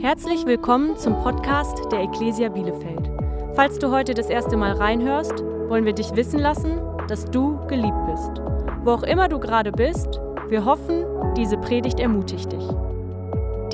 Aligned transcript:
Herzlich 0.00 0.46
willkommen 0.46 0.96
zum 0.96 1.12
Podcast 1.22 1.76
der 1.92 2.00
Ecclesia 2.00 2.48
Bielefeld. 2.48 3.10
Falls 3.54 3.78
du 3.78 3.90
heute 3.90 4.14
das 4.14 4.30
erste 4.30 4.56
Mal 4.56 4.72
reinhörst, 4.72 5.42
wollen 5.68 5.84
wir 5.84 5.92
dich 5.92 6.16
wissen 6.16 6.38
lassen, 6.38 6.80
dass 7.06 7.26
du 7.26 7.58
geliebt 7.66 8.06
bist. 8.06 8.40
Wo 8.82 8.92
auch 8.92 9.02
immer 9.02 9.28
du 9.28 9.38
gerade 9.38 9.70
bist, 9.70 10.06
wir 10.48 10.64
hoffen, 10.64 11.04
diese 11.34 11.58
Predigt 11.58 12.00
ermutigt 12.00 12.50
dich. 12.50 12.66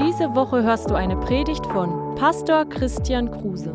Diese 0.00 0.34
Woche 0.34 0.64
hörst 0.64 0.91
du 0.91 0.96
eine 0.96 1.16
Predigt 1.16 1.64
von 1.66 2.16
Pastor 2.16 2.68
Christian 2.68 3.30
Kruse. 3.30 3.70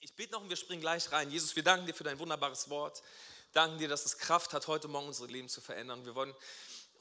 Ich 0.00 0.14
bete 0.14 0.32
noch 0.32 0.42
und 0.42 0.50
wir 0.50 0.56
springen 0.58 0.82
gleich 0.82 1.10
rein. 1.10 1.30
Jesus, 1.30 1.56
wir 1.56 1.62
danken 1.62 1.86
dir 1.86 1.94
für 1.94 2.04
dein 2.04 2.18
wunderbares 2.18 2.68
Wort. 2.68 3.02
Danken 3.52 3.76
dir, 3.76 3.88
dass 3.88 4.06
es 4.06 4.16
Kraft 4.16 4.54
hat, 4.54 4.66
heute 4.66 4.88
Morgen 4.88 5.08
unser 5.08 5.26
Leben 5.26 5.48
zu 5.48 5.60
verändern. 5.60 6.04
Wir 6.06 6.14
wollen 6.14 6.34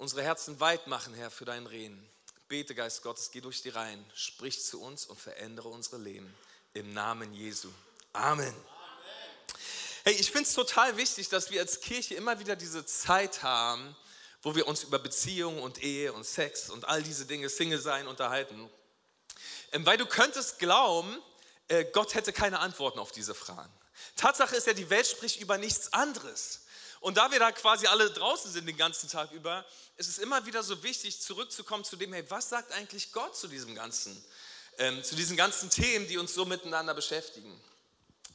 unsere 0.01 0.23
Herzen 0.23 0.59
weit 0.59 0.87
machen, 0.87 1.13
Herr, 1.13 1.29
für 1.29 1.45
dein 1.45 1.67
Reden. 1.67 2.09
Bete, 2.47 2.73
Geist 2.73 3.03
Gottes, 3.03 3.29
geh 3.29 3.39
durch 3.39 3.61
die 3.61 3.69
Reihen, 3.69 4.03
sprich 4.15 4.65
zu 4.65 4.81
uns 4.81 5.05
und 5.05 5.19
verändere 5.19 5.69
unsere 5.69 5.97
Leben. 5.97 6.33
Im 6.73 6.91
Namen 6.91 7.31
Jesu. 7.35 7.69
Amen. 8.11 8.55
Hey, 10.03 10.15
ich 10.15 10.31
finde 10.31 10.49
es 10.49 10.55
total 10.55 10.97
wichtig, 10.97 11.29
dass 11.29 11.51
wir 11.51 11.61
als 11.61 11.81
Kirche 11.81 12.15
immer 12.15 12.39
wieder 12.39 12.55
diese 12.55 12.83
Zeit 12.83 13.43
haben, 13.43 13.95
wo 14.41 14.55
wir 14.55 14.67
uns 14.67 14.81
über 14.81 14.97
Beziehungen 14.97 15.59
und 15.59 15.83
Ehe 15.83 16.11
und 16.13 16.25
Sex 16.25 16.71
und 16.71 16.85
all 16.85 17.03
diese 17.03 17.27
Dinge, 17.27 17.47
Single 17.47 17.79
sein, 17.79 18.07
unterhalten. 18.07 18.71
Ähm, 19.71 19.85
weil 19.85 19.97
du 19.97 20.07
könntest 20.07 20.57
glauben, 20.57 21.15
äh, 21.67 21.85
Gott 21.85 22.15
hätte 22.15 22.33
keine 22.33 22.57
Antworten 22.57 22.97
auf 22.97 23.11
diese 23.11 23.35
Fragen. 23.35 23.71
Tatsache 24.15 24.55
ist 24.55 24.65
ja, 24.65 24.73
die 24.73 24.89
Welt 24.89 25.05
spricht 25.05 25.39
über 25.39 25.59
nichts 25.59 25.93
anderes. 25.93 26.61
Und 27.01 27.17
da 27.17 27.31
wir 27.31 27.39
da 27.39 27.51
quasi 27.51 27.87
alle 27.87 28.11
draußen 28.11 28.51
sind 28.51 28.67
den 28.67 28.77
ganzen 28.77 29.09
Tag 29.09 29.31
über, 29.31 29.65
ist 29.97 30.07
es 30.07 30.19
immer 30.19 30.45
wieder 30.45 30.61
so 30.61 30.81
wichtig, 30.83 31.19
zurückzukommen 31.19 31.83
zu 31.83 31.95
dem, 31.95 32.13
hey, 32.13 32.23
was 32.30 32.49
sagt 32.49 32.71
eigentlich 32.71 33.11
Gott 33.11 33.35
zu 33.35 33.47
diesem 33.47 33.73
ganzen, 33.73 34.23
ähm, 34.77 35.03
zu 35.03 35.16
diesen 35.16 35.35
ganzen 35.35 35.71
Themen, 35.71 36.08
die 36.08 36.19
uns 36.19 36.35
so 36.35 36.45
miteinander 36.45 36.93
beschäftigen. 36.93 37.59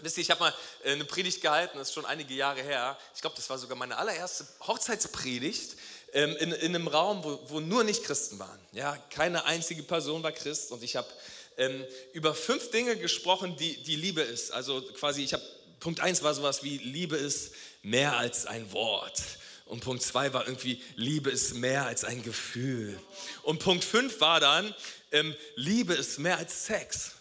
Wisst 0.00 0.18
ihr, 0.18 0.22
ich 0.22 0.30
habe 0.32 0.40
mal 0.40 0.54
äh, 0.82 0.92
eine 0.92 1.04
Predigt 1.04 1.42
gehalten, 1.42 1.78
das 1.78 1.88
ist 1.88 1.94
schon 1.94 2.06
einige 2.06 2.34
Jahre 2.34 2.60
her. 2.60 2.98
Ich 3.14 3.20
glaube, 3.20 3.36
das 3.36 3.48
war 3.48 3.56
sogar 3.56 3.78
meine 3.78 3.96
allererste 3.98 4.44
Hochzeitspredigt 4.66 5.76
ähm, 6.12 6.36
in, 6.38 6.50
in, 6.50 6.74
einem 6.74 6.88
Raum, 6.88 7.22
wo, 7.22 7.38
wo 7.48 7.60
nur 7.60 7.84
nicht 7.84 8.02
Christen 8.02 8.40
waren. 8.40 8.60
Ja, 8.72 8.96
keine 9.10 9.44
einzige 9.44 9.84
Person 9.84 10.24
war 10.24 10.32
Christ 10.32 10.72
und 10.72 10.82
ich 10.82 10.96
habe 10.96 11.08
ähm, 11.56 11.84
über 12.12 12.34
fünf 12.34 12.72
Dinge 12.72 12.96
gesprochen, 12.96 13.56
die, 13.56 13.80
die 13.84 13.96
Liebe 13.96 14.22
ist. 14.22 14.50
Also 14.50 14.82
quasi, 14.82 15.22
ich 15.22 15.34
habe 15.34 15.44
Punkt 15.80 16.00
1 16.00 16.22
war 16.22 16.34
sowas 16.34 16.62
wie 16.62 16.78
Liebe 16.78 17.16
ist 17.16 17.52
mehr 17.86 18.16
als 18.16 18.46
ein 18.46 18.72
Wort. 18.72 19.22
Und 19.64 19.80
Punkt 19.80 20.02
2 20.02 20.32
war 20.32 20.46
irgendwie, 20.46 20.82
Liebe 20.96 21.30
ist 21.30 21.54
mehr 21.54 21.86
als 21.86 22.04
ein 22.04 22.22
Gefühl. 22.22 22.98
Und 23.42 23.60
Punkt 23.60 23.84
5 23.84 24.20
war 24.20 24.40
dann, 24.40 24.74
ähm, 25.12 25.34
Liebe 25.54 25.94
ist 25.94 26.18
mehr 26.18 26.36
als 26.36 26.66
Sex. 26.66 27.12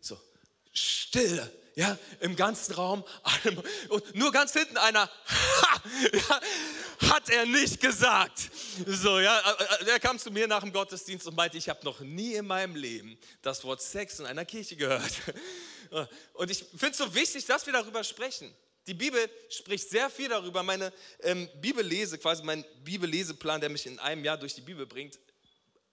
So, 0.00 0.16
Stille, 0.72 1.50
ja, 1.74 1.98
im 2.20 2.36
ganzen 2.36 2.74
Raum. 2.74 3.04
Und 3.88 4.14
nur 4.14 4.30
ganz 4.30 4.52
hinten 4.52 4.76
einer, 4.76 5.10
ha, 5.26 5.82
ja, 6.12 6.40
hat 7.10 7.28
er 7.28 7.46
nicht 7.46 7.80
gesagt. 7.80 8.48
So, 8.86 9.18
ja, 9.18 9.38
äh, 9.40 9.82
äh, 9.82 9.84
der 9.86 9.98
kam 9.98 10.20
zu 10.20 10.30
mir 10.30 10.46
nach 10.46 10.60
dem 10.60 10.72
Gottesdienst 10.72 11.26
und 11.26 11.36
meinte, 11.36 11.58
ich 11.58 11.68
habe 11.68 11.84
noch 11.84 11.98
nie 11.98 12.34
in 12.34 12.46
meinem 12.46 12.76
Leben 12.76 13.18
das 13.42 13.64
Wort 13.64 13.82
Sex 13.82 14.20
in 14.20 14.26
einer 14.26 14.44
Kirche 14.44 14.76
gehört. 14.76 15.12
Und 16.34 16.48
ich 16.52 16.58
finde 16.58 16.90
es 16.90 16.98
so 16.98 17.12
wichtig, 17.12 17.46
dass 17.46 17.66
wir 17.66 17.72
darüber 17.72 18.04
sprechen. 18.04 18.54
Die 18.90 18.94
Bibel 18.94 19.30
spricht 19.48 19.88
sehr 19.88 20.10
viel 20.10 20.28
darüber. 20.28 20.64
Meine 20.64 20.92
ähm, 21.20 21.48
Bibellese, 21.60 22.18
quasi 22.18 22.42
mein 22.42 22.64
Bibelleseplan, 22.82 23.60
der 23.60 23.70
mich 23.70 23.86
in 23.86 24.00
einem 24.00 24.24
Jahr 24.24 24.36
durch 24.36 24.56
die 24.56 24.62
Bibel 24.62 24.84
bringt, 24.84 25.16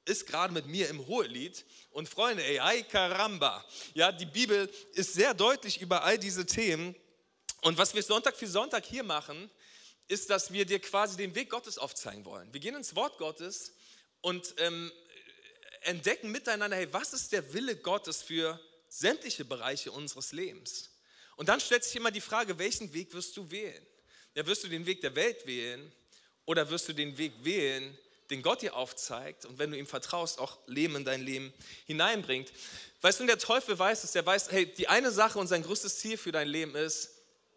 ist 0.05 0.25
gerade 0.25 0.51
mit 0.51 0.65
mir 0.65 0.89
im 0.89 1.05
Hohelied. 1.05 1.63
Und 1.91 2.09
Freunde, 2.09 2.43
ey, 2.43 2.57
ay 2.57 2.81
caramba. 2.81 3.63
Ja, 3.93 4.11
die 4.11 4.25
Bibel 4.25 4.67
ist 4.93 5.13
sehr 5.13 5.35
deutlich 5.35 5.79
über 5.79 6.03
all 6.05 6.17
diese 6.17 6.47
Themen. 6.47 6.95
Und 7.61 7.77
was 7.77 7.93
wir 7.93 8.01
Sonntag 8.01 8.35
für 8.35 8.47
Sonntag 8.47 8.83
hier 8.83 9.03
machen, 9.03 9.51
ist, 10.07 10.31
dass 10.31 10.51
wir 10.51 10.65
dir 10.65 10.79
quasi 10.79 11.17
den 11.17 11.35
Weg 11.35 11.51
Gottes 11.51 11.77
aufzeigen 11.77 12.25
wollen. 12.25 12.51
Wir 12.51 12.59
gehen 12.59 12.73
ins 12.73 12.95
Wort 12.95 13.19
Gottes 13.19 13.73
und 14.21 14.55
ähm, 14.57 14.91
entdecken 15.81 16.31
miteinander, 16.31 16.77
hey, 16.77 16.91
was 16.91 17.13
ist 17.13 17.31
der 17.31 17.53
Wille 17.53 17.75
Gottes 17.75 18.23
für 18.23 18.59
sämtliche 18.89 19.45
Bereiche 19.45 19.91
unseres 19.91 20.31
Lebens. 20.31 20.96
Und 21.37 21.47
dann 21.47 21.61
stellt 21.61 21.83
sich 21.83 21.95
immer 21.95 22.11
die 22.11 22.19
Frage, 22.19 22.59
welchen 22.59 22.91
Weg 22.93 23.13
wirst 23.13 23.37
du 23.37 23.49
wählen? 23.49 23.85
Ja, 24.35 24.45
wirst 24.45 24.63
du 24.63 24.67
den 24.67 24.85
Weg 24.85 25.01
der 25.01 25.15
Welt 25.15 25.45
wählen 25.45 25.91
oder 26.45 26.69
wirst 26.69 26.89
du 26.89 26.93
den 26.93 27.17
Weg 27.17 27.31
wählen, 27.43 27.97
den 28.29 28.41
Gott 28.41 28.61
dir 28.61 28.75
aufzeigt 28.75 29.45
und 29.45 29.57
wenn 29.57 29.71
du 29.71 29.77
ihm 29.77 29.87
vertraust, 29.87 30.39
auch 30.39 30.57
Leben 30.67 30.95
in 30.95 31.05
dein 31.05 31.21
Leben 31.21 31.53
hineinbringt? 31.85 32.51
Weißt 33.01 33.19
du, 33.19 33.25
der 33.25 33.37
Teufel 33.37 33.77
weiß 33.77 34.03
es, 34.03 34.11
der 34.11 34.25
weiß, 34.25 34.51
hey, 34.51 34.65
die 34.65 34.87
eine 34.87 35.11
Sache 35.11 35.39
und 35.39 35.47
sein 35.47 35.63
größtes 35.63 35.99
Ziel 35.99 36.17
für 36.17 36.31
dein 36.31 36.47
Leben 36.47 36.75
ist, 36.75 37.11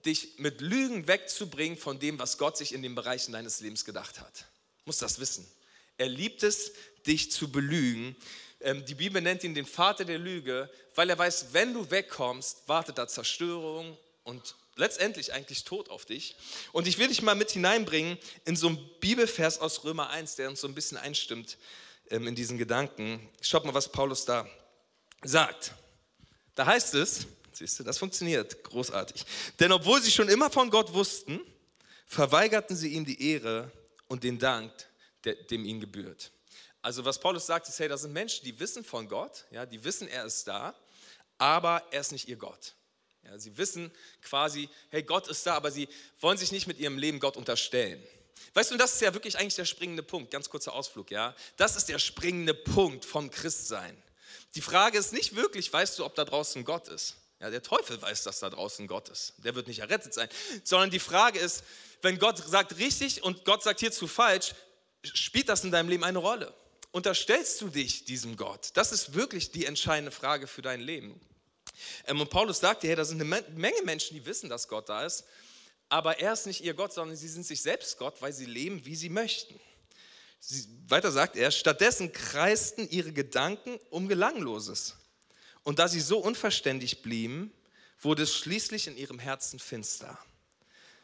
dich 0.04 0.38
mit 0.38 0.60
Lügen 0.60 1.08
wegzubringen 1.08 1.78
von 1.78 1.98
dem, 1.98 2.18
was 2.18 2.38
Gott 2.38 2.56
sich 2.56 2.72
in 2.72 2.82
den 2.82 2.94
Bereichen 2.94 3.32
deines 3.32 3.60
Lebens 3.60 3.84
gedacht 3.84 4.20
hat. 4.20 4.40
Du 4.40 4.84
musst 4.86 5.02
das 5.02 5.18
wissen. 5.20 5.50
Er 5.96 6.08
liebt 6.08 6.42
es, 6.42 6.72
dich 7.06 7.30
zu 7.30 7.50
belügen 7.50 8.16
die 8.60 8.94
Bibel 8.94 9.22
nennt 9.22 9.42
ihn 9.42 9.54
den 9.54 9.66
Vater 9.66 10.04
der 10.04 10.18
Lüge, 10.18 10.70
weil 10.94 11.08
er 11.08 11.18
weiß, 11.18 11.48
wenn 11.52 11.72
du 11.72 11.90
wegkommst, 11.90 12.68
wartet 12.68 12.98
da 12.98 13.08
Zerstörung 13.08 13.96
und 14.24 14.54
letztendlich 14.76 15.32
eigentlich 15.32 15.64
Tod 15.64 15.88
auf 15.88 16.04
dich. 16.04 16.36
Und 16.72 16.86
ich 16.86 16.98
will 16.98 17.08
dich 17.08 17.22
mal 17.22 17.34
mit 17.34 17.50
hineinbringen 17.50 18.18
in 18.44 18.56
so 18.56 18.68
einen 18.68 18.90
Bibelvers 19.00 19.58
aus 19.58 19.84
Römer 19.84 20.10
1, 20.10 20.36
der 20.36 20.48
uns 20.48 20.60
so 20.60 20.68
ein 20.68 20.74
bisschen 20.74 20.98
einstimmt 20.98 21.58
ähm, 22.10 22.26
in 22.26 22.34
diesen 22.34 22.58
Gedanken. 22.58 23.26
Schaut 23.40 23.64
mal, 23.64 23.74
was 23.74 23.90
Paulus 23.90 24.24
da 24.24 24.46
sagt. 25.22 25.72
Da 26.54 26.66
heißt 26.66 26.94
es, 26.94 27.26
siehst 27.52 27.78
du, 27.78 27.84
das 27.84 27.98
funktioniert 27.98 28.62
großartig. 28.64 29.24
Denn 29.58 29.72
obwohl 29.72 30.02
sie 30.02 30.10
schon 30.10 30.28
immer 30.28 30.50
von 30.50 30.70
Gott 30.70 30.92
wussten, 30.92 31.40
verweigerten 32.06 32.76
sie 32.76 32.88
ihm 32.88 33.04
die 33.04 33.30
Ehre 33.30 33.70
und 34.08 34.24
den 34.24 34.38
Dank, 34.38 34.72
dem 35.24 35.64
ihnen 35.64 35.80
gebührt. 35.80 36.32
Also 36.82 37.04
was 37.04 37.20
Paulus 37.20 37.46
sagt, 37.46 37.68
ist, 37.68 37.78
hey, 37.78 37.88
das 37.88 38.02
sind 38.02 38.12
Menschen, 38.12 38.44
die 38.44 38.58
wissen 38.58 38.84
von 38.84 39.08
Gott, 39.08 39.44
ja, 39.50 39.66
die 39.66 39.82
wissen, 39.84 40.08
er 40.08 40.24
ist 40.24 40.48
da, 40.48 40.74
aber 41.38 41.82
er 41.90 42.00
ist 42.00 42.12
nicht 42.12 42.28
ihr 42.28 42.36
Gott. 42.36 42.74
Ja, 43.22 43.38
sie 43.38 43.56
wissen 43.58 43.90
quasi, 44.22 44.68
hey, 44.88 45.02
Gott 45.02 45.28
ist 45.28 45.46
da, 45.46 45.54
aber 45.54 45.70
sie 45.70 45.88
wollen 46.20 46.38
sich 46.38 46.52
nicht 46.52 46.66
mit 46.66 46.78
ihrem 46.78 46.96
Leben 46.96 47.20
Gott 47.20 47.36
unterstellen. 47.36 48.02
Weißt 48.54 48.70
du, 48.70 48.76
das 48.76 48.94
ist 48.94 49.02
ja 49.02 49.12
wirklich 49.12 49.38
eigentlich 49.38 49.54
der 49.54 49.66
springende 49.66 50.02
Punkt, 50.02 50.30
ganz 50.30 50.48
kurzer 50.48 50.72
Ausflug, 50.72 51.10
ja. 51.10 51.34
Das 51.56 51.76
ist 51.76 51.88
der 51.88 51.98
springende 51.98 52.54
Punkt 52.54 53.04
vom 53.04 53.30
Christsein. 53.30 54.02
Die 54.54 54.62
Frage 54.62 54.98
ist 54.98 55.12
nicht 55.12 55.36
wirklich, 55.36 55.72
weißt 55.72 55.98
du, 55.98 56.04
ob 56.04 56.14
da 56.14 56.24
draußen 56.24 56.64
Gott 56.64 56.88
ist. 56.88 57.16
Ja, 57.40 57.50
der 57.50 57.62
Teufel 57.62 58.00
weiß, 58.00 58.24
dass 58.24 58.40
da 58.40 58.50
draußen 58.50 58.86
Gott 58.86 59.08
ist. 59.08 59.34
Der 59.38 59.54
wird 59.54 59.66
nicht 59.66 59.78
errettet 59.78 60.12
sein. 60.12 60.28
Sondern 60.64 60.90
die 60.90 60.98
Frage 60.98 61.38
ist, 61.38 61.64
wenn 62.02 62.18
Gott 62.18 62.38
sagt 62.38 62.76
richtig 62.78 63.22
und 63.22 63.44
Gott 63.44 63.62
sagt 63.62 63.80
hierzu 63.80 64.06
falsch, 64.06 64.52
spielt 65.02 65.48
das 65.48 65.64
in 65.64 65.70
deinem 65.70 65.88
Leben 65.88 66.04
eine 66.04 66.18
Rolle? 66.18 66.52
Unterstellst 66.92 67.60
du 67.60 67.68
dich 67.68 68.04
diesem 68.04 68.36
Gott? 68.36 68.70
Das 68.74 68.92
ist 68.92 69.14
wirklich 69.14 69.50
die 69.50 69.66
entscheidende 69.66 70.10
Frage 70.10 70.46
für 70.46 70.62
dein 70.62 70.80
Leben. 70.80 71.20
Ähm, 72.06 72.20
und 72.20 72.30
Paulus 72.30 72.60
sagt 72.60 72.82
hey, 72.82 72.94
da 72.94 73.04
sind 73.04 73.20
eine 73.20 73.42
Menge 73.54 73.82
Menschen, 73.84 74.14
die 74.14 74.26
wissen, 74.26 74.48
dass 74.48 74.68
Gott 74.68 74.88
da 74.88 75.04
ist, 75.04 75.24
aber 75.88 76.20
er 76.20 76.32
ist 76.32 76.46
nicht 76.46 76.62
ihr 76.62 76.74
Gott, 76.74 76.92
sondern 76.92 77.16
sie 77.16 77.28
sind 77.28 77.44
sich 77.44 77.62
selbst 77.62 77.98
Gott, 77.98 78.22
weil 78.22 78.32
sie 78.32 78.46
leben, 78.46 78.84
wie 78.84 78.96
sie 78.96 79.08
möchten. 79.08 79.58
Sie, 80.38 80.66
weiter 80.88 81.10
sagt 81.10 81.36
er, 81.36 81.50
stattdessen 81.50 82.12
kreisten 82.12 82.88
ihre 82.88 83.12
Gedanken 83.12 83.78
um 83.90 84.08
Gelangloses. 84.08 84.96
Und 85.62 85.78
da 85.78 85.88
sie 85.88 86.00
so 86.00 86.18
unverständlich 86.18 87.02
blieben, 87.02 87.52
wurde 88.00 88.22
es 88.22 88.34
schließlich 88.34 88.86
in 88.86 88.96
ihrem 88.96 89.18
Herzen 89.18 89.58
finster. 89.58 90.18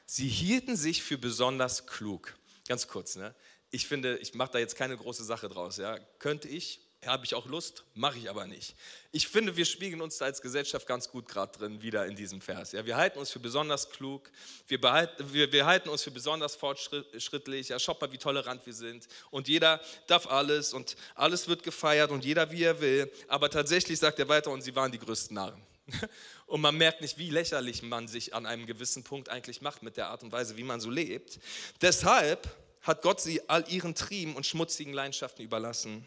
Sie 0.06 0.28
hielten 0.28 0.76
sich 0.76 1.02
für 1.02 1.18
besonders 1.18 1.86
klug. 1.86 2.38
Ganz 2.68 2.88
kurz, 2.88 3.16
ne? 3.16 3.34
Ich 3.70 3.86
finde, 3.86 4.16
ich 4.18 4.34
mache 4.34 4.52
da 4.52 4.58
jetzt 4.58 4.76
keine 4.76 4.96
große 4.96 5.24
Sache 5.24 5.48
draus. 5.48 5.76
Ja. 5.76 5.98
Könnte 6.18 6.48
ich, 6.48 6.80
habe 7.04 7.24
ich 7.24 7.34
auch 7.34 7.46
Lust, 7.46 7.84
mache 7.94 8.18
ich 8.18 8.30
aber 8.30 8.46
nicht. 8.46 8.74
Ich 9.12 9.28
finde, 9.28 9.56
wir 9.56 9.64
spiegeln 9.64 10.00
uns 10.00 10.18
da 10.18 10.24
als 10.24 10.40
Gesellschaft 10.40 10.86
ganz 10.86 11.08
gut 11.08 11.28
gerade 11.28 11.56
drin 11.56 11.82
wieder 11.82 12.06
in 12.06 12.16
diesem 12.16 12.40
Vers. 12.40 12.72
Ja. 12.72 12.84
Wir 12.86 12.96
halten 12.96 13.18
uns 13.18 13.30
für 13.30 13.38
besonders 13.38 13.90
klug, 13.90 14.30
wir, 14.66 14.80
behalten, 14.80 15.32
wir, 15.32 15.52
wir 15.52 15.66
halten 15.66 15.88
uns 15.88 16.02
für 16.02 16.10
besonders 16.10 16.56
fortschrittlich. 16.56 17.68
Ja, 17.68 17.78
schaut 17.78 18.00
mal, 18.00 18.10
wie 18.12 18.18
tolerant 18.18 18.64
wir 18.66 18.74
sind. 18.74 19.06
Und 19.30 19.48
jeder 19.48 19.80
darf 20.06 20.26
alles 20.26 20.72
und 20.72 20.96
alles 21.14 21.48
wird 21.48 21.62
gefeiert 21.62 22.10
und 22.10 22.24
jeder, 22.24 22.50
wie 22.50 22.62
er 22.62 22.80
will. 22.80 23.10
Aber 23.28 23.50
tatsächlich 23.50 23.98
sagt 23.98 24.18
er 24.18 24.28
weiter, 24.28 24.50
und 24.50 24.62
sie 24.62 24.74
waren 24.74 24.90
die 24.90 24.98
größten 24.98 25.34
Narren. 25.34 25.62
Und 26.46 26.60
man 26.60 26.76
merkt 26.76 27.00
nicht, 27.00 27.18
wie 27.18 27.30
lächerlich 27.30 27.82
man 27.82 28.08
sich 28.08 28.34
an 28.34 28.46
einem 28.46 28.66
gewissen 28.66 29.02
Punkt 29.02 29.28
eigentlich 29.28 29.60
macht 29.60 29.82
mit 29.82 29.96
der 29.96 30.08
Art 30.08 30.22
und 30.22 30.32
Weise, 30.32 30.56
wie 30.56 30.62
man 30.62 30.80
so 30.80 30.90
lebt. 30.90 31.38
Deshalb 31.80 32.48
hat 32.86 33.02
Gott 33.02 33.20
sie 33.20 33.48
all 33.48 33.68
ihren 33.68 33.94
Trieben 33.94 34.36
und 34.36 34.46
schmutzigen 34.46 34.92
Leidenschaften 34.92 35.44
überlassen, 35.44 36.06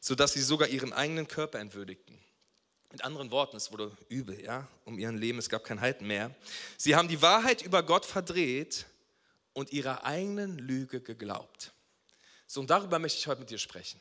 sodass 0.00 0.32
sie 0.32 0.42
sogar 0.42 0.68
ihren 0.68 0.92
eigenen 0.92 1.28
Körper 1.28 1.58
entwürdigten. 1.58 2.18
Mit 2.90 3.02
anderen 3.02 3.30
Worten, 3.30 3.56
es 3.56 3.72
wurde 3.72 3.90
übel, 4.08 4.40
ja, 4.40 4.68
um 4.84 4.98
ihren 4.98 5.18
Leben, 5.18 5.38
es 5.38 5.48
gab 5.48 5.64
kein 5.64 5.80
Halten 5.80 6.06
mehr. 6.06 6.34
Sie 6.76 6.94
haben 6.94 7.08
die 7.08 7.20
Wahrheit 7.20 7.62
über 7.62 7.82
Gott 7.82 8.06
verdreht 8.06 8.86
und 9.52 9.72
ihrer 9.72 10.04
eigenen 10.04 10.58
Lüge 10.58 11.00
geglaubt. 11.00 11.72
So, 12.46 12.60
und 12.60 12.70
darüber 12.70 12.98
möchte 12.98 13.18
ich 13.18 13.26
heute 13.26 13.40
mit 13.40 13.50
dir 13.50 13.58
sprechen. 13.58 14.00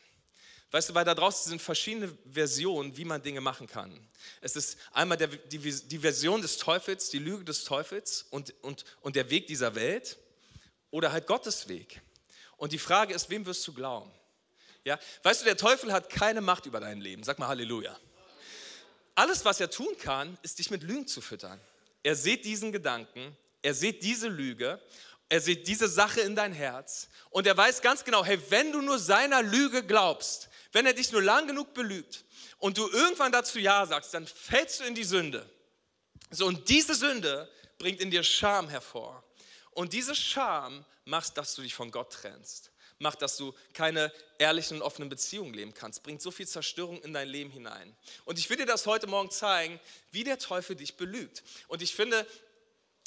Weißt 0.70 0.90
du, 0.90 0.96
weil 0.96 1.06
da 1.06 1.14
draußen 1.14 1.50
sind 1.50 1.62
verschiedene 1.62 2.16
Versionen, 2.32 2.96
wie 2.98 3.06
man 3.06 3.22
Dinge 3.22 3.42
machen 3.42 3.68
kann. 3.68 4.08
Es 4.42 4.56
ist 4.56 4.78
einmal 4.92 5.18
der, 5.18 5.28
die, 5.28 5.60
die 5.60 6.00
Version 6.00 6.42
des 6.42 6.58
Teufels, 6.58 7.10
die 7.10 7.20
Lüge 7.20 7.44
des 7.44 7.64
Teufels 7.64 8.26
und, 8.32 8.54
und, 8.64 8.84
und 9.02 9.16
der 9.16 9.30
Weg 9.30 9.48
dieser 9.48 9.76
Welt 9.76 10.18
oder 10.90 11.12
halt 11.12 11.28
Gottes 11.28 11.68
Weg. 11.68 12.02
Und 12.64 12.72
die 12.72 12.80
Frage 12.80 13.14
ist, 13.14 13.30
wem 13.30 13.46
wirst 13.46 13.68
du 13.68 13.74
glauben? 13.74 14.10
Ja? 14.86 14.98
Weißt 15.24 15.42
du, 15.42 15.46
der 15.46 15.58
Teufel 15.58 15.92
hat 15.92 16.10
keine 16.10 16.40
Macht 16.40 16.66
über 16.66 16.80
dein 16.80 17.02
Leben. 17.02 17.22
Sag 17.22 17.38
mal 17.38 17.50
Halleluja. 17.50 17.94
Alles, 19.16 19.44
was 19.44 19.60
er 19.60 19.70
tun 19.70 19.98
kann, 20.00 20.38
ist 20.44 20.60
dich 20.60 20.72
mit 20.72 20.82
Lügen 20.82 21.06
zu 21.06 21.20
füttern. 21.20 21.60
Er 22.04 22.16
sieht 22.16 22.46
diesen 22.46 22.72
Gedanken, 22.72 23.36
er 23.62 23.74
sieht 23.74 24.02
diese 24.02 24.30
Lüge, 24.30 24.80
er 25.28 25.42
sieht 25.42 25.68
diese 25.68 25.90
Sache 25.90 26.22
in 26.22 26.38
dein 26.38 26.54
Herz 26.54 27.10
und 27.32 27.48
er 27.48 27.58
weiß 27.58 27.82
ganz 27.82 28.06
genau, 28.06 28.24
hey, 28.24 28.40
wenn 28.48 28.72
du 28.72 28.80
nur 28.80 28.98
seiner 28.98 29.44
Lüge 29.44 29.84
glaubst, 29.84 30.48
wenn 30.72 30.86
er 30.86 30.94
dich 30.94 31.12
nur 31.12 31.22
lang 31.22 31.48
genug 31.48 31.74
belügt 31.74 32.24
und 32.60 32.78
du 32.78 32.88
irgendwann 32.88 33.34
dazu 33.34 33.60
Ja 33.60 33.86
sagst, 33.86 34.14
dann 34.14 34.26
fällst 34.26 34.80
du 34.80 34.86
in 34.86 34.96
die 34.96 35.04
Sünde. 35.04 35.46
So, 36.32 36.46
und 36.46 36.70
diese 36.70 36.96
Sünde 36.96 37.52
bringt 37.78 38.00
in 38.00 38.10
dir 38.10 38.24
Scham 38.24 38.70
hervor. 38.70 39.22
Und 39.74 39.94
diese 39.94 40.16
Scham 40.16 40.86
macht, 41.06 41.38
dass 41.38 41.56
du 41.56 41.62
dich 41.62 41.74
von 41.74 41.92
Gott 41.92 42.14
trennst. 42.14 42.72
Macht, 43.00 43.22
dass 43.22 43.38
du 43.38 43.54
keine 43.74 44.14
ehrlichen 44.38 44.78
und 44.78 44.84
offenen 44.84 45.10
Beziehungen 45.10 45.54
leben 45.54 45.74
kannst. 45.74 46.04
Bringt 46.04 46.22
so 46.22 46.32
viel 46.32 46.48
Zerstörung 46.48 47.02
in 47.02 47.14
dein 47.14 47.28
Leben 47.28 47.50
hinein. 47.50 47.96
Und 48.26 48.40
ich 48.40 48.50
will 48.50 48.58
dir 48.58 48.66
das 48.66 48.86
heute 48.86 49.08
Morgen 49.08 49.32
zeigen, 49.32 49.80
wie 50.12 50.24
der 50.24 50.38
Teufel 50.38 50.76
dich 50.76 50.96
belügt. 50.96 51.44
Und 51.68 51.82
ich 51.82 51.96
finde, 51.96 52.26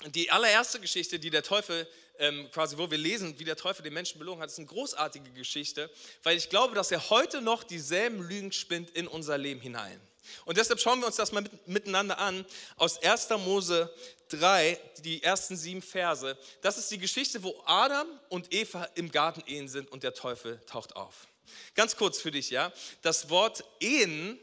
die 0.06 0.30
allererste 0.30 0.80
Geschichte, 0.80 1.18
die 1.18 1.30
der 1.30 1.42
Teufel 1.42 1.88
ähm, 2.18 2.50
quasi, 2.50 2.76
wo 2.76 2.90
wir 2.90 2.98
lesen, 2.98 3.38
wie 3.38 3.44
der 3.44 3.56
Teufel 3.56 3.82
den 3.82 3.94
Menschen 3.94 4.18
belogen 4.18 4.42
hat, 4.42 4.50
ist 4.50 4.58
eine 4.58 4.66
großartige 4.66 5.30
Geschichte, 5.30 5.90
weil 6.22 6.36
ich 6.36 6.50
glaube, 6.50 6.74
dass 6.74 6.90
er 6.90 7.10
heute 7.10 7.40
noch 7.40 7.62
dieselben 7.62 8.22
Lügen 8.22 8.52
spinnt 8.52 8.90
in 8.90 9.06
unser 9.06 9.38
Leben 9.38 9.60
hinein. 9.60 10.00
Und 10.44 10.56
deshalb 10.56 10.80
schauen 10.80 11.00
wir 11.00 11.06
uns 11.06 11.16
das 11.16 11.32
mal 11.32 11.42
mit, 11.42 11.68
miteinander 11.68 12.18
an 12.18 12.44
aus 12.76 13.02
1. 13.02 13.30
Mose 13.44 13.92
3, 14.28 14.78
die 14.98 15.22
ersten 15.22 15.56
sieben 15.56 15.82
Verse. 15.82 16.36
Das 16.62 16.78
ist 16.78 16.90
die 16.90 16.98
Geschichte, 16.98 17.42
wo 17.42 17.62
Adam 17.66 18.08
und 18.28 18.52
Eva 18.52 18.84
im 18.94 19.10
Garten 19.10 19.42
Ehen 19.46 19.68
sind 19.68 19.90
und 19.90 20.02
der 20.02 20.14
Teufel 20.14 20.60
taucht 20.66 20.96
auf. 20.96 21.26
Ganz 21.74 21.96
kurz 21.96 22.20
für 22.20 22.30
dich, 22.30 22.50
ja. 22.50 22.72
Das 23.02 23.30
Wort 23.30 23.64
Ehen 23.80 24.38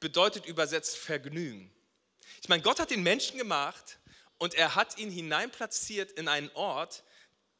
bedeutet 0.00 0.46
übersetzt 0.46 0.96
Vergnügen. 0.96 1.72
Ich 2.40 2.48
meine, 2.48 2.62
Gott 2.62 2.80
hat 2.80 2.90
den 2.90 3.02
Menschen 3.02 3.38
gemacht 3.38 3.98
und 4.38 4.54
er 4.54 4.74
hat 4.74 4.98
ihn 4.98 5.10
hineinplatziert 5.10 6.12
in 6.12 6.28
einen 6.28 6.50
Ort, 6.54 7.04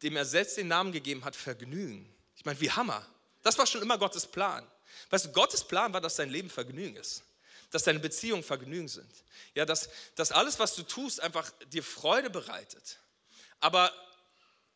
dem 0.02 0.16
er 0.16 0.24
selbst 0.24 0.56
den 0.56 0.68
Namen 0.68 0.92
gegeben 0.92 1.24
hat, 1.24 1.36
Vergnügen. 1.36 2.12
Ich 2.36 2.44
meine, 2.44 2.60
wie 2.60 2.70
Hammer. 2.70 3.06
Das 3.42 3.56
war 3.58 3.66
schon 3.66 3.82
immer 3.82 3.98
Gottes 3.98 4.26
Plan. 4.26 4.66
Weißt 5.10 5.26
du, 5.26 5.32
Gottes 5.32 5.64
Plan 5.64 5.92
war, 5.92 6.00
dass 6.00 6.16
dein 6.16 6.30
Leben 6.30 6.50
Vergnügen 6.50 6.96
ist. 6.96 7.22
Dass 7.72 7.82
deine 7.82 7.98
Beziehungen 7.98 8.44
Vergnügen 8.44 8.88
sind. 8.88 9.10
Ja, 9.54 9.64
dass, 9.64 9.88
dass 10.14 10.30
alles, 10.30 10.58
was 10.60 10.76
du 10.76 10.84
tust, 10.84 11.20
einfach 11.20 11.50
dir 11.72 11.82
Freude 11.82 12.30
bereitet. 12.30 13.00
Aber 13.58 13.92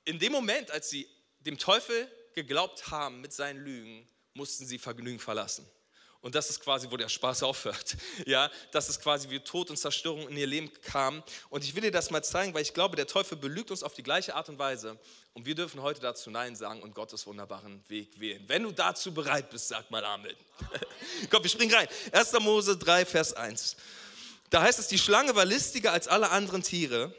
in 0.04 0.18
dem 0.18 0.32
Moment, 0.32 0.70
als 0.70 0.90
sie 0.90 1.08
dem 1.40 1.58
Teufel 1.58 2.10
geglaubt 2.34 2.90
haben 2.90 3.20
mit 3.20 3.32
seinen 3.32 3.60
Lügen, 3.60 4.08
mussten 4.34 4.66
sie 4.66 4.78
Vergnügen 4.78 5.20
verlassen. 5.20 5.66
Und 6.26 6.34
das 6.34 6.50
ist 6.50 6.58
quasi, 6.58 6.90
wo 6.90 6.96
der 6.96 7.08
Spaß 7.08 7.44
aufhört. 7.44 7.96
Ja, 8.26 8.50
das 8.72 8.88
ist 8.88 9.00
quasi, 9.00 9.30
wie 9.30 9.38
Tod 9.38 9.70
und 9.70 9.76
Zerstörung 9.76 10.26
in 10.28 10.36
ihr 10.36 10.48
Leben 10.48 10.72
kam. 10.82 11.22
Und 11.50 11.62
ich 11.62 11.72
will 11.76 11.82
dir 11.82 11.92
das 11.92 12.10
mal 12.10 12.24
zeigen, 12.24 12.52
weil 12.52 12.62
ich 12.62 12.74
glaube, 12.74 12.96
der 12.96 13.06
Teufel 13.06 13.38
belügt 13.38 13.70
uns 13.70 13.84
auf 13.84 13.94
die 13.94 14.02
gleiche 14.02 14.34
Art 14.34 14.48
und 14.48 14.58
Weise. 14.58 14.98
Und 15.34 15.46
wir 15.46 15.54
dürfen 15.54 15.82
heute 15.82 16.00
dazu 16.00 16.28
Nein 16.30 16.56
sagen 16.56 16.82
und 16.82 16.96
Gottes 16.96 17.28
wunderbaren 17.28 17.80
Weg 17.86 18.18
wählen. 18.18 18.42
Wenn 18.48 18.64
du 18.64 18.72
dazu 18.72 19.14
bereit 19.14 19.50
bist, 19.50 19.68
sag 19.68 19.88
mal 19.92 20.04
Amen. 20.04 20.34
Komm, 21.30 21.44
wir 21.44 21.50
springen 21.50 21.72
rein. 21.72 21.86
1. 22.10 22.32
Mose 22.40 22.76
3, 22.76 23.04
Vers 23.04 23.32
1. 23.32 23.76
Da 24.50 24.62
heißt 24.62 24.80
es, 24.80 24.88
die 24.88 24.98
Schlange 24.98 25.36
war 25.36 25.44
listiger 25.44 25.92
als 25.92 26.08
alle 26.08 26.30
anderen 26.30 26.64
Tiere, 26.64 27.14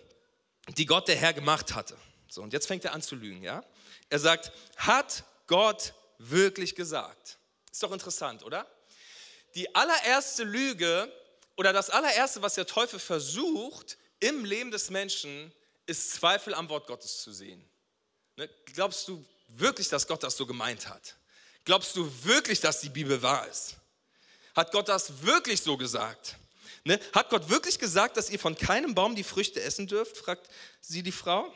die 0.75 0.85
Gott 0.85 1.07
der 1.07 1.15
Herr 1.15 1.31
gemacht 1.31 1.73
hatte. 1.75 1.95
So, 2.27 2.41
und 2.41 2.51
jetzt 2.51 2.67
fängt 2.67 2.83
er 2.83 2.91
an 2.91 3.01
zu 3.01 3.15
lügen, 3.15 3.41
ja? 3.41 3.63
Er 4.09 4.19
sagt, 4.19 4.51
hat 4.75 5.23
Gott 5.45 5.93
wirklich 6.17 6.75
gesagt? 6.75 7.37
Ist 7.71 7.81
doch 7.81 7.93
interessant, 7.93 8.43
oder? 8.43 8.67
Die 9.57 9.73
allererste 9.73 10.43
Lüge 10.43 11.11
oder 11.55 11.73
das 11.73 11.89
allererste, 11.89 12.43
was 12.43 12.53
der 12.53 12.67
Teufel 12.67 12.99
versucht 12.99 13.97
im 14.19 14.45
Leben 14.45 14.69
des 14.69 14.91
Menschen, 14.91 15.51
ist 15.87 16.11
Zweifel 16.11 16.53
am 16.53 16.69
Wort 16.69 16.85
Gottes 16.85 17.23
zu 17.23 17.31
sehen. 17.31 17.67
Ne? 18.35 18.47
Glaubst 18.65 19.07
du 19.07 19.25
wirklich, 19.47 19.89
dass 19.89 20.07
Gott 20.07 20.21
das 20.21 20.37
so 20.37 20.45
gemeint 20.45 20.87
hat? 20.87 21.17
Glaubst 21.65 21.95
du 21.95 22.09
wirklich, 22.23 22.59
dass 22.59 22.81
die 22.81 22.89
Bibel 22.89 23.19
wahr 23.23 23.47
ist? 23.47 23.77
Hat 24.55 24.71
Gott 24.71 24.89
das 24.89 25.23
wirklich 25.23 25.59
so 25.61 25.75
gesagt? 25.75 26.35
Ne? 26.83 26.99
Hat 27.13 27.29
Gott 27.29 27.49
wirklich 27.49 27.79
gesagt, 27.79 28.15
dass 28.15 28.29
ihr 28.29 28.39
von 28.39 28.55
keinem 28.55 28.93
Baum 28.93 29.15
die 29.15 29.23
Früchte 29.23 29.59
essen 29.61 29.87
dürft? 29.87 30.17
fragt 30.17 30.49
sie 30.81 31.01
die 31.01 31.11
Frau. 31.11 31.51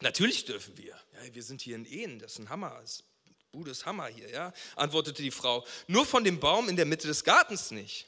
Natürlich 0.00 0.44
dürfen 0.44 0.76
wir. 0.76 1.00
Ja, 1.14 1.34
wir 1.34 1.42
sind 1.42 1.62
hier 1.62 1.76
in 1.76 1.86
Ehen, 1.86 2.18
das 2.18 2.32
ist 2.32 2.38
ein 2.40 2.50
Hammer. 2.50 2.78
Das 2.82 3.04
Budes 3.52 3.84
Hammer 3.84 4.06
hier, 4.06 4.30
ja, 4.30 4.52
antwortete 4.76 5.22
die 5.22 5.30
Frau. 5.30 5.64
Nur 5.86 6.06
von 6.06 6.24
dem 6.24 6.40
Baum 6.40 6.70
in 6.70 6.76
der 6.76 6.86
Mitte 6.86 7.06
des 7.06 7.22
Gartens 7.22 7.70
nicht. 7.70 8.06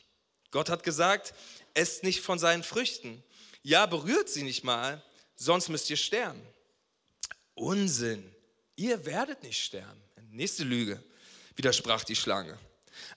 Gott 0.51 0.71
hat 0.71 0.83
gesagt, 0.83 1.35
esst 1.75 2.03
nicht 2.03 2.23
von 2.23 2.39
seinen 2.39 2.63
Früchten. 2.63 3.23
Ja, 3.63 3.85
berührt 3.85 4.31
sie 4.31 4.43
nicht 4.43 4.65
mal, 4.65 5.03
sonst 5.37 5.69
müsst 5.69 5.91
ihr 5.91 5.97
sterben. 5.99 6.43
Unsinn. 7.55 8.35
Ihr 8.77 9.05
werdet 9.05 9.43
nicht 9.43 9.63
sterben. 9.63 10.03
Nächste 10.31 10.65
Lüge, 10.65 11.03
widersprach 11.57 12.05
die 12.05 12.17
Schlange. 12.17 12.59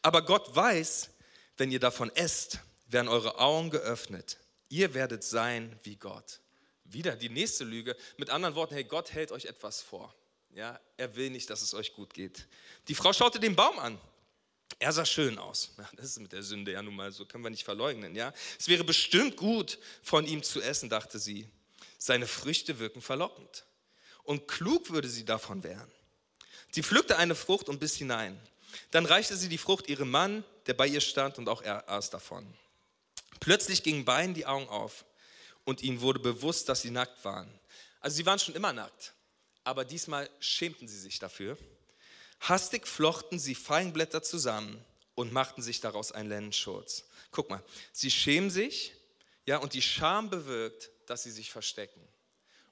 Aber 0.02 0.24
Gott 0.24 0.56
weiß, 0.56 1.10
wenn 1.56 1.72
ihr 1.72 1.80
davon 1.80 2.14
esst, 2.16 2.60
werden 2.88 3.08
eure 3.08 3.40
Augen 3.40 3.70
geöffnet. 3.70 4.38
Ihr 4.70 4.94
werdet 4.94 5.24
sein 5.24 5.80
wie 5.84 5.96
Gott. 5.96 6.42
Wieder 6.84 7.16
die 7.16 7.30
nächste 7.30 7.64
Lüge. 7.64 7.96
Mit 8.18 8.30
anderen 8.30 8.56
Worten, 8.56 8.74
hey, 8.74 8.84
Gott 8.84 9.14
hält 9.14 9.32
euch 9.32 9.46
etwas 9.46 9.82
vor. 9.82 10.14
Ja, 10.58 10.80
er 10.98 11.16
will 11.16 11.30
nicht, 11.30 11.52
dass 11.52 11.62
es 11.62 11.76
euch 11.76 11.94
gut 11.94 12.16
geht. 12.16 12.48
Die 12.88 12.96
Frau 12.96 13.14
schaute 13.14 13.40
den 13.40 13.56
Baum 13.56 13.78
an. 13.78 14.02
Er 14.80 14.92
sah 14.92 15.06
schön 15.06 15.38
aus. 15.38 15.70
Ja, 15.78 15.88
das 15.96 16.06
ist 16.06 16.20
mit 16.20 16.32
der 16.32 16.42
Sünde 16.42 16.72
ja 16.72 16.82
nun 16.82 16.96
mal 16.96 17.12
so, 17.12 17.28
können 17.28 17.44
wir 17.44 17.52
nicht 17.52 17.64
verleugnen. 17.64 18.16
Ja? 18.16 18.34
Es 18.58 18.68
wäre 18.68 18.84
bestimmt 18.84 19.38
gut, 19.38 19.78
von 20.02 20.26
ihm 20.26 20.42
zu 20.42 20.60
essen, 20.60 20.90
dachte 20.90 21.20
sie. 21.20 21.48
Seine 22.00 22.26
Früchte 22.26 22.80
wirken 22.80 23.04
verlockend. 23.04 23.66
Und 24.24 24.48
klug 24.48 24.90
würde 24.90 25.10
sie 25.10 25.26
davon 25.26 25.62
werden. 25.62 25.92
Sie 26.72 26.82
pflückte 26.82 27.18
eine 27.18 27.36
Frucht 27.36 27.70
und 27.70 27.80
biss 27.80 27.96
hinein. 27.96 28.42
Dann 28.90 29.06
reichte 29.06 29.38
sie 29.38 29.50
die 29.50 29.60
Frucht 29.60 29.88
ihrem 29.88 30.10
Mann, 30.10 30.44
der 30.66 30.74
bei 30.74 30.88
ihr 30.88 31.02
stand, 31.02 31.38
und 31.38 31.50
auch 31.50 31.62
er 31.62 31.88
aß 31.88 32.10
davon. 32.10 32.52
Plötzlich 33.40 33.84
gingen 33.84 34.06
beiden 34.06 34.34
die 34.34 34.48
Augen 34.48 34.68
auf 34.70 35.06
und 35.66 35.84
ihnen 35.84 36.02
wurde 36.02 36.20
bewusst, 36.20 36.68
dass 36.68 36.82
sie 36.82 36.90
nackt 36.90 37.24
waren. 37.24 37.48
Also 38.00 38.18
sie 38.18 38.26
waren 38.26 38.40
schon 38.40 38.56
immer 38.56 38.74
nackt 38.74 39.14
aber 39.68 39.84
diesmal 39.84 40.30
schämten 40.40 40.88
sie 40.88 40.98
sich 40.98 41.20
dafür. 41.20 41.58
Hastig 42.40 42.88
flochten 42.88 43.38
sie 43.38 43.54
Feigenblätter 43.54 44.24
zusammen 44.24 44.82
und 45.14 45.34
machten 45.34 45.62
sich 45.62 45.82
daraus 45.82 46.14
einen 46.14 46.30
Lennenschurz. 46.30 47.04
Guck 47.32 47.50
mal, 47.50 47.62
sie 47.92 48.10
schämen 48.10 48.50
sich, 48.50 48.94
ja, 49.46 49.58
und 49.58 49.74
die 49.74 49.82
Scham 49.82 50.30
bewirkt, 50.30 50.90
dass 51.06 51.24
sie 51.24 51.32
sich 51.32 51.52
verstecken. 51.52 52.02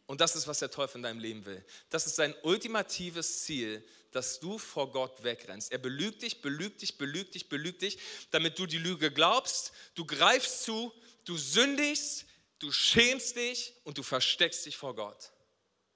Und 0.05 0.21
das 0.21 0.37
ist, 0.37 0.47
was 0.47 0.59
der 0.59 0.71
Teufel 0.71 0.97
in 0.97 1.03
deinem 1.03 1.19
Leben 1.19 1.45
will. 1.45 1.65
Das 1.89 2.07
ist 2.07 2.15
sein 2.15 2.33
ultimatives 2.43 3.43
Ziel, 3.43 3.85
dass 4.11 4.39
du 4.39 4.57
vor 4.57 4.89
Gott 4.89 5.21
wegrennst. 5.21 5.73
Er 5.73 5.79
belügt 5.79 6.21
dich, 6.21 6.41
belügt 6.41 6.81
dich, 6.81 6.97
belügt 6.97 7.35
dich, 7.35 7.49
belügt 7.49 7.81
dich, 7.81 7.99
damit 8.31 8.57
du 8.57 8.67
die 8.67 8.77
Lüge 8.77 9.11
glaubst, 9.11 9.73
du 9.95 10.05
greifst 10.05 10.63
zu, 10.63 10.93
du 11.25 11.35
sündigst, 11.35 12.25
du 12.59 12.71
schämst 12.71 13.35
dich 13.35 13.73
und 13.83 13.97
du 13.97 14.03
versteckst 14.03 14.65
dich 14.65 14.77
vor 14.77 14.95
Gott. 14.95 15.33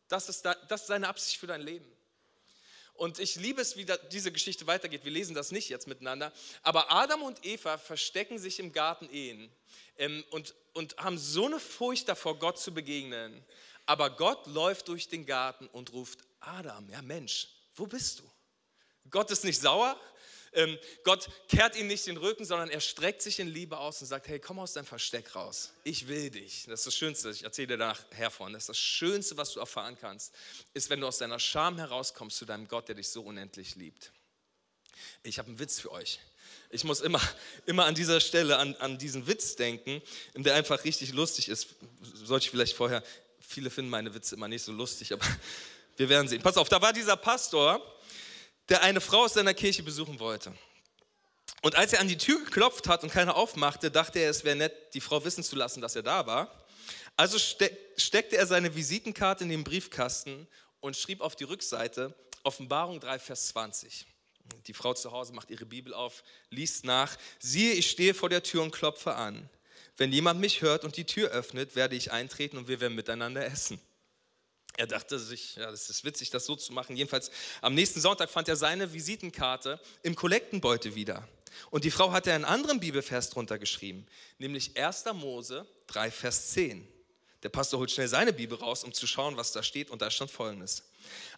Das 0.09 0.27
ist, 0.27 0.43
da, 0.43 0.53
das 0.67 0.81
ist 0.81 0.87
seine 0.87 1.07
Absicht 1.07 1.37
für 1.37 1.47
dein 1.47 1.61
Leben. 1.61 1.89
Und 2.95 3.17
ich 3.19 3.37
liebe 3.37 3.61
es, 3.61 3.77
wie 3.77 3.85
da, 3.85 3.95
diese 3.95 4.29
Geschichte 4.29 4.67
weitergeht. 4.67 5.05
Wir 5.05 5.11
lesen 5.11 5.33
das 5.33 5.51
nicht 5.51 5.69
jetzt 5.69 5.87
miteinander. 5.87 6.33
Aber 6.63 6.91
Adam 6.91 7.21
und 7.21 7.45
Eva 7.45 7.77
verstecken 7.77 8.37
sich 8.37 8.59
im 8.59 8.73
Garten 8.73 9.09
Ehen 9.09 9.49
ähm, 9.97 10.25
und, 10.31 10.53
und 10.73 10.97
haben 10.97 11.17
so 11.17 11.45
eine 11.45 11.61
Furcht 11.61 12.09
davor, 12.09 12.37
Gott 12.37 12.59
zu 12.59 12.73
begegnen. 12.73 13.41
Aber 13.85 14.09
Gott 14.09 14.45
läuft 14.47 14.89
durch 14.89 15.07
den 15.07 15.25
Garten 15.25 15.67
und 15.67 15.93
ruft, 15.93 16.19
Adam, 16.41 16.89
ja 16.89 17.01
Mensch, 17.01 17.47
wo 17.75 17.87
bist 17.87 18.19
du? 18.19 18.29
Gott 19.09 19.31
ist 19.31 19.45
nicht 19.45 19.61
sauer, 19.61 19.99
Gott 21.03 21.29
kehrt 21.47 21.75
ihm 21.75 21.87
nicht 21.87 22.07
den 22.07 22.17
Rücken, 22.17 22.45
sondern 22.45 22.69
er 22.69 22.81
streckt 22.81 23.21
sich 23.21 23.39
in 23.39 23.47
Liebe 23.47 23.77
aus 23.77 24.01
und 24.01 24.07
sagt, 24.07 24.27
hey, 24.27 24.39
komm 24.39 24.59
aus 24.59 24.73
deinem 24.73 24.85
Versteck 24.85 25.35
raus. 25.35 25.73
Ich 25.83 26.07
will 26.07 26.29
dich. 26.29 26.65
Das 26.67 26.81
ist 26.81 26.87
das 26.87 26.95
Schönste, 26.95 27.29
ich 27.29 27.43
erzähle 27.43 27.67
dir 27.67 27.77
danach 27.77 28.03
hervon. 28.11 28.53
Das 28.53 28.63
ist 28.63 28.69
das 28.69 28.79
Schönste, 28.79 29.37
was 29.37 29.53
du 29.53 29.59
erfahren 29.59 29.97
kannst, 29.99 30.33
ist, 30.73 30.89
wenn 30.89 31.01
du 31.01 31.07
aus 31.07 31.19
deiner 31.19 31.39
Scham 31.39 31.77
herauskommst 31.77 32.37
zu 32.37 32.45
deinem 32.45 32.67
Gott, 32.67 32.87
der 32.87 32.95
dich 32.95 33.09
so 33.09 33.21
unendlich 33.21 33.75
liebt. 33.75 34.11
Ich 35.23 35.39
habe 35.39 35.49
einen 35.49 35.59
Witz 35.59 35.79
für 35.79 35.91
euch. 35.91 36.19
Ich 36.71 36.83
muss 36.83 37.01
immer, 37.01 37.21
immer 37.65 37.85
an 37.85 37.95
dieser 37.95 38.19
Stelle 38.19 38.57
an, 38.57 38.75
an 38.75 38.97
diesen 38.97 39.27
Witz 39.27 39.55
denken, 39.55 40.01
der 40.35 40.55
einfach 40.55 40.83
richtig 40.83 41.13
lustig 41.13 41.49
ist. 41.49 41.69
Sollte 42.01 42.45
ich 42.45 42.51
vielleicht 42.51 42.75
vorher, 42.75 43.03
viele 43.39 43.69
finden 43.69 43.89
meine 43.89 44.13
Witze 44.13 44.35
immer 44.35 44.47
nicht 44.47 44.63
so 44.63 44.71
lustig, 44.71 45.13
aber 45.13 45.25
wir 45.97 46.09
werden 46.09 46.27
sehen. 46.27 46.41
Pass 46.41 46.57
auf, 46.57 46.69
da 46.69 46.81
war 46.81 46.93
dieser 46.93 47.17
Pastor, 47.17 47.81
der 48.69 48.81
eine 48.83 49.01
Frau 49.01 49.25
aus 49.25 49.33
seiner 49.33 49.53
Kirche 49.53 49.83
besuchen 49.83 50.19
wollte. 50.19 50.53
Und 51.61 51.75
als 51.75 51.93
er 51.93 51.99
an 51.99 52.07
die 52.07 52.17
Tür 52.17 52.43
geklopft 52.43 52.87
hat 52.87 53.03
und 53.03 53.11
keiner 53.11 53.35
aufmachte, 53.35 53.91
dachte 53.91 54.19
er, 54.19 54.29
es 54.29 54.43
wäre 54.43 54.55
nett, 54.55 54.93
die 54.93 55.01
Frau 55.01 55.23
wissen 55.25 55.43
zu 55.43 55.55
lassen, 55.55 55.81
dass 55.81 55.95
er 55.95 56.03
da 56.03 56.25
war. 56.25 56.65
Also 57.17 57.37
steckte 57.37 58.37
er 58.37 58.47
seine 58.47 58.75
Visitenkarte 58.75 59.43
in 59.43 59.49
den 59.49 59.63
Briefkasten 59.65 60.47
und 60.79 60.95
schrieb 60.95 61.19
auf 61.19 61.35
die 61.35 61.43
Rückseite 61.43 62.15
Offenbarung 62.43 63.01
3, 63.01 63.19
Vers 63.19 63.47
20. 63.49 64.05
Die 64.67 64.73
Frau 64.73 64.93
zu 64.93 65.11
Hause 65.11 65.33
macht 65.33 65.49
ihre 65.49 65.65
Bibel 65.65 65.93
auf, 65.93 66.23
liest 66.49 66.85
nach. 66.85 67.17
Siehe, 67.39 67.73
ich 67.73 67.89
stehe 67.89 68.13
vor 68.13 68.29
der 68.29 68.41
Tür 68.41 68.63
und 68.63 68.71
klopfe 68.71 69.15
an. 69.15 69.49
Wenn 69.97 70.13
jemand 70.13 70.39
mich 70.39 70.61
hört 70.61 70.85
und 70.85 70.95
die 70.95 71.03
Tür 71.03 71.29
öffnet, 71.29 71.75
werde 71.75 71.95
ich 71.95 72.11
eintreten 72.11 72.57
und 72.57 72.69
wir 72.69 72.79
werden 72.79 72.95
miteinander 72.95 73.45
essen. 73.45 73.81
Er 74.79 74.87
dachte 74.87 75.19
sich, 75.19 75.57
ja, 75.57 75.69
das 75.69 75.89
ist 75.89 76.05
witzig, 76.05 76.29
das 76.29 76.45
so 76.45 76.55
zu 76.55 76.71
machen. 76.71 76.95
Jedenfalls 76.95 77.31
am 77.59 77.73
nächsten 77.73 77.99
Sonntag 77.99 78.29
fand 78.29 78.47
er 78.47 78.55
seine 78.55 78.93
Visitenkarte 78.93 79.77
im 80.03 80.15
Kollektenbeutel 80.15 80.95
wieder. 80.95 81.27
Und 81.69 81.83
die 81.83 81.91
Frau 81.91 82.13
hatte 82.13 82.31
einen 82.31 82.45
anderen 82.45 82.79
Bibelvers 82.79 83.29
drunter 83.29 83.59
geschrieben, 83.59 84.07
nämlich 84.37 84.77
1. 84.77 85.03
Mose 85.15 85.67
3, 85.87 86.11
Vers 86.11 86.51
10. 86.51 86.87
Der 87.43 87.49
Pastor 87.49 87.81
holt 87.81 87.91
schnell 87.91 88.07
seine 88.07 88.31
Bibel 88.31 88.57
raus, 88.57 88.85
um 88.85 88.93
zu 88.93 89.05
schauen, 89.05 89.35
was 89.35 89.51
da 89.51 89.63
steht. 89.63 89.89
Und 89.89 90.01
da 90.01 90.09
stand 90.09 90.31
folgendes. 90.31 90.83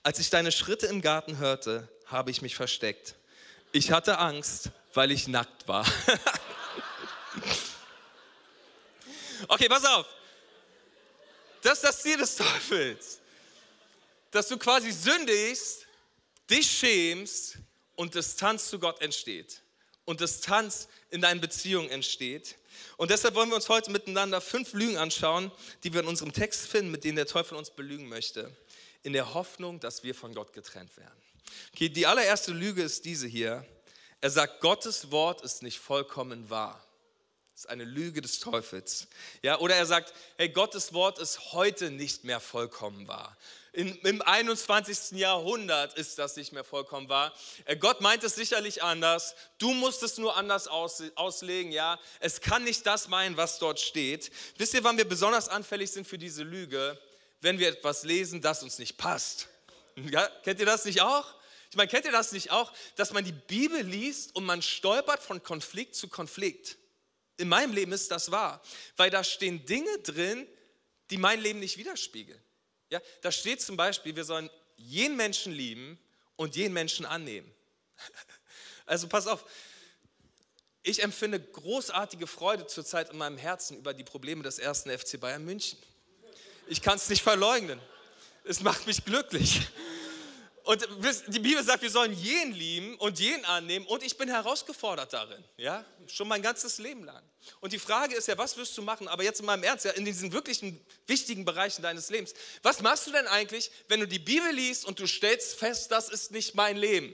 Als 0.04 0.20
ich 0.20 0.30
deine 0.30 0.52
Schritte 0.52 0.86
im 0.86 1.02
Garten 1.02 1.40
hörte, 1.40 1.90
habe 2.06 2.30
ich 2.30 2.44
mich 2.44 2.54
versteckt. 2.54 3.16
Ich 3.72 3.92
hatte 3.92 4.20
Angst, 4.20 4.70
weil 4.94 5.10
ich 5.10 5.28
nackt 5.28 5.68
war. 5.68 5.84
okay, 9.48 9.68
pass 9.68 9.86
auf. 9.86 10.06
Das 11.64 11.74
ist 11.74 11.84
das 11.84 12.04
Ziel 12.04 12.18
des 12.18 12.36
Teufels 12.36 13.21
dass 14.32 14.48
du 14.48 14.58
quasi 14.58 14.92
sündigst, 14.92 15.86
dich 16.50 16.70
schämst 16.70 17.58
und 17.96 18.16
Distanz 18.16 18.70
zu 18.70 18.80
Gott 18.80 19.02
entsteht. 19.02 19.62
Und 20.06 20.22
Distanz 20.22 20.88
in 21.10 21.22
deinen 21.22 21.42
Beziehungen 21.42 21.90
entsteht. 21.90 22.56
Und 22.98 23.12
deshalb 23.12 23.36
wollen 23.36 23.50
wir 23.50 23.56
uns 23.56 23.70
heute 23.70 23.92
miteinander 23.92 24.42
fünf 24.42 24.74
Lügen 24.74 24.98
anschauen, 24.98 25.52
die 25.84 25.94
wir 25.94 26.02
in 26.02 26.08
unserem 26.08 26.34
Text 26.34 26.68
finden, 26.68 26.92
mit 26.92 27.04
denen 27.04 27.18
der 27.18 27.28
Teufel 27.28 27.58
uns 27.58 27.70
belügen 27.70 28.08
möchte. 28.08 28.56
In 29.04 29.14
der 29.14 29.34
Hoffnung, 29.34 29.80
dass 29.80 30.04
wir 30.04 30.16
von 30.16 30.34
Gott 30.34 30.54
getrennt 30.54 30.96
werden. 30.98 31.22
Okay, 31.74 31.90
die 31.90 32.08
allererste 32.08 32.52
Lüge 32.52 32.82
ist 32.82 33.06
diese 33.06 33.28
hier. 33.28 33.66
Er 34.22 34.30
sagt, 34.30 34.62
Gottes 34.62 35.12
Wort 35.12 35.42
ist 35.42 35.64
nicht 35.64 35.80
vollkommen 35.80 36.50
wahr. 36.50 36.86
Das 37.54 37.66
ist 37.66 37.70
eine 37.70 37.84
Lüge 37.84 38.22
des 38.22 38.40
Teufels. 38.40 39.08
Ja, 39.42 39.60
oder 39.60 39.76
er 39.76 39.86
sagt, 39.86 40.14
hey, 40.38 40.50
Gottes 40.50 40.94
Wort 40.94 41.20
ist 41.20 41.54
heute 41.54 41.92
nicht 41.92 42.24
mehr 42.24 42.40
vollkommen 42.40 43.08
wahr. 43.08 43.38
In, 43.74 43.96
Im 44.00 44.22
21. 44.22 45.18
Jahrhundert 45.18 45.94
ist 45.94 46.20
das 46.20 46.36
nicht 46.36 46.52
mehr 46.52 46.66
vollkommen 46.66 47.08
wahr. 47.08 47.34
Äh, 47.64 47.78
Gott 47.78 48.02
meint 48.02 48.22
es 48.24 48.36
sicherlich 48.36 48.84
anders. 48.84 49.34
Du 49.60 49.74
musst 49.74 50.04
es 50.04 50.18
nur 50.18 50.36
anders 50.36 50.68
aus, 50.68 51.02
auslegen, 51.16 51.72
ja. 51.72 51.98
Es 52.20 52.42
kann 52.42 52.66
nicht 52.66 52.86
das 52.86 53.08
meinen, 53.08 53.38
was 53.38 53.60
dort 53.60 53.80
steht. 53.80 54.30
Wisst 54.58 54.74
ihr, 54.74 54.84
wann 54.84 54.98
wir 54.98 55.08
besonders 55.08 55.48
anfällig 55.48 55.90
sind 55.90 56.06
für 56.06 56.18
diese 56.18 56.44
Lüge? 56.44 57.00
Wenn 57.40 57.60
wir 57.60 57.70
etwas 57.70 58.04
lesen, 58.04 58.42
das 58.42 58.62
uns 58.62 58.78
nicht 58.80 58.98
passt. 58.98 59.48
Ja, 60.10 60.26
kennt 60.44 60.62
ihr 60.62 60.66
das 60.66 60.86
nicht 60.86 61.02
auch? 61.02 61.36
Ich 61.70 61.76
meine, 61.76 61.90
kennt 61.90 62.06
ihr 62.06 62.14
das 62.14 62.32
nicht 62.32 62.50
auch, 62.50 62.72
dass 62.96 63.12
man 63.12 63.26
die 63.26 63.34
Bibel 63.34 63.82
liest 63.82 64.34
und 64.38 64.46
man 64.46 64.62
stolpert 64.62 65.22
von 65.22 65.44
Konflikt 65.44 65.96
zu 65.96 66.08
Konflikt? 66.08 66.78
In 67.36 67.50
meinem 67.50 67.74
Leben 67.74 67.92
ist 67.92 68.10
das 68.10 68.32
wahr, 68.32 68.62
weil 68.96 69.10
da 69.10 69.22
stehen 69.22 69.66
Dinge 69.66 70.00
drin, 70.00 70.48
die 71.10 71.18
mein 71.18 71.42
Leben 71.42 71.60
nicht 71.60 71.78
widerspiegeln. 71.78 72.42
Ja, 72.92 73.02
da 73.22 73.32
steht 73.32 73.62
zum 73.62 73.78
Beispiel, 73.78 74.16
wir 74.16 74.26
sollen 74.26 74.50
jeden 74.76 75.16
Menschen 75.16 75.54
lieben 75.54 75.98
und 76.36 76.56
jeden 76.56 76.74
Menschen 76.74 77.06
annehmen. 77.06 77.52
Also 78.88 79.08
pass 79.08 79.26
auf, 79.26 79.46
ich 80.84 81.02
empfinde 81.02 81.40
großartige 81.40 82.28
Freude 82.28 82.68
zurzeit 82.68 83.12
in 83.12 83.18
meinem 83.18 83.38
Herzen 83.38 83.78
über 83.78 83.94
die 83.94 84.04
Probleme 84.04 84.44
des 84.44 84.60
ersten 84.60 84.90
FC 84.90 85.18
Bayern 85.18 85.46
München. 85.46 85.80
Ich 86.68 86.82
kann 86.82 86.98
es 86.98 87.08
nicht 87.08 87.22
verleugnen. 87.22 87.80
Es 88.44 88.60
macht 88.60 88.88
mich 88.88 89.06
glücklich. 89.06 89.62
Und 90.64 90.88
die 91.28 91.40
Bibel 91.40 91.64
sagt, 91.64 91.82
wir 91.82 91.90
sollen 91.90 92.14
jeden 92.14 92.54
lieben 92.54 92.96
und 92.98 93.20
jeden 93.20 93.44
annehmen 93.46 93.86
und 93.88 94.04
ich 94.04 94.18
bin 94.18 94.30
herausgefordert 94.30 95.12
darin, 95.12 95.44
ja, 95.58 95.84
schon 96.08 96.28
mein 96.28 96.44
ganzes 96.44 96.78
Leben 96.78 97.04
lang. 97.04 97.24
Und 97.62 97.74
die 97.74 97.80
Frage 97.80 98.16
ist 98.16 98.28
ja, 98.28 98.38
was 98.38 98.56
wirst 98.58 98.78
du 98.78 98.84
machen? 98.84 99.08
Aber 99.08 99.24
jetzt 99.24 99.40
in 99.40 99.48
meinem 99.48 99.64
Ernst, 99.64 99.86
ja, 99.86 99.92
in 99.92 100.06
diesen 100.06 100.32
wirklichen 100.32 100.80
wichtigen 101.08 101.46
Bereichen 101.46 101.82
deines 101.82 102.10
Lebens. 102.12 102.34
Was 102.62 102.82
machst 102.82 103.08
du 103.08 103.12
denn 103.12 103.26
eigentlich, 103.28 103.72
wenn 103.88 104.00
du 104.00 104.08
die 104.08 104.20
Bibel 104.20 104.52
liest 104.52 104.86
und 104.86 105.00
du 105.00 105.08
stellst 105.08 105.56
fest, 105.56 105.92
das 105.92 106.10
ist 106.10 106.32
nicht 106.32 106.54
mein 106.54 106.78
Leben? 106.78 107.12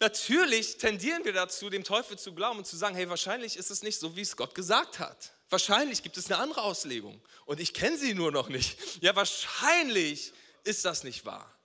Natürlich 0.00 0.76
tendieren 0.76 1.24
wir 1.24 1.32
dazu, 1.32 1.70
dem 1.70 1.84
Teufel 1.84 2.18
zu 2.18 2.34
glauben 2.34 2.58
und 2.58 2.66
zu 2.66 2.76
sagen, 2.76 2.94
hey, 2.94 3.08
wahrscheinlich 3.08 3.56
ist 3.56 3.70
es 3.70 3.82
nicht 3.82 3.98
so, 3.98 4.14
wie 4.14 4.20
es 4.20 4.36
Gott 4.36 4.54
gesagt 4.54 4.98
hat. 4.98 5.32
Wahrscheinlich 5.48 6.02
gibt 6.02 6.18
es 6.18 6.26
eine 6.26 6.36
andere 6.36 6.62
Auslegung 6.62 7.20
und 7.46 7.58
ich 7.58 7.72
kenne 7.72 7.96
sie 7.96 8.14
nur 8.14 8.30
noch 8.30 8.48
nicht. 8.48 8.78
Ja, 9.02 9.16
wahrscheinlich 9.16 10.32
ist 10.64 10.84
das 10.84 11.02
nicht 11.02 11.24
wahr. 11.24 11.57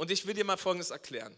Und 0.00 0.10
ich 0.10 0.26
will 0.26 0.32
dir 0.32 0.46
mal 0.46 0.56
Folgendes 0.56 0.88
erklären. 0.88 1.36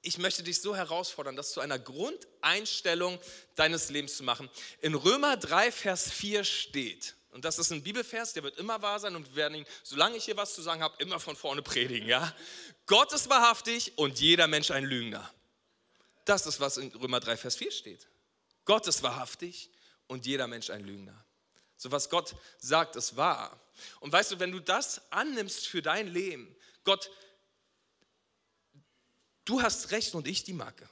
Ich 0.00 0.16
möchte 0.16 0.42
dich 0.42 0.62
so 0.62 0.74
herausfordern, 0.74 1.36
das 1.36 1.52
zu 1.52 1.60
einer 1.60 1.78
Grundeinstellung 1.78 3.20
deines 3.54 3.90
Lebens 3.90 4.16
zu 4.16 4.22
machen. 4.22 4.48
In 4.80 4.94
Römer 4.94 5.36
3, 5.36 5.70
Vers 5.70 6.10
4 6.10 6.42
steht, 6.42 7.14
und 7.32 7.44
das 7.44 7.58
ist 7.58 7.70
ein 7.70 7.82
Bibelvers, 7.82 8.32
der 8.32 8.44
wird 8.44 8.56
immer 8.56 8.80
wahr 8.80 8.98
sein 8.98 9.14
und 9.14 9.28
wir 9.28 9.36
werden 9.36 9.58
ihn, 9.58 9.66
solange 9.82 10.16
ich 10.16 10.24
hier 10.24 10.38
was 10.38 10.54
zu 10.54 10.62
sagen 10.62 10.82
habe, 10.82 10.94
immer 11.02 11.20
von 11.20 11.36
vorne 11.36 11.60
predigen. 11.60 12.08
Ja? 12.08 12.34
Gott 12.86 13.12
ist 13.12 13.28
wahrhaftig 13.28 13.92
und 13.98 14.18
jeder 14.18 14.46
Mensch 14.46 14.70
ein 14.70 14.84
Lügner. 14.84 15.30
Das 16.24 16.46
ist, 16.46 16.60
was 16.60 16.78
in 16.78 16.88
Römer 16.92 17.20
3, 17.20 17.36
Vers 17.36 17.56
4 17.56 17.70
steht. 17.72 18.08
Gott 18.64 18.86
ist 18.86 19.02
wahrhaftig 19.02 19.68
und 20.06 20.24
jeder 20.24 20.46
Mensch 20.46 20.70
ein 20.70 20.82
Lügner. 20.82 21.26
So 21.76 21.92
was 21.92 22.08
Gott 22.08 22.36
sagt, 22.56 22.96
ist 22.96 23.18
wahr. 23.18 23.60
Und 24.00 24.14
weißt 24.14 24.32
du, 24.32 24.40
wenn 24.40 24.52
du 24.52 24.60
das 24.60 25.02
annimmst 25.12 25.66
für 25.66 25.82
dein 25.82 26.08
Leben, 26.08 26.56
Gott 26.84 27.10
du 29.44 29.62
hast 29.62 29.90
recht 29.90 30.14
und 30.14 30.26
ich 30.26 30.44
die 30.44 30.52
Macke, 30.52 30.88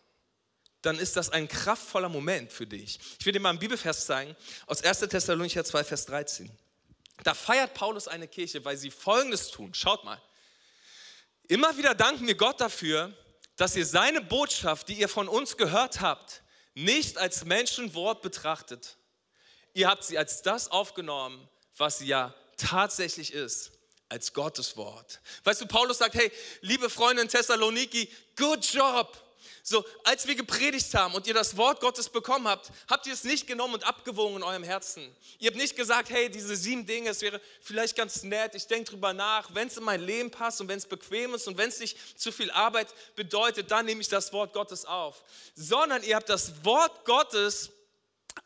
dann 0.82 0.98
ist 0.98 1.16
das 1.16 1.30
ein 1.30 1.48
kraftvoller 1.48 2.08
Moment 2.08 2.52
für 2.52 2.66
dich. 2.66 2.98
Ich 3.18 3.26
will 3.26 3.32
dir 3.32 3.40
mal 3.40 3.50
ein 3.50 3.58
Bibelvers 3.58 4.06
zeigen 4.06 4.34
aus 4.66 4.82
1. 4.82 5.00
Thessalonicher 5.00 5.64
2, 5.64 5.84
Vers 5.84 6.06
13. 6.06 6.50
Da 7.22 7.34
feiert 7.34 7.74
Paulus 7.74 8.08
eine 8.08 8.28
Kirche, 8.28 8.64
weil 8.64 8.76
sie 8.76 8.90
Folgendes 8.90 9.50
tun. 9.50 9.74
Schaut 9.74 10.04
mal. 10.04 10.20
Immer 11.48 11.76
wieder 11.76 11.94
danken 11.94 12.26
wir 12.26 12.36
Gott 12.36 12.60
dafür, 12.60 13.12
dass 13.56 13.76
ihr 13.76 13.84
seine 13.84 14.22
Botschaft, 14.22 14.88
die 14.88 14.94
ihr 14.94 15.08
von 15.08 15.28
uns 15.28 15.56
gehört 15.56 16.00
habt, 16.00 16.42
nicht 16.74 17.18
als 17.18 17.44
Menschenwort 17.44 18.22
betrachtet. 18.22 18.96
Ihr 19.74 19.88
habt 19.88 20.04
sie 20.04 20.16
als 20.16 20.42
das 20.42 20.68
aufgenommen, 20.68 21.48
was 21.76 21.98
sie 21.98 22.06
ja 22.06 22.34
tatsächlich 22.56 23.32
ist, 23.32 23.72
als 24.10 24.32
Gottes 24.32 24.76
Wort. 24.76 25.20
Weißt 25.44 25.60
du, 25.62 25.66
Paulus 25.66 25.98
sagt, 25.98 26.14
hey, 26.14 26.30
liebe 26.60 26.90
Freunde 26.90 27.22
in 27.22 27.28
Thessaloniki, 27.28 28.08
good 28.36 28.64
job. 28.64 29.16
So, 29.62 29.84
als 30.04 30.26
wir 30.26 30.34
gepredigt 30.34 30.92
haben 30.94 31.14
und 31.14 31.26
ihr 31.26 31.34
das 31.34 31.56
Wort 31.56 31.80
Gottes 31.80 32.08
bekommen 32.08 32.48
habt, 32.48 32.70
habt 32.88 33.06
ihr 33.06 33.12
es 33.12 33.24
nicht 33.24 33.46
genommen 33.46 33.74
und 33.74 33.84
abgewogen 33.84 34.36
in 34.36 34.42
eurem 34.42 34.62
Herzen. 34.62 35.14
Ihr 35.38 35.48
habt 35.48 35.58
nicht 35.58 35.76
gesagt, 35.76 36.10
hey, 36.10 36.30
diese 36.30 36.56
sieben 36.56 36.86
Dinge, 36.86 37.10
es 37.10 37.20
wäre 37.20 37.40
vielleicht 37.60 37.94
ganz 37.94 38.22
nett, 38.22 38.54
ich 38.54 38.66
denke 38.66 38.90
drüber 38.90 39.12
nach, 39.12 39.54
wenn 39.54 39.68
es 39.68 39.76
in 39.76 39.84
mein 39.84 40.00
Leben 40.00 40.30
passt 40.30 40.60
und 40.60 40.68
wenn 40.68 40.78
es 40.78 40.86
bequem 40.86 41.34
ist 41.34 41.46
und 41.46 41.58
wenn 41.58 41.68
es 41.68 41.78
nicht 41.78 42.18
zu 42.18 42.32
viel 42.32 42.50
Arbeit 42.50 42.88
bedeutet, 43.16 43.70
dann 43.70 43.86
nehme 43.86 44.00
ich 44.00 44.08
das 44.08 44.32
Wort 44.32 44.54
Gottes 44.54 44.86
auf. 44.86 45.22
Sondern 45.54 46.02
ihr 46.02 46.16
habt 46.16 46.28
das 46.28 46.64
Wort 46.64 47.04
Gottes 47.04 47.70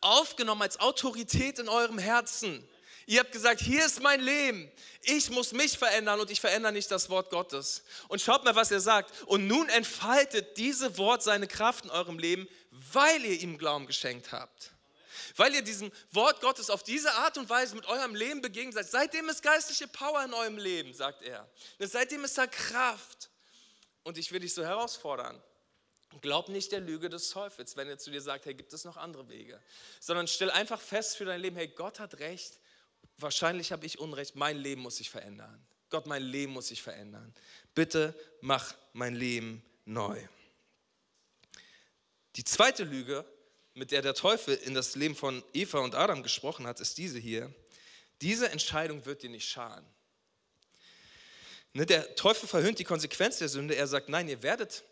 aufgenommen 0.00 0.62
als 0.62 0.80
Autorität 0.80 1.58
in 1.58 1.68
eurem 1.68 1.98
Herzen. 1.98 2.68
Ihr 3.06 3.20
habt 3.20 3.32
gesagt, 3.32 3.60
hier 3.60 3.84
ist 3.84 4.00
mein 4.00 4.20
Leben. 4.20 4.70
Ich 5.02 5.30
muss 5.30 5.52
mich 5.52 5.76
verändern 5.76 6.20
und 6.20 6.30
ich 6.30 6.40
verändere 6.40 6.72
nicht 6.72 6.90
das 6.90 7.10
Wort 7.10 7.30
Gottes. 7.30 7.82
Und 8.08 8.22
schaut 8.22 8.44
mal, 8.44 8.54
was 8.54 8.70
er 8.70 8.80
sagt. 8.80 9.22
Und 9.26 9.46
nun 9.46 9.68
entfaltet 9.68 10.56
diese 10.56 10.96
Wort 10.96 11.22
seine 11.22 11.46
Kraft 11.46 11.84
in 11.84 11.90
eurem 11.90 12.18
Leben, 12.18 12.48
weil 12.70 13.24
ihr 13.24 13.40
ihm 13.40 13.58
Glauben 13.58 13.86
geschenkt 13.86 14.32
habt. 14.32 14.70
Weil 15.36 15.54
ihr 15.54 15.62
diesem 15.62 15.92
Wort 16.12 16.40
Gottes 16.40 16.70
auf 16.70 16.82
diese 16.82 17.12
Art 17.12 17.36
und 17.36 17.48
Weise 17.50 17.74
mit 17.74 17.86
eurem 17.86 18.14
Leben 18.14 18.40
begegnet 18.40 18.74
seid. 18.74 18.90
Seitdem 18.90 19.28
ist 19.28 19.42
geistliche 19.42 19.88
Power 19.88 20.24
in 20.24 20.32
eurem 20.32 20.58
Leben, 20.58 20.94
sagt 20.94 21.22
er. 21.22 21.48
Seitdem 21.78 22.24
ist 22.24 22.38
da 22.38 22.46
Kraft. 22.46 23.30
Und 24.02 24.16
ich 24.16 24.32
will 24.32 24.40
dich 24.40 24.54
so 24.54 24.64
herausfordern. 24.64 25.42
Glaub 26.20 26.48
nicht 26.48 26.72
der 26.72 26.80
Lüge 26.80 27.10
des 27.10 27.30
Teufels, 27.30 27.76
wenn 27.76 27.88
er 27.88 27.98
zu 27.98 28.10
dir 28.10 28.20
sagt, 28.20 28.46
hey, 28.46 28.54
gibt 28.54 28.72
es 28.72 28.84
noch 28.84 28.96
andere 28.96 29.28
Wege. 29.28 29.60
Sondern 30.00 30.28
stell 30.28 30.50
einfach 30.50 30.80
fest 30.80 31.16
für 31.16 31.24
dein 31.24 31.40
Leben, 31.40 31.56
hey, 31.56 31.68
Gott 31.68 31.98
hat 32.00 32.18
recht 32.18 32.58
wahrscheinlich 33.18 33.72
habe 33.72 33.86
ich 33.86 33.98
Unrecht, 33.98 34.36
mein 34.36 34.56
Leben 34.56 34.82
muss 34.82 34.96
sich 34.96 35.10
verändern. 35.10 35.64
Gott, 35.90 36.06
mein 36.06 36.22
Leben 36.22 36.52
muss 36.52 36.68
sich 36.68 36.82
verändern. 36.82 37.34
Bitte 37.74 38.18
mach 38.40 38.74
mein 38.92 39.14
Leben 39.14 39.62
neu. 39.84 40.20
Die 42.36 42.44
zweite 42.44 42.84
Lüge, 42.84 43.24
mit 43.74 43.90
der 43.90 44.02
der 44.02 44.14
Teufel 44.14 44.54
in 44.56 44.74
das 44.74 44.94
Leben 44.94 45.14
von 45.14 45.42
Eva 45.52 45.78
und 45.80 45.94
Adam 45.94 46.22
gesprochen 46.22 46.66
hat, 46.66 46.80
ist 46.80 46.98
diese 46.98 47.18
hier. 47.18 47.52
Diese 48.20 48.48
Entscheidung 48.50 49.04
wird 49.04 49.22
dir 49.22 49.30
nicht 49.30 49.48
schaden. 49.48 49.86
Ne, 51.72 51.86
der 51.86 52.14
Teufel 52.14 52.48
verhöhnt 52.48 52.78
die 52.78 52.84
Konsequenz 52.84 53.38
der 53.38 53.48
Sünde. 53.48 53.74
Er 53.74 53.88
sagt, 53.88 54.08
nein, 54.08 54.28
ihr 54.28 54.42
werdet, 54.42 54.84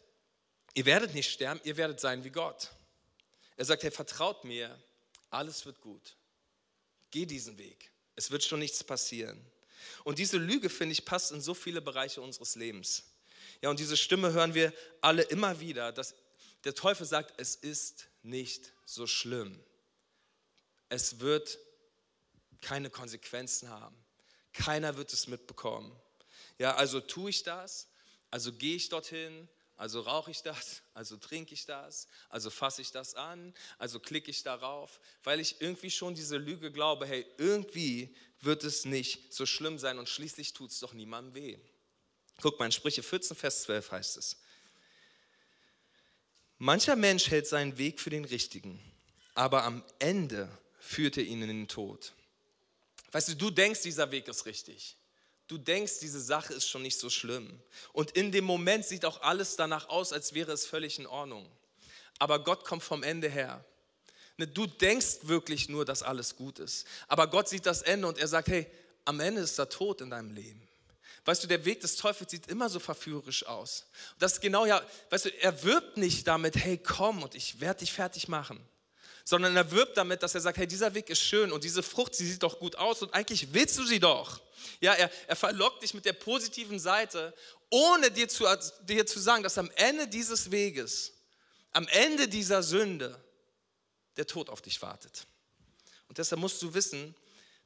ihr 0.74 0.84
werdet 0.84 1.14
nicht 1.14 1.30
sterben, 1.30 1.60
ihr 1.62 1.76
werdet 1.76 2.00
sein 2.00 2.24
wie 2.24 2.30
Gott. 2.30 2.70
Er 3.56 3.64
sagt, 3.64 3.84
hey, 3.84 3.92
vertraut 3.92 4.44
mir, 4.44 4.76
alles 5.30 5.64
wird 5.64 5.80
gut. 5.80 6.16
Geh 7.12 7.24
diesen 7.24 7.56
Weg. 7.58 7.91
Es 8.22 8.30
wird 8.30 8.44
schon 8.44 8.60
nichts 8.60 8.84
passieren. 8.84 9.44
Und 10.04 10.20
diese 10.20 10.38
Lüge, 10.38 10.70
finde 10.70 10.92
ich, 10.92 11.04
passt 11.04 11.32
in 11.32 11.40
so 11.40 11.54
viele 11.54 11.82
Bereiche 11.82 12.20
unseres 12.20 12.54
Lebens. 12.54 13.02
Ja, 13.60 13.68
und 13.68 13.80
diese 13.80 13.96
Stimme 13.96 14.32
hören 14.32 14.54
wir 14.54 14.72
alle 15.00 15.22
immer 15.22 15.58
wieder, 15.58 15.90
dass 15.90 16.14
der 16.62 16.72
Teufel 16.72 17.04
sagt, 17.04 17.34
es 17.40 17.56
ist 17.56 18.06
nicht 18.22 18.72
so 18.84 19.08
schlimm. 19.08 19.58
Es 20.88 21.18
wird 21.18 21.58
keine 22.60 22.90
Konsequenzen 22.90 23.68
haben. 23.70 23.96
Keiner 24.52 24.96
wird 24.96 25.12
es 25.12 25.26
mitbekommen. 25.26 25.90
Ja, 26.60 26.76
also 26.76 27.00
tue 27.00 27.30
ich 27.30 27.42
das, 27.42 27.88
also 28.30 28.52
gehe 28.52 28.76
ich 28.76 28.88
dorthin, 28.88 29.48
also 29.82 30.02
rauche 30.02 30.30
ich 30.30 30.42
das, 30.42 30.80
also 30.94 31.16
trinke 31.16 31.54
ich 31.54 31.66
das, 31.66 32.06
also 32.28 32.50
fasse 32.50 32.80
ich 32.80 32.92
das 32.92 33.16
an, 33.16 33.52
also 33.78 33.98
klicke 33.98 34.30
ich 34.30 34.44
darauf, 34.44 35.00
weil 35.24 35.40
ich 35.40 35.60
irgendwie 35.60 35.90
schon 35.90 36.14
diese 36.14 36.36
Lüge 36.36 36.70
glaube, 36.70 37.04
hey, 37.04 37.26
irgendwie 37.36 38.14
wird 38.42 38.62
es 38.62 38.84
nicht 38.84 39.34
so 39.34 39.44
schlimm 39.44 39.80
sein 39.80 39.98
und 39.98 40.08
schließlich 40.08 40.52
tut 40.52 40.70
es 40.70 40.78
doch 40.78 40.92
niemandem 40.92 41.34
weh. 41.34 41.58
Guck 42.40 42.60
mal, 42.60 42.66
in 42.66 42.70
Sprüche 42.70 43.02
14, 43.02 43.36
Vers 43.36 43.64
12 43.64 43.90
heißt 43.90 44.16
es. 44.18 44.36
Mancher 46.58 46.94
Mensch 46.94 47.28
hält 47.28 47.48
seinen 47.48 47.76
Weg 47.76 47.98
für 47.98 48.10
den 48.10 48.24
richtigen, 48.24 48.80
aber 49.34 49.64
am 49.64 49.82
Ende 49.98 50.48
führt 50.78 51.16
er 51.16 51.24
ihn 51.24 51.42
in 51.42 51.48
den 51.48 51.66
Tod. 51.66 52.12
Weißt 53.10 53.30
du, 53.30 53.34
du 53.34 53.50
denkst, 53.50 53.82
dieser 53.82 54.12
Weg 54.12 54.28
ist 54.28 54.46
richtig. 54.46 54.96
Du 55.52 55.58
denkst, 55.58 55.98
diese 56.00 56.18
Sache 56.18 56.54
ist 56.54 56.66
schon 56.66 56.80
nicht 56.80 56.98
so 56.98 57.10
schlimm. 57.10 57.60
Und 57.92 58.12
in 58.12 58.32
dem 58.32 58.46
Moment 58.46 58.86
sieht 58.86 59.04
auch 59.04 59.20
alles 59.20 59.54
danach 59.54 59.90
aus, 59.90 60.14
als 60.14 60.32
wäre 60.32 60.50
es 60.50 60.64
völlig 60.64 60.98
in 60.98 61.06
Ordnung. 61.06 61.46
Aber 62.18 62.42
Gott 62.42 62.64
kommt 62.64 62.82
vom 62.82 63.02
Ende 63.02 63.28
her. 63.28 63.62
Ne, 64.38 64.46
du 64.46 64.66
denkst 64.66 65.18
wirklich 65.24 65.68
nur, 65.68 65.84
dass 65.84 66.02
alles 66.02 66.36
gut 66.36 66.58
ist. 66.58 66.86
Aber 67.06 67.26
Gott 67.26 67.50
sieht 67.50 67.66
das 67.66 67.82
Ende 67.82 68.08
und 68.08 68.16
er 68.16 68.28
sagt, 68.28 68.48
hey, 68.48 68.66
am 69.04 69.20
Ende 69.20 69.42
ist 69.42 69.58
der 69.58 69.68
Tod 69.68 70.00
in 70.00 70.08
deinem 70.08 70.30
Leben. 70.30 70.66
Weißt 71.26 71.42
du, 71.42 71.48
der 71.48 71.66
Weg 71.66 71.82
des 71.82 71.96
Teufels 71.96 72.30
sieht 72.30 72.46
immer 72.46 72.70
so 72.70 72.80
verführerisch 72.80 73.44
aus. 73.44 73.84
Das 74.18 74.32
ist 74.32 74.40
genau 74.40 74.64
ja, 74.64 74.82
weißt 75.10 75.26
du, 75.26 75.42
er 75.42 75.62
wirbt 75.64 75.98
nicht 75.98 76.26
damit, 76.26 76.56
hey, 76.56 76.78
komm 76.78 77.22
und 77.22 77.34
ich 77.34 77.60
werde 77.60 77.80
dich 77.80 77.92
fertig 77.92 78.26
machen 78.26 78.66
sondern 79.24 79.56
er 79.56 79.70
wirbt 79.70 79.96
damit, 79.96 80.22
dass 80.22 80.34
er 80.34 80.40
sagt, 80.40 80.58
hey, 80.58 80.66
dieser 80.66 80.94
Weg 80.94 81.10
ist 81.10 81.20
schön 81.20 81.52
und 81.52 81.64
diese 81.64 81.82
Frucht, 81.82 82.14
sie 82.14 82.26
sieht 82.26 82.42
doch 82.42 82.58
gut 82.58 82.76
aus 82.76 83.02
und 83.02 83.12
eigentlich 83.14 83.52
willst 83.52 83.78
du 83.78 83.84
sie 83.84 84.00
doch. 84.00 84.40
Ja, 84.80 84.94
er, 84.94 85.10
er 85.26 85.36
verlockt 85.36 85.82
dich 85.82 85.94
mit 85.94 86.04
der 86.04 86.12
positiven 86.12 86.78
Seite, 86.78 87.34
ohne 87.70 88.10
dir 88.10 88.28
zu, 88.28 88.44
dir 88.82 89.06
zu 89.06 89.18
sagen, 89.18 89.42
dass 89.42 89.58
am 89.58 89.70
Ende 89.76 90.06
dieses 90.08 90.50
Weges, 90.50 91.12
am 91.72 91.88
Ende 91.88 92.28
dieser 92.28 92.62
Sünde, 92.62 93.18
der 94.16 94.26
Tod 94.26 94.50
auf 94.50 94.60
dich 94.60 94.80
wartet. 94.82 95.26
Und 96.08 96.18
deshalb 96.18 96.40
musst 96.40 96.60
du 96.60 96.74
wissen, 96.74 97.14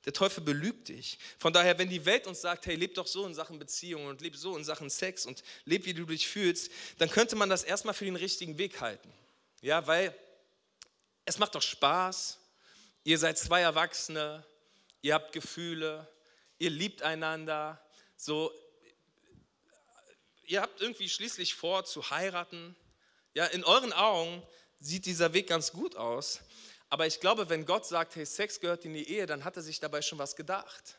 der 0.05 0.13
Teufel 0.13 0.45
belügt 0.45 0.89
dich. 0.89 1.19
Von 1.39 1.53
daher, 1.53 1.77
wenn 1.79 1.89
die 1.89 2.05
Welt 2.05 2.29
uns 2.29 2.41
sagt, 2.41 2.67
hey, 2.67 2.77
leb 2.77 2.95
doch 2.95 3.09
so 3.09 3.27
in 3.27 3.35
Sachen 3.35 3.59
Beziehungen 3.59 4.07
und 4.07 4.21
leb 4.21 4.37
so 4.37 4.57
in 4.57 4.63
Sachen 4.63 4.89
Sex 4.89 5.27
und 5.27 5.43
leb, 5.65 5.85
wie 5.85 5.95
du 5.95 6.05
dich 6.05 6.29
fühlst, 6.29 6.71
dann 6.99 7.11
könnte 7.11 7.35
man 7.35 7.51
das 7.51 7.65
erstmal 7.65 7.95
für 7.95 8.05
den 8.05 8.15
richtigen 8.15 8.57
Weg 8.57 8.81
halten. 8.81 9.13
Ja, 9.63 9.85
weil 9.89 10.15
es 11.26 11.38
macht 11.38 11.54
doch 11.54 11.62
Spaß. 11.62 12.38
Ihr 13.04 13.18
seid 13.18 13.37
zwei 13.37 13.61
Erwachsene, 13.61 14.45
ihr 15.02 15.14
habt 15.14 15.33
Gefühle, 15.33 16.09
ihr 16.59 16.71
liebt 16.71 17.02
einander. 17.02 17.85
So, 18.16 18.52
ihr 20.45 20.62
habt 20.62 20.80
irgendwie 20.80 21.09
schließlich 21.09 21.54
vor 21.54 21.85
zu 21.85 22.11
heiraten. 22.11 22.75
Ja, 23.34 23.47
in 23.47 23.65
euren 23.65 23.93
Augen 23.93 24.43
sieht 24.80 25.04
dieser 25.04 25.32
Weg 25.34 25.49
ganz 25.49 25.73
gut 25.73 25.97
aus. 25.97 26.41
Aber 26.89 27.06
ich 27.06 27.21
glaube, 27.21 27.49
wenn 27.49 27.67
Gott 27.67 27.84
sagt, 27.84 28.15
hey, 28.15 28.25
Sex 28.25 28.60
gehört 28.60 28.84
in 28.84 28.95
die 28.95 29.08
Ehe, 29.08 29.26
dann 29.26 29.45
hat 29.45 29.56
er 29.56 29.62
sich 29.62 29.80
dabei 29.80 30.02
schon 30.02 30.19
was 30.19 30.36
gedacht. 30.36 30.99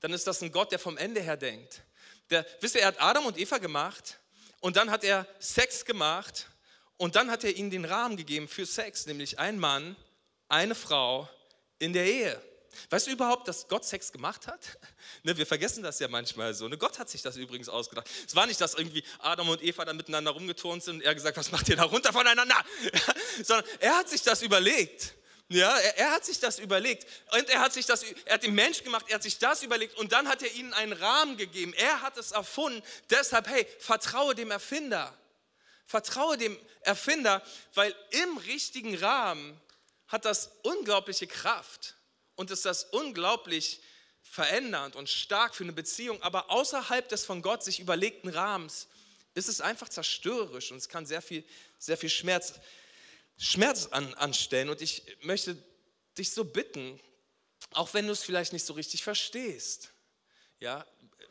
Dann 0.00 0.12
ist 0.12 0.26
das 0.26 0.40
ein 0.42 0.52
Gott, 0.52 0.70
der 0.70 0.78
vom 0.78 0.96
Ende 0.96 1.20
her 1.20 1.36
denkt. 1.36 1.82
Der, 2.30 2.46
wisst 2.60 2.76
ihr, 2.76 2.82
er 2.82 2.88
hat 2.88 3.00
Adam 3.00 3.26
und 3.26 3.36
Eva 3.36 3.58
gemacht 3.58 4.20
und 4.60 4.76
dann 4.76 4.90
hat 4.90 5.02
er 5.02 5.26
Sex 5.40 5.84
gemacht 5.84 6.48
und 6.96 7.16
dann 7.16 7.30
hat 7.30 7.44
er 7.44 7.54
ihnen 7.54 7.70
den 7.70 7.84
Rahmen 7.84 8.16
gegeben 8.16 8.48
für 8.48 8.66
Sex, 8.66 9.06
nämlich 9.06 9.38
ein 9.38 9.58
Mann, 9.58 9.96
eine 10.48 10.74
Frau 10.74 11.28
in 11.78 11.92
der 11.92 12.06
Ehe. 12.06 12.40
Weißt 12.90 13.06
du 13.06 13.10
überhaupt, 13.10 13.48
dass 13.48 13.68
Gott 13.68 13.84
Sex 13.84 14.12
gemacht 14.12 14.46
hat? 14.46 14.60
Ne, 15.22 15.36
wir 15.36 15.46
vergessen 15.46 15.82
das 15.82 15.98
ja 15.98 16.08
manchmal 16.08 16.52
so. 16.54 16.68
Ne, 16.68 16.76
Gott 16.78 16.98
hat 16.98 17.08
sich 17.08 17.22
das 17.22 17.36
übrigens 17.36 17.68
ausgedacht. 17.68 18.08
Es 18.26 18.34
war 18.34 18.46
nicht, 18.46 18.60
dass 18.60 18.74
irgendwie 18.74 19.02
Adam 19.20 19.48
und 19.48 19.62
Eva 19.62 19.84
da 19.84 19.92
miteinander 19.92 20.32
rumgeturnt 20.32 20.82
sind 20.82 20.96
und 20.96 21.02
er 21.02 21.14
gesagt, 21.14 21.36
was 21.36 21.50
macht 21.50 21.68
ihr 21.68 21.76
da 21.76 21.84
runter 21.84 22.12
voneinander? 22.12 22.56
Sondern 23.42 23.64
er 23.80 23.96
hat 23.96 24.08
sich 24.08 24.22
das 24.22 24.42
überlegt. 24.42 25.14
Ja, 25.48 25.76
er, 25.78 25.98
er, 25.98 26.10
hat 26.10 26.24
sich 26.24 26.40
das 26.40 26.58
überlegt 26.58 27.06
und 27.32 27.48
er 27.48 27.60
hat 27.60 27.72
sich 27.72 27.86
das, 27.86 28.02
er 28.02 28.34
hat 28.34 28.42
den 28.42 28.54
Mensch 28.54 28.82
gemacht, 28.82 29.06
er 29.08 29.16
hat 29.16 29.22
sich 29.22 29.38
das 29.38 29.62
überlegt 29.62 29.96
und 29.96 30.10
dann 30.10 30.28
hat 30.28 30.42
er 30.42 30.52
ihnen 30.52 30.72
einen 30.72 30.92
Rahmen 30.92 31.36
gegeben. 31.36 31.72
Er 31.74 32.02
hat 32.02 32.16
es 32.16 32.32
erfunden. 32.32 32.82
Deshalb, 33.10 33.46
hey, 33.48 33.66
vertraue 33.78 34.34
dem 34.34 34.50
Erfinder. 34.50 35.16
Vertraue 35.86 36.36
dem 36.36 36.58
Erfinder, 36.80 37.42
weil 37.74 37.94
im 38.10 38.36
richtigen 38.38 38.96
Rahmen 38.96 39.60
hat 40.08 40.24
das 40.24 40.50
unglaubliche 40.62 41.26
Kraft 41.26 41.96
und 42.34 42.50
ist 42.50 42.64
das 42.64 42.84
unglaublich 42.84 43.80
verändernd 44.22 44.96
und 44.96 45.08
stark 45.08 45.54
für 45.54 45.64
eine 45.64 45.72
Beziehung, 45.72 46.20
aber 46.22 46.50
außerhalb 46.50 47.08
des 47.08 47.24
von 47.24 47.42
Gott 47.42 47.62
sich 47.62 47.80
überlegten 47.80 48.28
Rahmens 48.28 48.88
ist 49.34 49.48
es 49.48 49.60
einfach 49.60 49.88
zerstörerisch 49.88 50.72
und 50.72 50.78
es 50.78 50.88
kann 50.88 51.06
sehr 51.06 51.22
viel, 51.22 51.44
sehr 51.78 51.96
viel 51.96 52.10
Schmerz, 52.10 52.54
Schmerz 53.36 53.86
an, 53.86 54.14
anstellen. 54.14 54.70
Und 54.70 54.80
ich 54.80 55.02
möchte 55.22 55.56
dich 56.16 56.32
so 56.32 56.44
bitten, 56.44 56.98
auch 57.70 57.92
wenn 57.94 58.06
du 58.06 58.12
es 58.12 58.22
vielleicht 58.22 58.52
nicht 58.52 58.64
so 58.64 58.72
richtig 58.72 59.04
verstehst, 59.04 59.92
ja, 60.58 60.86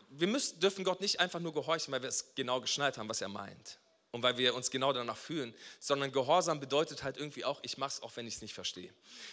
wir 0.10 0.28
müssen, 0.28 0.60
dürfen 0.60 0.86
Gott 0.86 1.02
nicht 1.02 1.20
einfach 1.20 1.40
nur 1.40 1.54
gehorchen, 1.54 1.92
weil 1.92 2.02
wir 2.04 2.10
es 2.10 2.36
genau 2.36 2.62
geschnallt 2.62 2.98
haben, 2.98 3.10
was 3.10 3.22
er 3.22 3.28
meint 3.28 3.80
und 4.16 4.24
weil 4.24 4.38
wir 4.38 4.56
uns 4.56 4.72
genau 4.72 4.94
danach 4.94 5.18
fühlen, 5.18 5.54
sondern 5.82 6.10
Gehorsam 6.10 6.62
bedeutet 6.62 7.04
halt 7.04 7.18
irgendwie 7.18 7.44
auch, 7.44 7.60
ich 7.64 7.78
mache 7.78 7.96
es 7.96 8.02
auch, 8.02 8.16
wenn 8.16 8.26
ich 8.26 8.36
es 8.36 8.42
nicht 8.42 8.54
verstehe. 8.54 8.90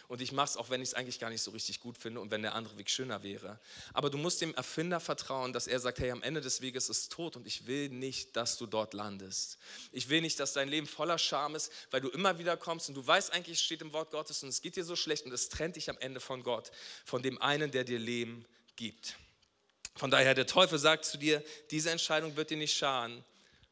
Und 0.08 0.20
ich 0.20 0.32
mache 0.32 0.46
es 0.46 0.56
auch, 0.56 0.70
wenn 0.70 0.82
ich 0.82 0.88
es 0.88 0.94
eigentlich 0.94 1.20
gar 1.20 1.30
nicht 1.30 1.40
so 1.40 1.52
richtig 1.52 1.78
gut 1.78 1.96
finde 1.96 2.18
und 2.18 2.32
wenn 2.32 2.42
der 2.42 2.56
andere 2.56 2.76
Weg 2.78 2.90
schöner 2.90 3.22
wäre. 3.22 3.60
Aber 3.92 4.10
du 4.10 4.18
musst 4.18 4.40
dem 4.40 4.52
Erfinder 4.56 4.98
vertrauen, 4.98 5.52
dass 5.52 5.68
er 5.68 5.78
sagt, 5.78 6.00
hey, 6.00 6.10
am 6.10 6.24
Ende 6.24 6.40
des 6.40 6.62
Weges 6.62 6.88
ist 6.88 7.12
tot 7.12 7.36
und 7.36 7.46
ich 7.46 7.68
will 7.68 7.90
nicht, 7.90 8.34
dass 8.34 8.58
du 8.58 8.66
dort 8.66 8.92
landest. 8.92 9.56
Ich 9.92 10.08
will 10.08 10.20
nicht, 10.20 10.40
dass 10.40 10.52
dein 10.52 10.68
Leben 10.68 10.88
voller 10.88 11.16
Scham 11.16 11.54
ist, 11.54 11.70
weil 11.92 12.00
du 12.00 12.08
immer 12.08 12.40
wieder 12.40 12.56
kommst 12.56 12.88
und 12.88 12.96
du 12.96 13.06
weißt 13.06 13.32
eigentlich, 13.32 13.58
es 13.58 13.64
steht 13.64 13.82
im 13.82 13.92
Wort 13.92 14.10
Gottes 14.10 14.42
und 14.42 14.48
es 14.48 14.62
geht 14.62 14.74
dir 14.74 14.84
so 14.84 14.96
schlecht 14.96 15.26
und 15.26 15.32
es 15.32 15.48
trennt 15.48 15.76
dich 15.76 15.90
am 15.90 15.98
Ende 15.98 16.18
von 16.18 16.42
Gott, 16.42 16.72
von 17.04 17.22
dem 17.22 17.40
einen, 17.40 17.70
der 17.70 17.84
dir 17.84 18.00
Leben 18.00 18.46
gibt. 18.74 19.16
Von 19.94 20.10
daher, 20.10 20.34
der 20.34 20.48
Teufel 20.48 20.80
sagt 20.80 21.04
zu 21.04 21.18
dir, 21.18 21.40
diese 21.70 21.90
Entscheidung 21.92 22.34
wird 22.34 22.50
dir 22.50 22.56
nicht 22.56 22.76
schaden. 22.76 23.24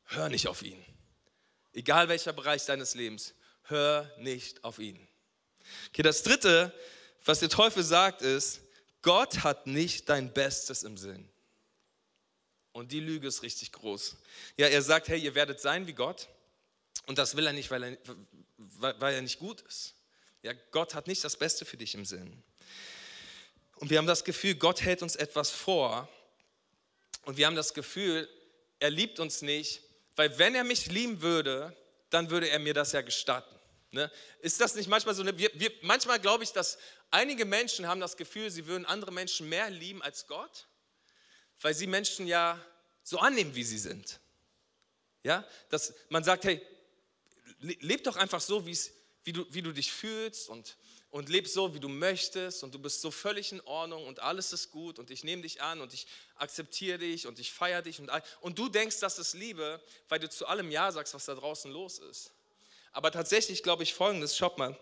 Hör 0.05 0.29
nicht 0.29 0.49
auf 0.49 0.63
ihn. 0.63 0.85
Egal 1.73 2.09
welcher 2.09 2.33
Bereich 2.33 2.65
deines 2.65 2.95
Lebens, 2.95 3.35
hör 3.65 4.11
nicht 4.19 4.65
auf 4.65 4.79
ihn. 4.79 5.07
Okay, 5.89 6.03
das 6.03 6.23
dritte, 6.23 6.75
was 7.25 7.41
der 7.41 7.49
Teufel 7.49 7.83
sagt, 7.83 8.23
ist, 8.23 8.61
Gott 9.03 9.45
hat 9.45 9.67
nicht 9.67 10.09
dein 10.09 10.33
Bestes 10.33 10.83
im 10.83 10.97
Sinn. 10.97 11.29
Und 12.73 12.93
die 12.93 13.01
Lüge 13.01 13.29
ist 13.29 13.43
richtig 13.43 13.73
groß. 13.73 14.17
Ja, 14.57 14.67
er 14.69 14.83
sagt, 14.83 15.09
hey, 15.09 15.21
ihr 15.21 15.35
werdet 15.35 15.61
sein 15.61 15.87
wie 15.87 15.93
Gott. 15.93 16.29
Und 17.07 17.19
das 17.19 17.37
will 17.37 17.47
er 17.47 17.53
nicht, 17.53 17.71
weil 17.71 17.83
er, 17.83 17.99
weil 18.57 19.15
er 19.15 19.23
nicht 19.23 19.39
gut 19.39 19.61
ist. 19.63 19.95
Ja, 20.43 20.53
Gott 20.71 20.95
hat 20.95 21.07
nicht 21.07 21.23
das 21.25 21.37
Beste 21.37 21.65
für 21.65 21.77
dich 21.77 21.95
im 21.95 22.05
Sinn. 22.05 22.43
Und 23.77 23.91
wir 23.91 23.99
haben 23.99 24.07
das 24.07 24.25
Gefühl, 24.25 24.55
Gott 24.55 24.83
hält 24.83 25.03
uns 25.03 25.17
etwas 25.17 25.51
vor. 25.51 26.09
Und 27.23 27.37
wir 27.37 27.47
haben 27.47 27.57
das 27.57 27.75
Gefühl, 27.75 28.29
er 28.79 28.91
liebt 28.91 29.19
uns 29.19 29.43
nicht, 29.43 29.83
weil 30.21 30.39
wenn 30.39 30.55
er 30.55 30.65
mich 30.65 30.85
lieben 30.85 31.23
würde, 31.23 31.75
dann 32.11 32.29
würde 32.29 32.51
er 32.51 32.59
mir 32.59 32.75
das 32.75 32.93
ja 32.93 33.01
gestatten. 33.01 33.59
Ne? 33.91 34.13
Ist 34.41 34.61
das 34.61 34.75
nicht 34.75 34.87
manchmal 34.87 35.15
so? 35.15 35.23
Ne? 35.23 35.39
Wir, 35.39 35.51
wir, 35.55 35.73
manchmal 35.81 36.21
glaube 36.21 36.45
ich, 36.45 36.53
dass 36.53 36.77
einige 37.11 37.47
Menschen 37.47 37.89
haben 37.89 38.03
das 38.03 38.19
Gefühl, 38.19 38.51
sie 38.51 38.67
würden 38.67 38.85
andere 38.85 39.13
Menschen 39.13 39.49
mehr 39.49 39.71
lieben 39.71 40.03
als 40.03 40.27
Gott, 40.27 40.69
weil 41.63 41.73
sie 41.73 41.87
Menschen 41.87 42.27
ja 42.27 42.63
so 43.03 43.19
annehmen, 43.19 43.55
wie 43.55 43.65
sie 43.65 43.79
sind. 43.79 44.21
Ja, 45.23 45.43
dass 45.71 45.95
man 46.11 46.23
sagt, 46.23 46.45
hey, 46.45 46.61
leb 47.61 48.05
doch 48.05 48.17
einfach 48.17 48.43
so, 48.43 48.67
wie, 48.67 48.77
du, 49.33 49.47
wie 49.49 49.63
du 49.63 49.73
dich 49.73 49.91
fühlst 49.91 50.51
und 50.51 50.77
und 51.11 51.29
lebst 51.29 51.55
so, 51.55 51.75
wie 51.75 51.81
du 51.81 51.89
möchtest 51.89 52.63
und 52.63 52.75
du 52.75 52.79
bist 52.79 53.01
so 53.01 53.11
völlig 53.11 53.53
in 53.53 53.61
Ordnung 53.63 54.07
und 54.07 54.21
alles 54.21 54.53
ist 54.53 54.71
gut 54.71 54.99
und 54.99 55.11
ich 55.11 55.25
nehme 55.25 55.43
dich 55.43 55.61
an 55.61 55.81
und 55.81 55.93
ich 55.93 56.07
akzeptiere 56.37 56.99
dich 56.99 57.27
und 57.27 57.39
ich 57.39 57.53
feiere 57.53 57.83
dich 57.83 57.99
und, 57.99 58.11
und 58.41 58.59
du 58.59 58.69
denkst, 58.69 59.01
das 59.01 59.19
ist 59.19 59.35
Liebe, 59.35 59.81
weil 60.09 60.21
du 60.21 60.31
zu 60.31 60.47
allem 60.47 60.71
Ja 60.71 60.91
sagst, 60.93 61.15
was 61.15 61.25
da 61.25 61.35
draußen 61.35 61.71
los 61.71 61.99
ist. 61.99 62.33
Aber 62.93 63.11
tatsächlich 63.11 63.63
glaube 63.63 63.83
ich 63.83 63.95
folgendes, 63.95 64.37
schaut 64.37 64.59
mal, 64.59 64.79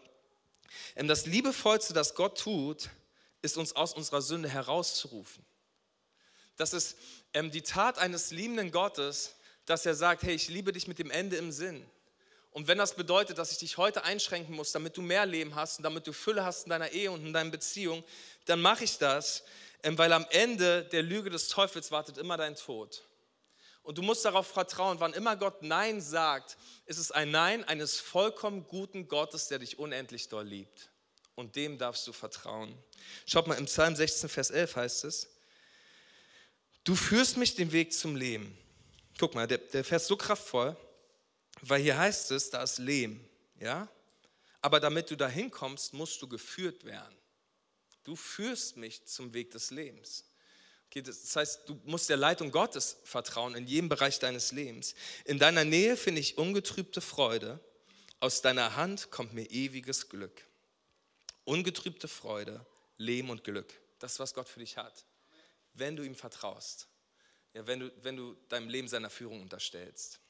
ähm, 0.97 1.09
das 1.09 1.27
Liebevollste, 1.27 1.95
das 1.95 2.15
Gott 2.15 2.39
tut, 2.39 2.91
ist 3.41 3.57
uns 3.57 3.75
aus 3.75 3.95
unserer 3.95 4.23
Sünde 4.23 4.49
herauszurufen. 4.49 5.45
Das 6.57 6.73
ist 6.73 6.97
ähm, 7.33 7.51
die 7.51 7.63
Tat 7.63 7.99
eines 7.99 8.31
liebenden 8.31 8.71
Gottes, 8.71 9.35
dass 9.65 9.87
er 9.87 9.95
sagt, 9.95 10.23
hey, 10.23 10.35
ich 10.35 10.49
liebe 10.49 10.73
dich 10.73 10.89
mit 10.89 10.99
dem 10.99 11.11
Ende 11.11 11.37
im 11.37 11.53
Sinn. 11.53 11.89
Und 12.59 12.67
wenn 12.67 12.79
das 12.79 12.95
bedeutet, 12.95 13.39
dass 13.39 13.53
ich 13.53 13.59
dich 13.59 13.77
heute 13.77 14.03
einschränken 14.03 14.53
muss, 14.53 14.73
damit 14.73 14.97
du 14.97 15.01
mehr 15.01 15.25
Leben 15.25 15.55
hast 15.55 15.79
und 15.79 15.85
damit 15.85 16.05
du 16.09 16.13
Fülle 16.13 16.45
hast 16.45 16.65
in 16.65 16.71
deiner 16.71 16.91
Ehe 16.91 17.09
und 17.13 17.25
in 17.25 17.33
deinen 17.33 17.53
Beziehungen, 17.53 18.03
dann 18.47 18.61
mache 18.61 18.83
ich 18.83 18.99
das, 18.99 19.45
ähm, 19.85 19.97
weil 19.97 20.13
am 20.13 20.27
Ende 20.31 20.83
der 20.83 21.05
Lüge 21.05 21.31
des 21.31 21.47
Teufels 21.47 21.93
wartet 21.93 22.19
immer 22.19 22.37
dein 22.37 22.57
Tod. 22.57 23.05
Und 23.85 23.97
du 23.97 24.03
musst 24.03 24.25
darauf 24.25 24.49
vertrauen, 24.49 24.99
wann 24.99 25.13
immer 25.13 25.37
Gott 25.37 25.63
Nein 25.63 26.01
sagt, 26.01 26.57
ist 26.87 26.99
es 26.99 27.13
ein 27.13 27.31
Nein 27.31 27.63
eines 27.63 28.01
vollkommen 28.01 28.67
guten 28.67 29.07
Gottes, 29.07 29.47
der 29.47 29.61
dich 29.61 29.79
unendlich 29.79 30.29
doll 30.29 30.49
liebt. 30.49 30.91
Und 31.37 31.55
dem 31.55 31.79
darfst 31.79 32.09
du 32.09 32.13
vertrauen. 32.13 32.77
Schaut 33.25 33.47
mal, 33.47 33.55
im 33.55 33.67
Psalm 33.67 33.95
16, 33.95 34.29
Vers 34.29 34.51
11 34.51 34.75
heißt 34.75 35.05
es, 35.05 35.31
du 36.83 36.97
führst 36.97 37.37
mich 37.37 37.55
den 37.55 37.71
Weg 37.71 37.93
zum 37.93 38.17
Leben. 38.17 38.59
Guck 39.17 39.37
mal, 39.37 39.47
der, 39.47 39.59
der 39.59 39.85
Vers 39.85 40.03
ist 40.03 40.09
so 40.09 40.17
kraftvoll, 40.17 40.77
weil 41.63 41.83
hier 41.83 41.99
heißt 41.99 42.31
es, 42.31 42.51
da 42.51 42.63
ist 42.63 42.79
Lehm, 42.79 43.25
ja? 43.61 43.89
Aber 44.61 44.81
damit 44.81 45.11
du 45.11 45.17
da 45.17 45.29
hinkommst, 45.29 45.95
musst 45.95 46.21
du 46.21 46.29
geführt 46.29 46.85
werden. 46.85 47.17
Du 48.05 48.17
führst 48.17 48.77
mich 48.77 49.05
zum 49.05 49.35
Weg 49.35 49.51
des 49.51 49.71
Lebens. 49.71 50.25
Das 50.95 51.37
heißt, 51.37 51.69
du 51.69 51.81
musst 51.85 52.09
der 52.09 52.17
Leitung 52.17 52.51
Gottes 52.51 52.97
vertrauen 53.05 53.55
in 53.55 53.67
jedem 53.67 53.89
Bereich 53.89 54.19
deines 54.19 54.53
Lebens. 54.53 54.95
In 55.25 55.39
deiner 55.39 55.65
Nähe 55.65 55.97
finde 55.97 56.21
ich 56.21 56.39
ungetrübte 56.39 57.01
Freude. 57.01 57.61
Aus 58.21 58.41
deiner 58.41 58.75
Hand 58.75 59.11
kommt 59.11 59.35
mir 59.35 59.49
ewiges 59.51 60.09
Glück. 60.09 60.45
Ungetrübte 61.45 62.09
Freude, 62.09 62.65
Leben 62.97 63.31
und 63.31 63.45
Glück. 63.45 63.73
Das 63.99 64.13
ist, 64.13 64.19
was 64.19 64.35
Gott 64.35 64.49
für 64.49 64.61
dich 64.61 64.77
hat. 64.77 65.05
Wenn 65.75 65.95
du 65.95 66.03
ihm 66.03 66.15
vertraust. 66.15 66.89
Ja, 67.55 67.67
wenn, 67.67 67.81
du, 67.81 67.93
wenn 68.03 68.17
du 68.17 68.35
deinem 68.49 68.69
Leben 68.69 68.89
seiner 68.89 69.11
Führung 69.11 69.43
unterstellst. 69.43 70.21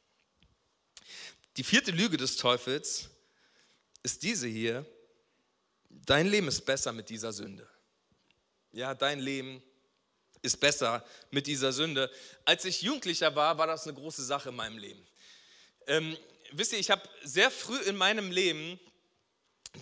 Die 1.56 1.64
vierte 1.64 1.90
Lüge 1.90 2.16
des 2.16 2.36
Teufels 2.36 3.08
ist 4.02 4.22
diese 4.22 4.46
hier. 4.46 4.86
Dein 5.88 6.26
Leben 6.26 6.48
ist 6.48 6.64
besser 6.64 6.92
mit 6.92 7.08
dieser 7.08 7.32
Sünde. 7.32 7.68
Ja, 8.72 8.94
dein 8.94 9.20
Leben 9.20 9.62
ist 10.42 10.60
besser 10.60 11.04
mit 11.30 11.46
dieser 11.46 11.72
Sünde. 11.72 12.10
Als 12.44 12.64
ich 12.64 12.82
Jugendlicher 12.82 13.34
war, 13.34 13.58
war 13.58 13.66
das 13.66 13.84
eine 13.84 13.94
große 13.94 14.24
Sache 14.24 14.50
in 14.50 14.56
meinem 14.56 14.78
Leben. 14.78 15.04
Ähm, 15.86 16.16
wisst 16.52 16.72
ihr, 16.72 16.78
ich 16.78 16.90
habe 16.90 17.02
sehr 17.22 17.50
früh 17.50 17.78
in 17.80 17.96
meinem 17.96 18.30
Leben 18.30 18.78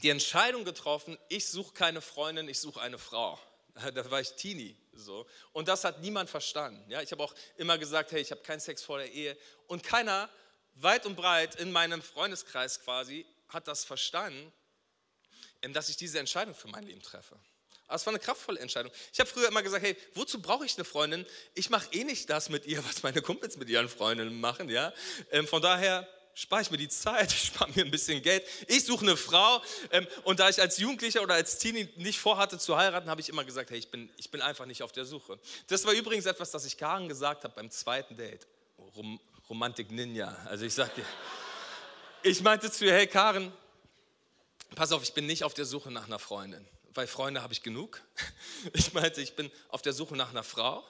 die 0.03 0.11
Entscheidung 0.11 0.65
getroffen, 0.65 1.17
ich 1.29 1.47
suche 1.49 1.73
keine 1.75 2.01
Freundin, 2.01 2.49
ich 2.49 2.61
suche 2.61 2.81
eine 2.81 2.99
Frau. 2.99 3.39
Da 3.95 4.11
war 4.11 4.23
ich 4.23 4.33
Teenie. 4.33 4.75
So. 4.95 5.27
Und 5.53 5.69
das 5.69 5.85
hat 5.85 6.01
niemand 6.01 6.31
verstanden. 6.31 6.91
Ja, 6.91 7.03
ich 7.03 7.13
habe 7.13 7.23
auch 7.23 7.35
immer 7.57 7.77
gesagt, 7.77 8.13
hey, 8.13 8.23
ich 8.23 8.31
habe 8.31 8.41
keinen 8.41 8.61
Sex 8.61 8.83
vor 8.83 8.97
der 8.99 9.13
Ehe. 9.13 9.37
Und 9.67 9.83
keiner, 9.83 10.31
weit 10.77 11.07
und 11.07 11.17
breit 11.17 11.57
in 11.57 11.73
meinem 11.73 12.03
Freundeskreis 12.03 12.81
quasi, 12.81 13.27
hat 13.49 13.69
das 13.69 13.85
verstanden, 13.85 14.53
dass 15.73 15.89
ich 15.89 15.97
diese 15.97 16.19
Entscheidung 16.19 16.55
für 16.55 16.69
mein 16.69 16.85
Leben 16.85 17.03
treffe. 17.03 17.37
Aber 17.87 17.97
es 17.97 18.07
war 18.07 18.13
eine 18.13 18.19
kraftvolle 18.19 18.59
Entscheidung. 18.61 18.93
Ich 19.13 19.21
habe 19.21 19.31
früher 19.31 19.49
immer 19.49 19.63
gesagt, 19.63 19.85
hey, 19.85 19.97
wozu 20.15 20.43
brauche 20.43 20.65
ich 20.67 20.77
eine 20.77 20.85
Freundin? 20.85 21.25
Ich 21.55 21.71
mache 21.71 21.89
eh 21.93 22.05
nicht 22.05 22.29
das 22.29 22.49
mit 22.49 22.67
ihr, 22.67 22.85
was 22.85 23.03
meine 23.03 23.23
Kumpels 23.23 23.57
mit 23.57 23.69
ihren 23.69 23.89
Freundinnen 23.89 24.41
machen. 24.41 24.69
Ja? 24.69 24.93
Ähm, 25.31 25.47
von 25.47 25.63
daher 25.63 26.09
spare 26.35 26.63
ich 26.63 26.71
mir 26.71 26.79
die 26.79 26.89
Zeit, 26.89 27.33
ich 27.33 27.45
spare 27.45 27.71
mir 27.75 27.85
ein 27.85 27.91
bisschen 27.91 28.23
Geld. 28.23 28.45
Ich 28.67 28.85
suche 28.85 29.05
eine 29.05 29.17
Frau. 29.17 29.63
Ähm, 29.93 30.07
und 30.25 30.41
da 30.41 30.49
ich 30.49 30.61
als 30.61 30.79
Jugendlicher 30.79 31.23
oder 31.23 31.35
als 31.35 31.59
Teenie 31.59 31.89
nicht 31.97 32.19
vorhatte 32.19 32.59
zu 32.59 32.77
heiraten, 32.77 33.09
habe 33.09 33.21
ich 33.21 33.29
immer 33.29 33.45
gesagt, 33.45 33.71
hey, 33.71 33.79
ich 33.79 33.91
bin, 33.91 34.11
ich 34.17 34.31
bin 34.33 34.43
einfach 34.43 34.67
nicht 34.67 34.83
auf 34.83 34.91
der 34.91 35.05
Suche. 35.05 35.39
Das 35.69 35.85
war 35.85 35.93
übrigens 35.93 36.27
etwas, 36.27 36.51
das 36.51 36.65
ich 36.65 36.77
Karen 36.77 37.09
gesagt 37.09 37.45
habe 37.45 37.55
beim 37.55 37.71
zweiten 37.71 38.17
Date. 38.17 38.49
Rom 38.97 39.21
Romantik 39.49 39.91
Ninja. 39.91 40.37
Also 40.47 40.65
ich 40.65 40.75
sagte, 40.75 41.03
ich 42.23 42.43
meinte 42.43 42.71
zu 42.71 42.85
ihr, 42.85 42.95
hey 42.95 43.07
Karen, 43.07 43.53
pass 44.75 44.93
auf, 44.93 45.03
ich 45.03 45.13
bin 45.13 45.27
nicht 45.27 45.45
auf 45.45 45.55
der 45.55 45.65
Suche 45.65 45.91
nach 45.91 46.07
einer 46.07 46.19
Freundin 46.19 46.67
weil 46.97 47.07
Freunde 47.07 47.43
habe 47.43 47.53
ich 47.53 47.63
genug. 47.63 48.03
Ich 48.73 48.93
meinte, 48.95 49.21
ich 49.21 49.37
bin 49.37 49.51
auf 49.69 49.83
der 49.83 49.93
Suche 49.93 50.17
nach 50.17 50.31
einer 50.31 50.43
Frau. 50.43 50.83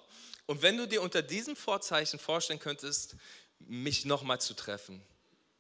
Und 0.47 0.63
wenn 0.63 0.77
du 0.77 0.87
dir 0.87 1.03
unter 1.03 1.21
diesem 1.21 1.57
Vorzeichen 1.57 2.19
vorstellen 2.19 2.61
könntest, 2.61 3.17
mich 3.59 4.05
nochmal 4.05 4.41
zu 4.41 4.55
treffen, 4.55 5.03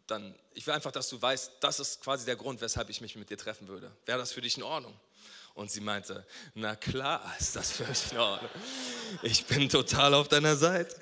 dann, 0.06 0.34
ich 0.54 0.66
will 0.66 0.72
einfach, 0.72 0.92
dass 0.92 1.08
du 1.08 1.20
weißt, 1.20 1.52
das 1.60 1.80
ist 1.80 2.00
quasi 2.00 2.24
der 2.24 2.36
Grund, 2.36 2.60
weshalb 2.60 2.88
ich 2.88 3.00
mich 3.00 3.16
mit 3.16 3.28
dir 3.28 3.36
treffen 3.36 3.68
würde. 3.68 3.90
Wäre 4.06 4.18
das 4.18 4.32
für 4.32 4.40
dich 4.40 4.56
in 4.56 4.62
Ordnung? 4.62 4.98
Und 5.56 5.70
sie 5.70 5.80
meinte, 5.80 6.26
na 6.52 6.76
klar 6.76 7.34
ist 7.40 7.56
das 7.56 7.72
für 7.72 7.84
mich 7.84 8.12
in 8.12 8.18
Ordnung. 8.18 8.50
Ich 9.22 9.46
bin 9.46 9.70
total 9.70 10.12
auf 10.12 10.28
deiner 10.28 10.54
Seite. 10.54 10.94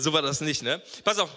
So 0.00 0.14
war 0.14 0.22
das 0.22 0.40
nicht, 0.40 0.62
ne? 0.62 0.82
Pass 1.04 1.18
auf. 1.18 1.28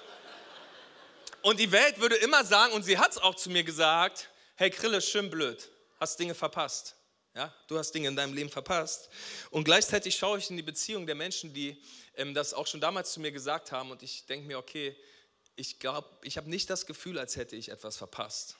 Und 1.42 1.60
die 1.60 1.70
Welt 1.74 2.00
würde 2.00 2.16
immer 2.16 2.46
sagen, 2.46 2.72
und 2.72 2.84
sie 2.84 2.98
hat 2.98 3.12
es 3.12 3.18
auch 3.18 3.36
zu 3.36 3.50
mir 3.50 3.66
gesagt, 3.66 4.30
hey 4.56 4.70
Krille, 4.70 5.02
schön 5.02 5.30
blöd, 5.30 5.70
hast 6.00 6.18
Dinge 6.18 6.34
verpasst. 6.34 6.96
Ja, 7.36 7.54
du 7.68 7.78
hast 7.78 7.92
Dinge 7.92 8.08
in 8.08 8.16
deinem 8.16 8.34
Leben 8.34 8.50
verpasst. 8.50 9.10
Und 9.50 9.66
gleichzeitig 9.66 10.16
schaue 10.16 10.40
ich 10.40 10.50
in 10.50 10.56
die 10.56 10.64
Beziehung 10.64 11.06
der 11.06 11.16
Menschen, 11.16 11.54
die 11.54 11.82
ähm, 12.16 12.34
das 12.34 12.54
auch 12.54 12.68
schon 12.68 12.80
damals 12.80 13.12
zu 13.12 13.20
mir 13.20 13.34
gesagt 13.34 13.74
haben. 13.74 13.92
Und 13.92 14.02
ich 14.02 14.26
denke 14.28 14.48
mir, 14.48 14.60
okay, 14.60 14.96
ich 15.58 15.78
glaube, 15.78 16.08
ich 16.22 16.38
habe 16.38 16.50
nicht 16.50 16.70
das 16.70 16.86
Gefühl, 16.86 17.20
als 17.20 17.36
hätte 17.36 17.58
ich 17.58 17.68
etwas 17.68 17.98
verpasst. 17.98 18.56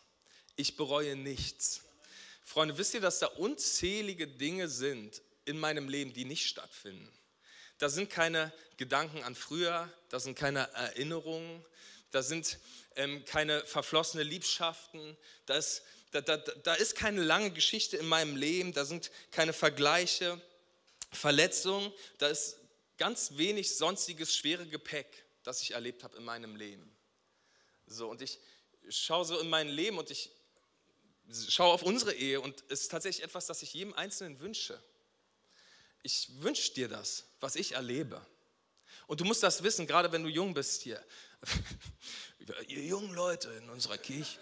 Ich 0.58 0.76
bereue 0.76 1.16
nichts. 1.16 1.82
Freunde, 2.50 2.80
wisst 2.80 2.96
ihr, 2.96 3.00
dass 3.00 3.20
da 3.20 3.28
unzählige 3.28 4.26
Dinge 4.26 4.70
sind 4.70 5.22
in 5.46 5.60
meinem 5.60 5.88
Leben, 5.88 6.14
die 6.14 6.26
nicht 6.26 6.48
stattfinden? 6.48 7.08
Da 7.78 7.90
sind 7.90 8.10
keine 8.10 8.52
Gedanken 8.78 9.22
an 9.22 9.36
früher, 9.36 9.88
da 10.10 10.20
sind 10.20 10.34
keine 10.34 10.62
Erinnerungen, 10.74 11.64
da 12.10 12.24
sind 12.24 12.58
ähm, 12.96 13.24
keine 13.26 13.64
verflossene 13.66 14.24
Liebschaften, 14.24 15.16
da 15.46 15.58
ist 15.58 15.84
da, 16.10 16.22
da, 16.22 16.38
da 16.38 16.74
ist 16.74 16.96
keine 16.96 17.22
lange 17.22 17.52
Geschichte 17.52 17.98
in 17.98 18.08
meinem 18.08 18.36
Leben, 18.36 18.74
da 18.74 18.84
sind 18.84 19.12
keine 19.30 19.54
Vergleiche, 19.54 20.42
Verletzungen, 21.12 21.94
da 22.18 22.30
ist 22.30 22.58
ganz 22.98 23.38
wenig 23.38 23.78
sonstiges 23.78 24.36
schwere 24.36 24.66
Gepäck, 24.66 25.24
das 25.44 25.62
ich 25.62 25.76
erlebt 25.76 26.04
habe 26.04 26.18
in 26.18 26.24
meinem 26.24 26.56
Leben. 26.56 26.98
So, 27.86 28.10
und 28.10 28.24
ich 28.24 28.40
schaue 28.90 29.24
so 29.24 29.38
in 29.38 29.52
mein 29.52 29.68
Leben 29.70 30.00
und 30.00 30.10
ich 30.10 30.32
schaue 31.50 31.74
auf 31.74 31.84
unsere 31.84 32.14
Ehe 32.14 32.42
und 32.42 32.64
es 32.70 32.82
ist 32.82 32.92
tatsächlich 32.92 33.24
etwas, 33.24 33.46
das 33.46 33.62
ich 33.62 33.74
jedem 33.74 33.94
Einzelnen 33.94 34.40
wünsche. 34.40 34.82
Ich 36.02 36.30
wünsche 36.42 36.74
dir 36.74 36.88
das, 36.88 37.26
was 37.40 37.56
ich 37.56 37.74
erlebe. 37.74 38.26
Und 39.08 39.20
du 39.22 39.26
musst 39.26 39.44
das 39.44 39.64
wissen, 39.64 39.88
gerade 39.88 40.12
wenn 40.12 40.24
du 40.24 40.30
jung 40.30 40.54
bist 40.54 40.82
hier. 40.82 41.04
Ihr 42.68 42.84
jungen 42.84 43.14
Leute 43.14 43.50
in 43.50 43.70
unserer 43.70 43.98
Kirche, 43.98 44.40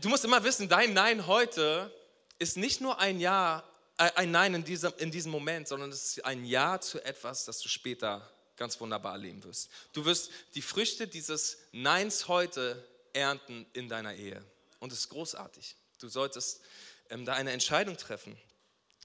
du 0.00 0.08
musst 0.08 0.24
immer 0.24 0.42
wissen, 0.44 0.68
dein 0.68 0.94
Nein 0.94 1.26
heute 1.26 1.92
ist 2.38 2.56
nicht 2.56 2.80
nur 2.80 2.98
ein 2.98 3.20
Ja, 3.20 3.64
äh, 3.98 4.10
ein 4.14 4.30
Nein 4.30 4.54
in 4.54 4.64
diesem, 4.64 4.92
in 4.98 5.10
diesem 5.10 5.30
Moment, 5.30 5.68
sondern 5.68 5.90
es 5.90 6.16
ist 6.16 6.24
ein 6.24 6.44
Ja 6.44 6.80
zu 6.80 7.04
etwas, 7.04 7.44
das 7.44 7.58
du 7.60 7.68
später 7.68 8.30
ganz 8.56 8.80
wunderbar 8.80 9.12
erleben 9.12 9.42
wirst. 9.44 9.70
Du 9.92 10.04
wirst 10.04 10.30
die 10.54 10.62
Früchte 10.62 11.06
dieses 11.06 11.58
Neins 11.72 12.28
heute 12.28 12.86
ernten 13.12 13.66
in 13.72 13.88
deiner 13.88 14.14
Ehe. 14.14 14.44
Und 14.84 14.92
es 14.92 14.98
ist 14.98 15.08
großartig. 15.08 15.76
Du 15.98 16.10
solltest 16.10 16.60
ähm, 17.08 17.24
da 17.24 17.32
eine 17.32 17.52
Entscheidung 17.52 17.96
treffen, 17.96 18.36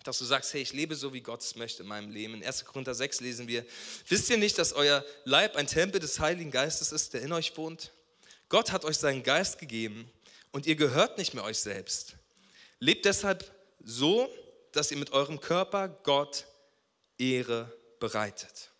dass 0.04 0.18
du 0.18 0.26
sagst, 0.26 0.54
hey, 0.54 0.62
ich 0.62 0.74
lebe 0.74 0.94
so, 0.94 1.14
wie 1.14 1.22
Gott 1.22 1.42
es 1.42 1.56
möchte 1.56 1.84
in 1.84 1.88
meinem 1.88 2.12
Leben. 2.12 2.34
In 2.34 2.44
1. 2.44 2.66
Korinther 2.66 2.94
6 2.94 3.22
lesen 3.22 3.48
wir, 3.48 3.66
wisst 4.10 4.30
ihr 4.30 4.36
nicht, 4.36 4.58
dass 4.58 4.74
euer 4.74 5.06
Leib 5.24 5.56
ein 5.56 5.68
Tempel 5.68 6.02
des 6.02 6.20
Heiligen 6.20 6.52
Geistes 6.52 6.92
ist, 6.92 7.14
der 7.14 7.22
in 7.22 7.32
euch 7.32 7.56
wohnt? 7.56 7.94
Gott 8.50 8.74
hat 8.74 8.84
euch 8.84 8.98
seinen 8.98 9.24
Geist 9.24 9.58
gegeben 9.58 10.12
und 10.52 10.68
ihr 10.68 10.76
gehört 10.76 11.18
nicht 11.18 11.34
mehr 11.34 11.46
euch 11.46 11.60
selbst. 11.60 12.18
Lebt 12.80 13.06
deshalb 13.06 13.50
so, 13.82 14.30
dass 14.74 14.92
ihr 14.92 14.98
mit 14.98 15.14
eurem 15.14 15.40
Körper 15.40 15.88
Gott 15.88 16.46
Ehre 17.18 17.74
bereitet. 18.02 18.72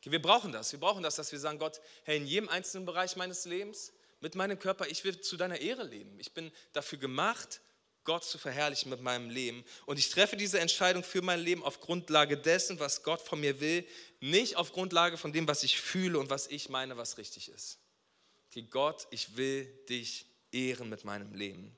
Okay, 0.00 0.10
wir 0.10 0.20
brauchen 0.20 0.50
das. 0.50 0.72
Wir 0.72 0.80
brauchen 0.80 1.04
das, 1.04 1.14
dass 1.14 1.30
wir 1.30 1.38
sagen, 1.38 1.60
Gott, 1.60 1.80
hey, 2.02 2.16
in 2.16 2.26
jedem 2.26 2.48
einzelnen 2.48 2.86
Bereich 2.86 3.14
meines 3.14 3.44
Lebens, 3.44 3.92
mit 4.20 4.34
meinem 4.34 4.58
Körper, 4.58 4.86
ich 4.88 5.04
will 5.04 5.20
zu 5.20 5.36
deiner 5.36 5.60
Ehre 5.60 5.84
leben. 5.84 6.18
Ich 6.20 6.32
bin 6.32 6.52
dafür 6.72 6.98
gemacht, 6.98 7.60
Gott 8.04 8.24
zu 8.24 8.38
verherrlichen 8.38 8.90
mit 8.90 9.00
meinem 9.00 9.30
Leben. 9.30 9.64
Und 9.86 9.98
ich 9.98 10.08
treffe 10.08 10.36
diese 10.36 10.58
Entscheidung 10.58 11.04
für 11.04 11.22
mein 11.22 11.40
Leben 11.40 11.62
auf 11.62 11.80
Grundlage 11.80 12.36
dessen, 12.36 12.80
was 12.80 13.02
Gott 13.02 13.20
von 13.20 13.40
mir 13.40 13.60
will, 13.60 13.86
nicht 14.20 14.56
auf 14.56 14.72
Grundlage 14.72 15.16
von 15.16 15.32
dem, 15.32 15.46
was 15.46 15.62
ich 15.62 15.80
fühle 15.80 16.18
und 16.18 16.30
was 16.30 16.46
ich 16.46 16.68
meine, 16.68 16.96
was 16.96 17.18
richtig 17.18 17.48
ist. 17.50 17.78
Okay, 18.48 18.62
Gott, 18.62 19.06
ich 19.10 19.36
will 19.36 19.66
dich 19.88 20.26
ehren 20.52 20.88
mit 20.88 21.04
meinem 21.04 21.34
Leben. 21.34 21.76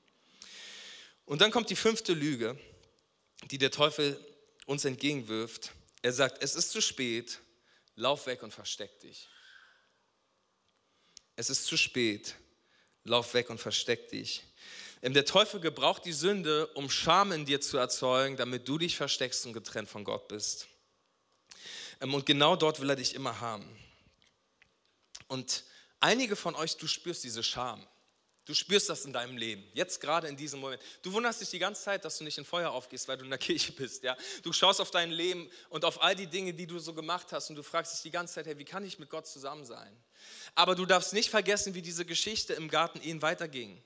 Und 1.25 1.41
dann 1.41 1.51
kommt 1.51 1.69
die 1.69 1.75
fünfte 1.75 2.13
Lüge, 2.13 2.59
die 3.51 3.57
der 3.57 3.71
Teufel 3.71 4.19
uns 4.65 4.85
entgegenwirft. 4.85 5.71
Er 6.01 6.13
sagt, 6.13 6.41
es 6.41 6.55
ist 6.55 6.71
zu 6.71 6.81
spät, 6.81 7.39
lauf 7.95 8.25
weg 8.25 8.43
und 8.43 8.53
versteck 8.53 8.99
dich. 9.01 9.29
Es 11.35 11.49
ist 11.49 11.65
zu 11.65 11.77
spät, 11.77 12.35
lauf 13.03 13.33
weg 13.33 13.49
und 13.49 13.59
versteck 13.59 14.09
dich. 14.09 14.43
Der 15.01 15.25
Teufel 15.25 15.59
gebraucht 15.59 16.05
die 16.05 16.13
Sünde, 16.13 16.67
um 16.67 16.89
Scham 16.89 17.33
in 17.33 17.45
dir 17.45 17.59
zu 17.59 17.77
erzeugen, 17.77 18.37
damit 18.37 18.67
du 18.67 18.77
dich 18.77 18.95
versteckst 18.95 19.45
und 19.45 19.53
getrennt 19.53 19.89
von 19.89 20.05
Gott 20.05 20.29
bist. 20.29 20.67
Ähm, 21.99 22.13
und 22.13 22.25
genau 22.25 22.55
dort 22.55 22.79
will 22.79 22.89
er 22.89 22.95
dich 22.95 23.13
immer 23.13 23.41
haben. 23.41 23.67
Und 25.27 25.63
einige 25.99 26.35
von 26.35 26.55
euch, 26.55 26.77
du 26.77 26.87
spürst 26.87 27.23
diese 27.23 27.43
Scham. 27.43 27.85
Du 28.45 28.53
spürst 28.53 28.89
das 28.89 29.05
in 29.05 29.13
deinem 29.13 29.37
Leben, 29.37 29.63
jetzt 29.73 30.01
gerade 30.01 30.27
in 30.27 30.35
diesem 30.35 30.59
Moment. 30.59 30.81
Du 31.01 31.13
wunderst 31.13 31.39
dich 31.39 31.49
die 31.49 31.59
ganze 31.59 31.81
Zeit, 31.81 32.03
dass 32.03 32.17
du 32.17 32.25
nicht 32.25 32.37
in 32.37 32.43
Feuer 32.43 32.71
aufgehst, 32.71 33.07
weil 33.07 33.17
du 33.17 33.23
in 33.23 33.29
der 33.29 33.39
Kirche 33.39 33.71
bist. 33.71 34.03
Ja? 34.03 34.17
Du 34.41 34.51
schaust 34.51 34.81
auf 34.81 34.91
dein 34.91 35.11
Leben 35.11 35.49
und 35.69 35.85
auf 35.85 36.01
all 36.01 36.13
die 36.13 36.27
Dinge, 36.27 36.53
die 36.53 36.67
du 36.67 36.77
so 36.79 36.93
gemacht 36.93 37.31
hast 37.31 37.49
und 37.49 37.55
du 37.55 37.63
fragst 37.63 37.93
dich 37.93 38.01
die 38.01 38.11
ganze 38.11 38.33
Zeit, 38.33 38.45
hey, 38.45 38.57
wie 38.57 38.65
kann 38.65 38.85
ich 38.85 38.99
mit 38.99 39.09
Gott 39.09 39.27
zusammen 39.27 39.63
sein? 39.63 39.95
Aber 40.55 40.75
du 40.75 40.85
darfst 40.85 41.13
nicht 41.13 41.29
vergessen, 41.29 41.73
wie 41.73 41.81
diese 41.81 42.05
Geschichte 42.05 42.53
im 42.53 42.69
Garten 42.69 43.01
ihnen 43.01 43.21
weiterging. 43.21 43.81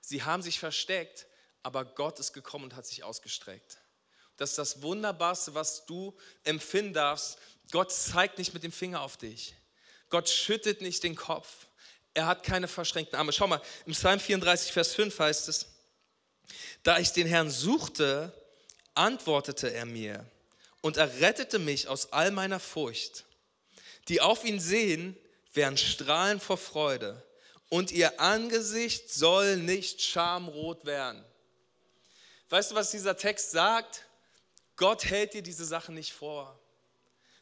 Sie 0.00 0.22
haben 0.22 0.42
sich 0.42 0.58
versteckt, 0.58 1.26
aber 1.62 1.84
Gott 1.84 2.18
ist 2.18 2.32
gekommen 2.32 2.64
und 2.64 2.76
hat 2.76 2.86
sich 2.86 3.04
ausgestreckt. 3.04 3.78
Das 4.36 4.50
ist 4.50 4.58
das 4.58 4.82
Wunderbarste, 4.82 5.54
was 5.54 5.84
du 5.86 6.16
empfinden 6.44 6.94
darfst. 6.94 7.38
Gott 7.70 7.92
zeigt 7.92 8.38
nicht 8.38 8.54
mit 8.54 8.62
dem 8.62 8.72
Finger 8.72 9.02
auf 9.02 9.16
dich. 9.16 9.54
Gott 10.08 10.28
schüttet 10.28 10.80
nicht 10.80 11.02
den 11.02 11.14
Kopf. 11.14 11.66
Er 12.14 12.26
hat 12.26 12.42
keine 12.42 12.66
verschränkten 12.66 13.18
Arme. 13.18 13.32
Schau 13.32 13.46
mal, 13.46 13.62
im 13.86 13.92
Psalm 13.92 14.18
34, 14.18 14.72
Vers 14.72 14.94
5 14.94 15.18
heißt 15.18 15.48
es, 15.48 15.66
da 16.82 16.98
ich 16.98 17.12
den 17.12 17.26
Herrn 17.26 17.50
suchte, 17.50 18.32
antwortete 18.94 19.72
er 19.72 19.84
mir 19.84 20.26
und 20.80 20.96
er 20.96 21.20
rettete 21.20 21.58
mich 21.58 21.88
aus 21.88 22.12
all 22.12 22.30
meiner 22.30 22.58
Furcht. 22.58 23.24
Die 24.08 24.20
auf 24.20 24.44
ihn 24.44 24.58
sehen, 24.58 25.16
werden 25.52 25.76
strahlen 25.76 26.40
vor 26.40 26.56
Freude 26.56 27.24
und 27.68 27.92
ihr 27.92 28.20
Angesicht 28.20 29.12
soll 29.12 29.56
nicht 29.56 30.02
schamrot 30.02 30.84
werden. 30.84 31.24
Weißt 32.48 32.72
du, 32.72 32.74
was 32.74 32.90
dieser 32.90 33.16
Text 33.16 33.52
sagt? 33.52 34.06
Gott 34.76 35.04
hält 35.04 35.34
dir 35.34 35.42
diese 35.42 35.64
Sachen 35.64 35.94
nicht 35.94 36.12
vor. 36.12 36.58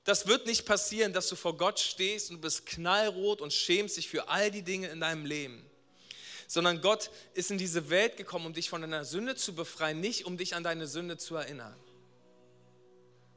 Das 0.04 0.26
wird 0.26 0.46
nicht 0.46 0.64
passieren, 0.64 1.12
dass 1.12 1.28
du 1.28 1.36
vor 1.36 1.56
Gott 1.56 1.78
stehst 1.78 2.30
und 2.30 2.36
du 2.36 2.42
bist 2.42 2.66
knallrot 2.66 3.40
und 3.40 3.52
schämst 3.52 3.96
dich 3.96 4.08
für 4.08 4.28
all 4.28 4.50
die 4.50 4.62
Dinge 4.62 4.88
in 4.88 5.00
deinem 5.00 5.24
Leben. 5.24 5.68
Sondern 6.46 6.80
Gott 6.80 7.10
ist 7.34 7.50
in 7.50 7.58
diese 7.58 7.90
Welt 7.90 8.16
gekommen, 8.16 8.46
um 8.46 8.54
dich 8.54 8.70
von 8.70 8.80
deiner 8.80 9.04
Sünde 9.04 9.36
zu 9.36 9.54
befreien, 9.54 10.00
nicht 10.00 10.24
um 10.24 10.38
dich 10.38 10.54
an 10.54 10.62
deine 10.62 10.86
Sünde 10.86 11.18
zu 11.18 11.36
erinnern. 11.36 11.76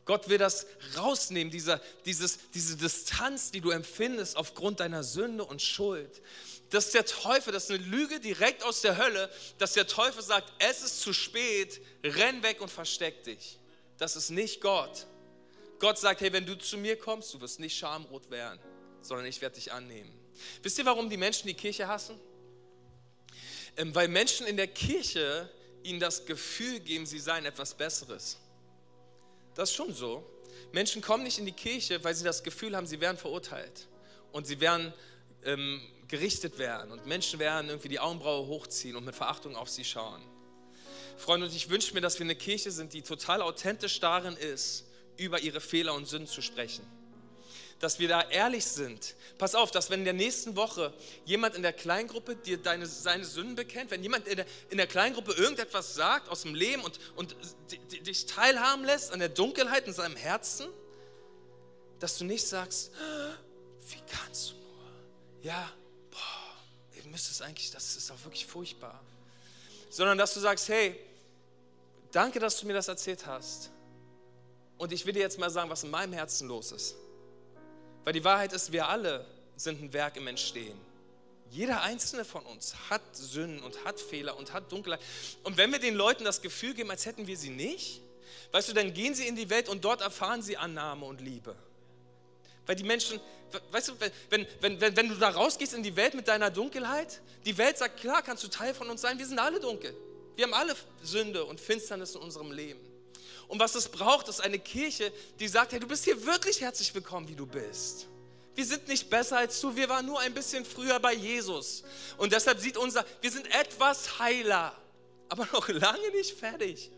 Gott 0.06 0.30
will 0.30 0.38
das 0.38 0.66
rausnehmen, 0.98 1.52
diese, 1.52 1.80
dieses, 2.06 2.40
diese 2.54 2.76
Distanz, 2.76 3.52
die 3.52 3.62
du 3.62 3.70
empfindest 3.70 4.36
aufgrund 4.36 4.80
deiner 4.80 5.04
Sünde 5.04 5.46
und 5.46 5.62
Schuld. 5.62 6.22
Das 6.72 6.86
ist 6.86 6.94
der 6.94 7.06
Teufel, 7.06 7.52
das 7.52 7.66
ist 7.66 7.72
eine 7.72 7.84
Lüge 7.84 8.20
direkt 8.20 8.64
aus 8.64 8.82
der 8.82 8.98
Hölle, 8.98 9.30
dass 9.58 9.74
der 9.74 9.88
Teufel 9.88 10.24
sagt, 10.24 10.52
es 10.60 10.82
ist 10.82 11.02
zu 11.02 11.14
spät, 11.14 11.82
renn 12.04 12.42
weg 12.44 12.62
und 12.62 12.70
versteck 12.70 13.24
dich. 13.24 13.60
Das 13.98 14.16
ist 14.16 14.32
nicht 14.32 14.62
Gott. 14.62 15.06
Gott 15.80 15.98
sagt, 16.00 16.22
hey, 16.22 16.32
wenn 16.32 16.46
du 16.46 16.58
zu 16.58 16.78
mir 16.78 16.98
kommst, 16.98 17.34
du 17.34 17.42
wirst 17.42 17.60
nicht 17.60 17.78
schamrot 17.78 18.30
werden, 18.32 18.60
sondern 19.02 19.26
ich 19.26 19.42
werde 19.42 19.56
dich 19.56 19.72
annehmen. 19.72 20.12
Wisst 20.64 20.78
ihr, 20.78 20.86
warum 20.86 21.10
die 21.10 21.18
Menschen 21.18 21.48
die 21.48 21.54
Kirche 21.54 21.88
hassen? 21.88 22.20
Ähm, 23.78 23.94
weil 23.94 24.08
Menschen 24.08 24.48
in 24.48 24.58
der 24.58 24.68
Kirche 24.68 25.50
ihnen 25.84 26.00
das 26.00 26.26
Gefühl 26.26 26.80
geben, 26.80 27.06
sie 27.06 27.20
seien 27.20 27.46
etwas 27.46 27.74
Besseres. 27.74 28.38
Das 29.62 29.70
ist 29.70 29.76
schon 29.76 29.94
so. 29.94 30.28
Menschen 30.72 31.04
kommen 31.04 31.24
nicht 31.24 31.38
in 31.38 31.46
die 31.46 31.52
Kirche, 31.52 32.04
weil 32.04 32.16
sie 32.16 32.24
das 32.24 32.42
Gefühl 32.42 32.76
haben, 32.76 32.88
sie 32.88 33.00
werden 33.00 33.16
verurteilt 33.16 33.88
und 34.32 34.48
sie 34.48 34.60
werden 34.60 34.92
ähm, 35.44 35.80
gerichtet 36.08 36.58
werden 36.58 36.92
und 36.92 37.06
Menschen 37.06 37.38
werden 37.38 37.70
irgendwie 37.70 37.90
die 37.90 38.00
Augenbraue 38.00 38.48
hochziehen 38.48 38.96
und 38.96 39.06
mit 39.06 39.14
Verachtung 39.14 39.56
auf 39.56 39.70
sie 39.70 39.86
schauen. 39.86 40.20
Freunde, 41.16 41.46
und 41.46 41.56
ich 41.56 41.70
wünsche 41.70 41.94
mir, 41.94 42.02
dass 42.02 42.18
wir 42.18 42.24
eine 42.24 42.36
Kirche 42.36 42.72
sind, 42.72 42.94
die 42.94 43.04
total 43.04 43.44
authentisch 43.44 44.00
darin 44.00 44.36
ist, 44.36 44.88
über 45.18 45.40
ihre 45.40 45.62
Fehler 45.62 45.94
und 45.94 46.08
Sünden 46.08 46.28
zu 46.28 46.42
sprechen. 46.42 46.82
Dass 47.82 48.00
wir 48.00 48.08
da 48.08 48.22
ehrlich 48.30 48.66
sind. 48.66 49.16
Pass 49.38 49.56
auf, 49.56 49.72
dass 49.72 49.90
wenn 49.90 50.00
in 50.00 50.06
der 50.06 50.14
nächsten 50.14 50.56
Woche 50.56 50.94
jemand 51.26 51.56
in 51.56 51.64
der 51.64 51.74
Kleingruppe 51.74 52.36
dir 52.36 52.58
deine, 52.58 52.86
seine 52.86 53.26
Sünden 53.26 53.56
bekennt, 53.56 53.90
wenn 53.90 54.04
jemand 54.04 54.28
in 54.28 54.38
der, 54.38 54.46
in 54.70 54.78
der 54.78 54.88
Kleingruppe 54.88 55.34
irgendetwas 55.34 55.96
sagt 55.96 56.30
aus 56.30 56.44
dem 56.44 56.54
Leben 56.54 56.84
und, 56.84 57.00
und 57.16 57.36
dich 58.06 58.28
teilhaben 58.28 58.86
lässt 58.86 59.12
an 59.12 59.20
der 59.20 59.30
Dunkelheit 59.30 59.88
in 59.88 59.94
seinem 59.94 60.16
Herzen, 60.16 60.68
dass 62.00 62.20
du 62.20 62.26
nicht 62.26 62.46
sagst, 62.48 62.92
wie 63.90 64.02
kannst 64.12 64.52
du 64.52 64.56
nur? 64.56 65.44
Ja, 65.44 65.72
boah, 66.12 66.98
ihr 66.98 67.10
müsst 67.10 67.32
es 67.32 67.42
eigentlich, 67.42 67.72
das 67.72 67.96
ist 67.96 68.12
auch 68.12 68.24
wirklich 68.24 68.46
furchtbar. 68.46 69.02
Sondern 69.90 70.18
dass 70.18 70.36
du 70.36 70.40
sagst, 70.40 70.70
hey, 70.70 71.00
danke, 72.12 72.40
dass 72.40 72.60
du 72.60 72.68
mir 72.68 72.74
das 72.74 72.88
erzählt 72.88 73.26
hast. 73.26 73.72
Und 74.78 74.92
ich 74.92 75.06
will 75.06 75.14
dir 75.14 75.20
jetzt 75.20 75.40
mal 75.40 75.50
sagen, 75.50 75.70
was 75.70 75.84
in 75.84 75.92
meinem 75.92 76.14
Herzen 76.14 76.48
los 76.48 76.72
ist. 76.72 76.96
Weil 78.04 78.14
die 78.14 78.24
Wahrheit 78.24 78.54
ist, 78.54 78.72
wir 78.72 78.88
alle 78.88 79.26
sind 79.56 79.82
ein 79.82 79.94
Werk 79.94 80.18
im 80.18 80.28
Entstehen. 80.28 80.80
Jeder 81.52 81.82
einzelne 81.82 82.24
von 82.24 82.46
uns 82.46 82.76
hat 82.90 83.02
Sünden 83.14 83.62
und 83.62 83.84
hat 83.84 84.00
Fehler 84.00 84.38
und 84.38 84.54
hat 84.54 84.72
Dunkelheit. 84.72 85.02
Und 85.44 85.58
wenn 85.58 85.72
wir 85.72 85.80
den 85.80 85.96
Leuten 85.96 86.24
das 86.24 86.42
Gefühl 86.42 86.74
geben, 86.74 86.90
als 86.90 87.06
hätten 87.06 87.28
wir 87.28 87.36
sie 87.36 87.50
nicht, 87.50 88.02
weißt 88.54 88.70
du, 88.70 88.74
dann 88.74 88.94
gehen 88.94 89.14
sie 89.14 89.28
in 89.28 89.36
die 89.36 89.50
Welt 89.50 89.68
und 89.68 89.84
dort 89.84 90.02
erfahren 90.02 90.42
sie 90.42 90.56
Annahme 90.56 91.06
und 91.06 91.20
Liebe. 91.20 91.56
Weil 92.66 92.76
die 92.76 92.84
Menschen, 92.84 93.20
weißt 93.72 93.90
du, 93.90 93.94
wenn, 94.30 94.48
wenn, 94.62 94.80
wenn, 94.80 94.96
wenn 94.96 95.10
du 95.10 95.16
da 95.16 95.30
rausgehst 95.30 95.74
in 95.74 95.84
die 95.84 95.96
Welt 95.96 96.14
mit 96.14 96.28
deiner 96.28 96.50
Dunkelheit, 96.50 97.22
die 97.44 97.58
Welt 97.58 97.78
sagt, 97.78 98.00
klar, 98.00 98.22
kannst 98.22 98.44
du 98.44 98.48
Teil 98.48 98.74
von 98.74 98.90
uns 98.90 99.02
sein, 99.02 99.20
wir 99.20 99.28
sind 99.28 99.40
alle 99.40 99.60
dunkel. 99.60 99.94
Wir 100.38 100.46
haben 100.46 100.54
alle 100.54 100.76
Sünde 101.04 101.44
und 101.44 101.60
Finsternis 101.60 102.16
in 102.16 102.22
unserem 102.22 102.52
Leben. 102.52 102.80
Und 103.52 103.60
was 103.60 103.76
es 103.76 103.90
braucht, 103.90 104.30
ist 104.30 104.40
eine 104.40 104.60
Kirche, 104.60 105.12
die 105.38 105.46
sagt, 105.46 105.74
hey, 105.74 105.80
du 105.82 105.86
bist 105.86 106.06
hier 106.06 106.26
wirklich 106.26 106.62
herzlich 106.62 106.96
willkommen, 106.96 107.28
wie 107.28 107.36
du 107.36 107.46
bist. 107.46 108.08
Wir 108.56 108.64
sind 108.64 108.88
nicht 108.88 109.10
besser 109.10 109.40
als 109.40 109.60
du, 109.60 109.76
wir 109.76 109.90
waren 109.90 110.06
nur 110.06 110.22
ein 110.22 110.34
bisschen 110.34 110.64
früher 110.64 110.98
bei 111.02 111.14
Jesus. 111.14 111.84
Und 112.16 112.32
deshalb 112.32 112.62
sieht 112.62 112.78
unser, 112.78 113.04
wir 113.20 113.30
sind 113.30 113.54
etwas 113.54 114.20
heiler, 114.20 114.74
aber 115.28 115.46
noch 115.52 115.68
lange 115.68 116.12
nicht 116.12 116.32
fertig. 116.32 116.92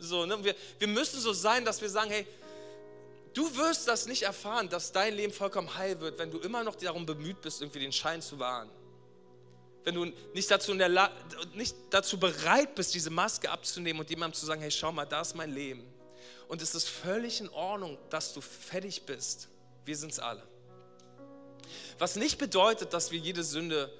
So, 0.00 0.26
ne? 0.26 0.42
wir, 0.42 0.56
wir 0.80 0.88
müssen 0.88 1.20
so 1.20 1.32
sein, 1.32 1.64
dass 1.64 1.80
wir 1.80 1.88
sagen, 1.88 2.10
hey, 2.10 2.26
du 3.32 3.56
wirst 3.56 3.86
das 3.86 4.06
nicht 4.06 4.22
erfahren, 4.22 4.68
dass 4.68 4.90
dein 4.90 5.14
Leben 5.14 5.32
vollkommen 5.32 5.76
heil 5.76 6.00
wird, 6.00 6.18
wenn 6.18 6.32
du 6.32 6.38
immer 6.40 6.64
noch 6.64 6.74
darum 6.74 7.06
bemüht 7.06 7.40
bist, 7.40 7.62
irgendwie 7.62 7.78
den 7.78 7.92
Schein 7.92 8.20
zu 8.20 8.40
wahren 8.40 8.68
wenn 9.88 9.94
du 9.94 10.12
nicht 10.34 10.50
dazu, 10.50 10.72
in 10.72 10.78
der 10.78 11.10
nicht 11.54 11.74
dazu 11.88 12.20
bereit 12.20 12.74
bist, 12.74 12.94
diese 12.94 13.08
Maske 13.08 13.50
abzunehmen 13.50 14.00
und 14.00 14.10
jemandem 14.10 14.38
zu 14.38 14.44
sagen, 14.44 14.60
hey, 14.60 14.70
schau 14.70 14.92
mal, 14.92 15.06
da 15.06 15.22
ist 15.22 15.34
mein 15.34 15.50
Leben. 15.50 15.82
Und 16.46 16.60
es 16.60 16.74
ist 16.74 16.86
völlig 16.86 17.40
in 17.40 17.48
Ordnung, 17.48 17.96
dass 18.10 18.34
du 18.34 18.42
fertig 18.42 19.04
bist. 19.06 19.48
Wir 19.86 19.96
sind 19.96 20.12
es 20.12 20.18
alle. 20.18 20.42
Was 21.98 22.16
nicht 22.16 22.36
bedeutet, 22.36 22.92
dass 22.92 23.12
wir 23.12 23.18
jede 23.18 23.42
Sünde, 23.42 23.90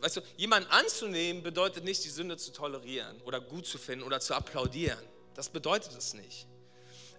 weißt 0.00 0.16
du, 0.16 0.20
jemanden 0.36 0.68
anzunehmen, 0.70 1.44
bedeutet 1.44 1.84
nicht, 1.84 2.04
die 2.04 2.08
Sünde 2.08 2.36
zu 2.36 2.52
tolerieren 2.52 3.22
oder 3.22 3.40
gut 3.40 3.66
zu 3.66 3.78
finden 3.78 4.04
oder 4.04 4.18
zu 4.18 4.34
applaudieren. 4.34 4.98
Das 5.34 5.48
bedeutet 5.48 5.92
es 5.96 6.12
nicht. 6.14 6.48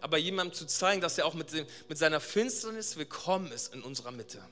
Aber 0.01 0.17
jemandem 0.17 0.53
zu 0.53 0.67
zeigen, 0.67 0.99
dass 0.99 1.17
er 1.17 1.25
auch 1.25 1.33
mit, 1.33 1.53
dem, 1.53 1.65
mit 1.87 1.97
seiner 1.97 2.19
Finsternis 2.19 2.97
willkommen 2.97 3.53
ist 3.53 3.73
in 3.73 3.83
unserer 3.83 4.11
Mitte. 4.11 4.45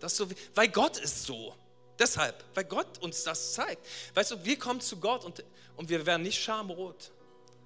Das 0.00 0.16
so, 0.16 0.26
weil 0.56 0.66
Gott 0.66 0.96
ist 0.98 1.26
so. 1.26 1.54
Deshalb, 2.00 2.42
weil 2.54 2.64
Gott 2.64 2.98
uns 3.02 3.24
das 3.24 3.52
zeigt. 3.52 3.86
Weißt 4.14 4.30
du, 4.30 4.42
wir 4.42 4.58
kommen 4.58 4.80
zu 4.80 4.96
Gott 4.96 5.22
und, 5.22 5.44
und 5.76 5.90
wir 5.90 6.06
werden 6.06 6.22
nicht 6.22 6.42
schamrot, 6.42 7.10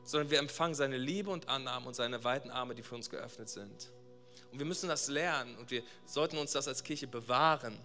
sondern 0.03 0.29
wir 0.31 0.41
empfangen 0.41 0.75
seine 0.75 0.99
Liebe 0.99 1.31
und 1.31 1.49
Annahme 1.49 1.87
und 1.87 1.95
seine 1.95 2.25
weiten 2.25 2.51
Arme, 2.51 2.75
die 2.75 2.83
für 2.83 2.97
uns 2.97 3.09
geöffnet 3.09 3.49
sind. 3.49 3.93
Und 4.51 4.59
wir 4.59 4.67
müssen 4.67 4.89
das 4.89 5.07
lernen 5.07 5.57
und 5.57 5.71
wir 5.71 5.85
sollten 6.05 6.37
uns 6.37 6.51
das 6.51 6.67
als 6.67 6.83
Kirche 6.83 7.07
bewahren, 7.07 7.79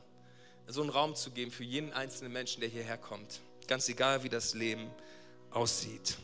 so 0.67 0.81
einen 0.81 0.89
Raum 0.89 1.15
zu 1.15 1.29
geben 1.29 1.51
für 1.51 1.63
jeden 1.63 1.93
einzelnen 1.93 2.33
Menschen, 2.33 2.61
der 2.61 2.69
hierher 2.69 2.97
kommt. 2.97 3.41
Ganz 3.67 3.87
egal, 3.87 4.23
wie 4.23 4.29
das 4.29 4.55
Leben 4.55 4.89
aussieht. 5.51 6.17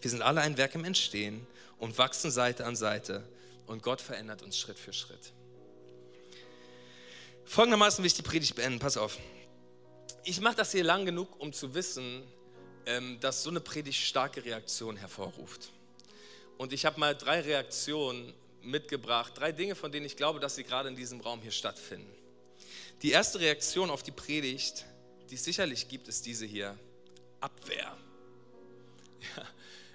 Wir 0.00 0.10
sind 0.10 0.22
alle 0.22 0.40
ein 0.40 0.56
Werk 0.56 0.74
im 0.74 0.84
Entstehen 0.84 1.46
und 1.78 1.96
wachsen 1.98 2.32
Seite 2.32 2.66
an 2.66 2.74
Seite 2.74 3.22
und 3.66 3.82
Gott 3.82 4.00
verändert 4.00 4.42
uns 4.42 4.58
Schritt 4.58 4.78
für 4.78 4.92
Schritt. 4.92 5.32
Folgendermaßen 7.44 8.02
will 8.02 8.06
ich 8.06 8.14
die 8.14 8.22
Predigt 8.22 8.54
beenden, 8.54 8.78
pass 8.78 8.96
auf. 8.96 9.18
Ich 10.24 10.40
mache 10.40 10.56
das 10.56 10.72
hier 10.72 10.84
lang 10.84 11.04
genug, 11.04 11.38
um 11.38 11.52
zu 11.52 11.74
wissen, 11.74 12.22
ähm, 12.86 13.20
dass 13.20 13.42
so 13.42 13.50
eine 13.50 13.60
Predigt 13.60 14.00
starke 14.00 14.44
Reaktionen 14.44 14.96
hervorruft. 14.96 15.70
Und 16.56 16.72
ich 16.72 16.86
habe 16.86 16.98
mal 16.98 17.14
drei 17.14 17.40
Reaktionen 17.40 18.32
mitgebracht, 18.62 19.34
drei 19.36 19.52
Dinge, 19.52 19.74
von 19.74 19.92
denen 19.92 20.06
ich 20.06 20.16
glaube, 20.16 20.40
dass 20.40 20.54
sie 20.54 20.64
gerade 20.64 20.88
in 20.88 20.96
diesem 20.96 21.20
Raum 21.20 21.42
hier 21.42 21.50
stattfinden. 21.50 22.10
Die 23.02 23.10
erste 23.10 23.40
Reaktion 23.40 23.90
auf 23.90 24.02
die 24.02 24.12
Predigt, 24.12 24.86
die 25.28 25.34
es 25.34 25.44
sicherlich 25.44 25.88
gibt, 25.88 26.08
ist 26.08 26.24
diese 26.24 26.46
hier, 26.46 26.78
Abwehr. 27.40 27.96
Ja, 29.36 29.46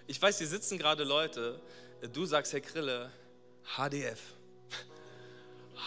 ich 0.06 0.22
weiß, 0.22 0.38
hier 0.38 0.48
sitzen 0.48 0.78
gerade 0.78 1.04
Leute, 1.04 1.60
du 2.14 2.26
sagst, 2.26 2.54
Herr 2.54 2.62
Krille, 2.62 3.12
HDF 3.76 4.20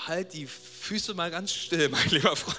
halt 0.06 0.32
die 0.32 0.46
Füße 0.46 1.14
mal 1.14 1.30
ganz 1.30 1.52
still, 1.52 1.88
mein 1.88 2.08
lieber 2.08 2.34
Freund. 2.36 2.58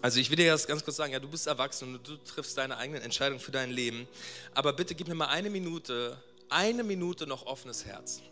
Also 0.00 0.20
ich 0.20 0.30
will 0.30 0.36
dir 0.36 0.52
das 0.52 0.66
ganz 0.66 0.84
kurz 0.84 0.96
sagen, 0.96 1.12
ja, 1.12 1.18
du 1.18 1.28
bist 1.28 1.48
erwachsen 1.48 1.96
und 1.96 2.06
du 2.06 2.16
triffst 2.18 2.56
deine 2.56 2.76
eigenen 2.76 3.02
Entscheidungen 3.02 3.40
für 3.40 3.50
dein 3.50 3.70
Leben, 3.70 4.06
aber 4.54 4.72
bitte 4.72 4.94
gib 4.94 5.08
mir 5.08 5.14
mal 5.14 5.26
eine 5.26 5.50
Minute, 5.50 6.16
eine 6.48 6.84
Minute 6.84 7.26
noch 7.26 7.46
offenes 7.46 7.84
Herz. 7.84 8.22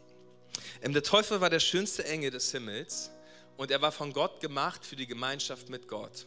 Ähm, 0.81 0.92
der 0.92 1.03
Teufel 1.03 1.40
war 1.40 1.51
der 1.51 1.61
schönste 1.61 2.05
Engel 2.05 2.31
des 2.31 2.53
Himmels 2.53 3.11
und 3.57 3.70
er 3.70 3.83
war 3.83 3.90
von 3.90 4.12
Gott 4.12 4.40
gemacht 4.40 4.85
für 4.85 4.96
die 4.96 5.07
Gemeinschaft 5.07 5.68
mit 5.68 5.88
Gott. 5.88 6.27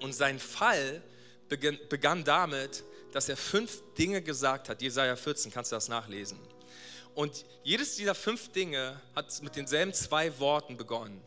Und 0.00 0.12
sein 0.12 0.40
Fall 0.40 1.02
begann 1.48 2.24
damit, 2.24 2.82
dass 3.12 3.28
er 3.28 3.36
fünf 3.36 3.82
Dinge 3.96 4.22
gesagt 4.22 4.68
hat. 4.68 4.82
Jesaja 4.82 5.14
14, 5.14 5.52
kannst 5.52 5.70
du 5.70 5.76
das 5.76 5.88
nachlesen. 5.88 6.38
Und 7.14 7.44
jedes 7.62 7.96
dieser 7.96 8.14
fünf 8.14 8.50
Dinge 8.52 9.00
hat 9.14 9.42
mit 9.42 9.56
denselben 9.56 9.92
zwei 9.92 10.38
Worten 10.38 10.76
begonnen. 10.76 11.22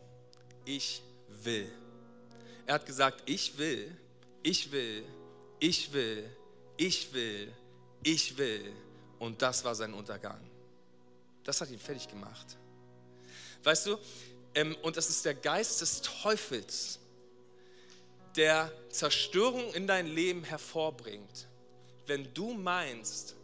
Ich 0.64 1.02
will. 1.28 1.70
Er 2.66 2.74
hat 2.74 2.86
gesagt, 2.86 3.22
ich 3.26 3.56
will, 3.58 3.96
ich 4.42 4.72
will, 4.72 5.04
ich 5.60 5.92
will, 5.92 6.28
ich 6.76 7.12
will, 7.12 7.52
ich 8.02 8.36
will. 8.36 8.72
Und 9.18 9.40
das 9.40 9.64
war 9.64 9.74
sein 9.74 9.94
Untergang. 9.94 10.40
Das 11.44 11.60
hat 11.60 11.70
ihn 11.70 11.78
fertig 11.78 12.08
gemacht. 12.08 12.56
Weißt 13.62 13.86
du, 13.86 13.98
ähm, 14.54 14.76
und 14.82 14.96
das 14.96 15.08
ist 15.08 15.24
der 15.24 15.34
Geist 15.34 15.80
des 15.80 16.02
Teufels, 16.02 16.98
der 18.34 18.70
Zerstörung 18.90 19.72
in 19.72 19.86
dein 19.86 20.06
Leben 20.06 20.44
hervorbringt, 20.44 21.46
wenn 22.06 22.32
du 22.34 22.52
meinst, 22.52 23.36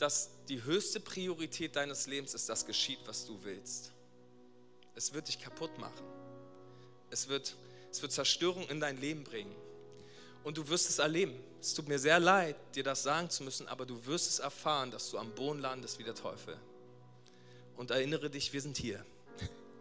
dass 0.00 0.30
die 0.48 0.62
höchste 0.64 1.00
Priorität 1.00 1.76
deines 1.76 2.06
Lebens 2.06 2.34
ist, 2.34 2.48
dass 2.48 2.64
geschieht, 2.64 3.00
was 3.06 3.26
du 3.26 3.38
willst. 3.44 3.92
Es 4.94 5.12
wird 5.12 5.28
dich 5.28 5.40
kaputt 5.40 5.78
machen. 5.78 6.04
Es 7.10 7.28
wird, 7.28 7.54
es 7.90 8.00
wird 8.02 8.12
Zerstörung 8.12 8.68
in 8.68 8.80
dein 8.80 9.00
Leben 9.00 9.24
bringen. 9.24 9.54
Und 10.42 10.56
du 10.56 10.68
wirst 10.68 10.88
es 10.88 10.98
erleben. 10.98 11.38
Es 11.60 11.74
tut 11.74 11.88
mir 11.88 11.98
sehr 11.98 12.18
leid, 12.18 12.56
dir 12.74 12.82
das 12.82 13.02
sagen 13.02 13.28
zu 13.28 13.42
müssen, 13.42 13.68
aber 13.68 13.84
du 13.84 14.06
wirst 14.06 14.28
es 14.30 14.38
erfahren, 14.38 14.90
dass 14.90 15.10
du 15.10 15.18
am 15.18 15.34
Boden 15.34 15.60
landest 15.60 15.98
wie 15.98 16.04
der 16.04 16.14
Teufel. 16.14 16.58
Und 17.76 17.90
erinnere 17.90 18.30
dich, 18.30 18.52
wir 18.52 18.60
sind 18.60 18.76
hier. 18.76 19.04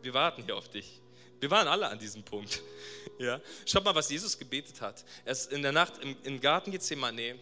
Wir 0.01 0.13
warten 0.13 0.43
hier 0.43 0.55
auf 0.55 0.69
dich. 0.69 1.01
Wir 1.39 1.49
waren 1.49 1.67
alle 1.67 1.88
an 1.88 1.99
diesem 1.99 2.23
Punkt. 2.23 2.62
Ja? 3.17 3.41
Schaut 3.65 3.84
mal, 3.84 3.93
was 3.93 4.10
Jesus 4.10 4.38
gebetet 4.38 4.79
hat. 4.79 5.03
Er 5.25 5.34
ist 5.34 5.51
in 5.51 5.62
der 5.62 5.73
Nacht 5.73 5.97
im, 5.97 6.15
im 6.23 6.39
Garten 6.39 6.71
Gethsemane 6.71 7.38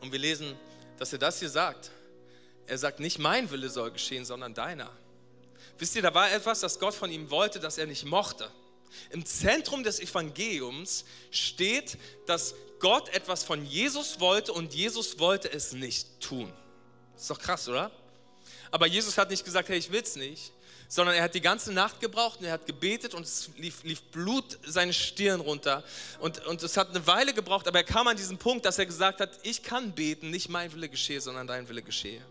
und 0.00 0.12
wir 0.12 0.18
lesen, 0.20 0.54
dass 0.98 1.12
er 1.12 1.18
das 1.18 1.38
hier 1.38 1.50
sagt. 1.50 1.90
Er 2.66 2.78
sagt, 2.78 3.00
nicht 3.00 3.18
mein 3.18 3.50
Wille 3.50 3.68
soll 3.68 3.90
geschehen, 3.90 4.24
sondern 4.24 4.54
deiner. 4.54 4.90
Wisst 5.78 5.94
ihr, 5.96 6.02
da 6.02 6.14
war 6.14 6.32
etwas, 6.32 6.60
das 6.60 6.78
Gott 6.78 6.94
von 6.94 7.10
ihm 7.10 7.30
wollte, 7.30 7.60
das 7.60 7.78
er 7.78 7.86
nicht 7.86 8.04
mochte. 8.04 8.50
Im 9.10 9.24
Zentrum 9.24 9.84
des 9.84 10.00
Evangeliums 10.00 11.04
steht, 11.30 11.98
dass 12.26 12.54
Gott 12.78 13.08
etwas 13.10 13.44
von 13.44 13.64
Jesus 13.64 14.20
wollte 14.20 14.52
und 14.52 14.74
Jesus 14.74 15.18
wollte 15.18 15.52
es 15.52 15.72
nicht 15.72 16.20
tun. 16.20 16.52
Ist 17.16 17.30
doch 17.30 17.38
krass, 17.38 17.68
oder? 17.68 17.90
Aber 18.70 18.86
Jesus 18.86 19.16
hat 19.18 19.30
nicht 19.30 19.44
gesagt, 19.44 19.68
hey, 19.68 19.78
ich 19.78 19.90
will 19.90 20.02
es 20.02 20.16
nicht, 20.16 20.52
sondern 20.88 21.14
er 21.14 21.22
hat 21.24 21.34
die 21.34 21.40
ganze 21.40 21.72
Nacht 21.72 22.00
gebraucht 22.00 22.40
und 22.40 22.46
er 22.46 22.52
hat 22.52 22.66
gebetet 22.66 23.14
und 23.14 23.24
es 23.24 23.50
lief, 23.56 23.82
lief 23.82 24.02
Blut 24.04 24.58
seine 24.64 24.92
Stirn 24.92 25.40
runter. 25.40 25.82
Und, 26.20 26.44
und 26.46 26.62
es 26.62 26.76
hat 26.76 26.90
eine 26.90 27.06
Weile 27.06 27.32
gebraucht, 27.32 27.66
aber 27.66 27.78
er 27.78 27.84
kam 27.84 28.06
an 28.06 28.16
diesen 28.16 28.38
Punkt, 28.38 28.64
dass 28.64 28.78
er 28.78 28.86
gesagt 28.86 29.20
hat, 29.20 29.38
ich 29.42 29.62
kann 29.62 29.92
beten, 29.92 30.30
nicht 30.30 30.48
mein 30.48 30.72
Wille 30.72 30.88
geschehe, 30.88 31.20
sondern 31.20 31.46
dein 31.46 31.68
Wille 31.68 31.82
geschehe. 31.82 32.22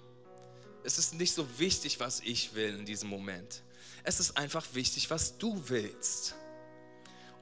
Es 0.83 0.97
ist 0.97 1.15
nicht 1.15 1.33
so 1.33 1.47
wichtig, 1.57 1.99
was 1.99 2.21
ich 2.21 2.53
will 2.53 2.75
in 2.75 2.85
diesem 2.85 3.09
Moment. 3.09 3.63
Es 4.03 4.19
ist 4.19 4.37
einfach 4.37 4.65
wichtig, 4.73 5.09
was 5.09 5.37
du 5.37 5.61
willst. 5.67 6.35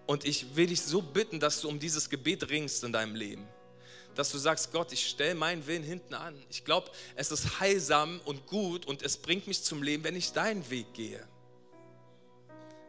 Und 0.05 0.25
ich 0.25 0.55
will 0.55 0.67
dich 0.67 0.81
so 0.81 1.01
bitten, 1.01 1.39
dass 1.39 1.61
du 1.61 1.69
um 1.69 1.79
dieses 1.79 2.09
Gebet 2.09 2.49
ringst 2.49 2.83
in 2.83 2.93
deinem 2.93 3.15
Leben. 3.15 3.47
Dass 4.15 4.31
du 4.31 4.37
sagst, 4.37 4.71
Gott, 4.71 4.91
ich 4.91 5.07
stelle 5.07 5.35
meinen 5.35 5.65
Willen 5.65 5.83
hinten 5.83 6.13
an. 6.13 6.35
Ich 6.49 6.63
glaube, 6.63 6.91
es 7.15 7.31
ist 7.31 7.59
heilsam 7.59 8.21
und 8.25 8.45
gut 8.47 8.85
und 8.85 9.01
es 9.01 9.17
bringt 9.17 9.47
mich 9.47 9.63
zum 9.63 9.81
Leben, 9.81 10.03
wenn 10.03 10.15
ich 10.15 10.33
deinen 10.33 10.69
Weg 10.69 10.93
gehe. 10.93 11.27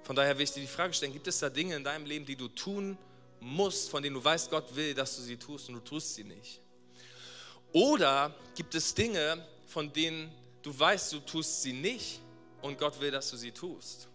Von 0.02 0.16
daher 0.16 0.36
will 0.36 0.44
ich 0.44 0.52
dir 0.52 0.60
die 0.60 0.66
Frage 0.66 0.92
stellen, 0.92 1.14
gibt 1.14 1.26
es 1.26 1.38
da 1.38 1.48
Dinge 1.48 1.76
in 1.76 1.84
deinem 1.84 2.04
Leben, 2.04 2.26
die 2.26 2.36
du 2.36 2.48
tun 2.48 2.98
musst, 3.40 3.88
von 3.88 4.02
denen 4.02 4.14
du 4.14 4.24
weißt, 4.24 4.50
Gott 4.50 4.74
will, 4.76 4.92
dass 4.92 5.16
du 5.16 5.22
sie 5.22 5.38
tust 5.38 5.68
und 5.68 5.76
du 5.76 5.80
tust 5.80 6.14
sie 6.14 6.24
nicht? 6.24 6.60
Oder 7.72 8.34
gibt 8.54 8.74
es 8.74 8.94
Dinge, 8.94 9.46
von 9.66 9.92
denen 9.92 10.30
du 10.62 10.78
weißt, 10.78 11.12
du 11.14 11.20
tust 11.20 11.62
sie 11.62 11.72
nicht 11.72 12.20
und 12.60 12.78
Gott 12.78 13.00
will, 13.00 13.10
dass 13.10 13.30
du 13.30 13.36
sie 13.36 13.50
tust? 13.50 14.08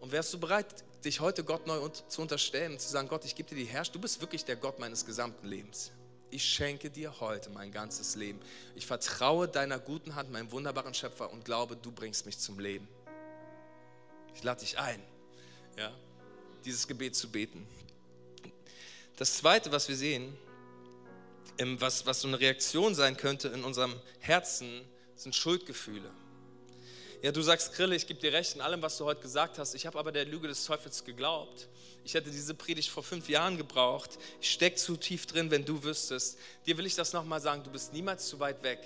Und 0.00 0.12
wärst 0.12 0.32
du 0.32 0.38
bereit, 0.38 0.84
dich 1.04 1.20
heute 1.20 1.44
Gott 1.44 1.66
neu 1.66 1.88
zu 1.88 2.22
unterstellen 2.22 2.78
zu 2.78 2.88
sagen, 2.88 3.08
Gott, 3.08 3.24
ich 3.24 3.34
gebe 3.34 3.48
dir 3.48 3.54
die 3.56 3.64
Herrschaft, 3.64 3.94
du 3.94 4.00
bist 4.00 4.20
wirklich 4.20 4.44
der 4.44 4.56
Gott 4.56 4.78
meines 4.78 5.06
gesamten 5.06 5.46
Lebens. 5.46 5.92
Ich 6.30 6.44
schenke 6.44 6.90
dir 6.90 7.20
heute 7.20 7.48
mein 7.50 7.72
ganzes 7.72 8.14
Leben. 8.14 8.38
Ich 8.74 8.86
vertraue 8.86 9.48
deiner 9.48 9.78
guten 9.78 10.14
Hand, 10.14 10.30
meinem 10.30 10.50
wunderbaren 10.52 10.92
Schöpfer 10.92 11.32
und 11.32 11.44
glaube, 11.44 11.76
du 11.76 11.90
bringst 11.90 12.26
mich 12.26 12.38
zum 12.38 12.58
Leben. 12.58 12.86
Ich 14.34 14.42
lade 14.42 14.60
dich 14.60 14.78
ein, 14.78 15.02
ja, 15.76 15.90
dieses 16.64 16.86
Gebet 16.86 17.16
zu 17.16 17.30
beten. 17.30 17.66
Das 19.16 19.36
Zweite, 19.38 19.72
was 19.72 19.88
wir 19.88 19.96
sehen, 19.96 20.36
was, 21.58 22.06
was 22.06 22.20
so 22.20 22.28
eine 22.28 22.38
Reaktion 22.38 22.94
sein 22.94 23.16
könnte 23.16 23.48
in 23.48 23.64
unserem 23.64 23.94
Herzen, 24.20 24.82
sind 25.16 25.34
Schuldgefühle. 25.34 26.10
Ja, 27.20 27.32
du 27.32 27.42
sagst, 27.42 27.74
Grille, 27.74 27.96
ich 27.96 28.06
gebe 28.06 28.20
dir 28.20 28.32
recht 28.32 28.54
in 28.54 28.60
allem, 28.60 28.80
was 28.80 28.96
du 28.96 29.04
heute 29.04 29.20
gesagt 29.20 29.58
hast. 29.58 29.74
Ich 29.74 29.86
habe 29.86 29.98
aber 29.98 30.12
der 30.12 30.24
Lüge 30.24 30.46
des 30.46 30.64
Teufels 30.64 31.04
geglaubt. 31.04 31.68
Ich 32.04 32.14
hätte 32.14 32.30
diese 32.30 32.54
Predigt 32.54 32.90
vor 32.90 33.02
fünf 33.02 33.28
Jahren 33.28 33.56
gebraucht. 33.56 34.18
Ich 34.40 34.52
stecke 34.52 34.76
zu 34.76 34.96
tief 34.96 35.26
drin, 35.26 35.50
wenn 35.50 35.64
du 35.64 35.82
wüsstest. 35.82 36.38
Dir 36.64 36.78
will 36.78 36.86
ich 36.86 36.94
das 36.94 37.12
nochmal 37.12 37.40
sagen, 37.40 37.64
du 37.64 37.70
bist 37.70 37.92
niemals 37.92 38.28
zu 38.28 38.38
weit 38.38 38.62
weg. 38.62 38.78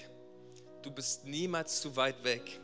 Du 0.83 0.90
bist 0.90 1.27
niemals 1.27 1.83
zu 1.83 1.95
weit 1.95 2.25
weg. 2.25 2.59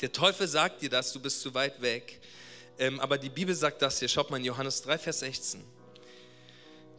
Der 0.00 0.10
Teufel 0.10 0.48
sagt 0.48 0.80
dir 0.80 0.88
das, 0.88 1.12
du 1.12 1.20
bist 1.20 1.42
zu 1.42 1.52
weit 1.52 1.82
weg. 1.82 2.20
Ähm, 2.78 2.98
aber 2.98 3.18
die 3.18 3.28
Bibel 3.28 3.54
sagt 3.54 3.82
das 3.82 3.98
hier, 3.98 4.08
schaut 4.08 4.30
mal 4.30 4.38
in 4.38 4.44
Johannes 4.44 4.80
3, 4.82 4.96
Vers 4.96 5.20
16. 5.20 5.62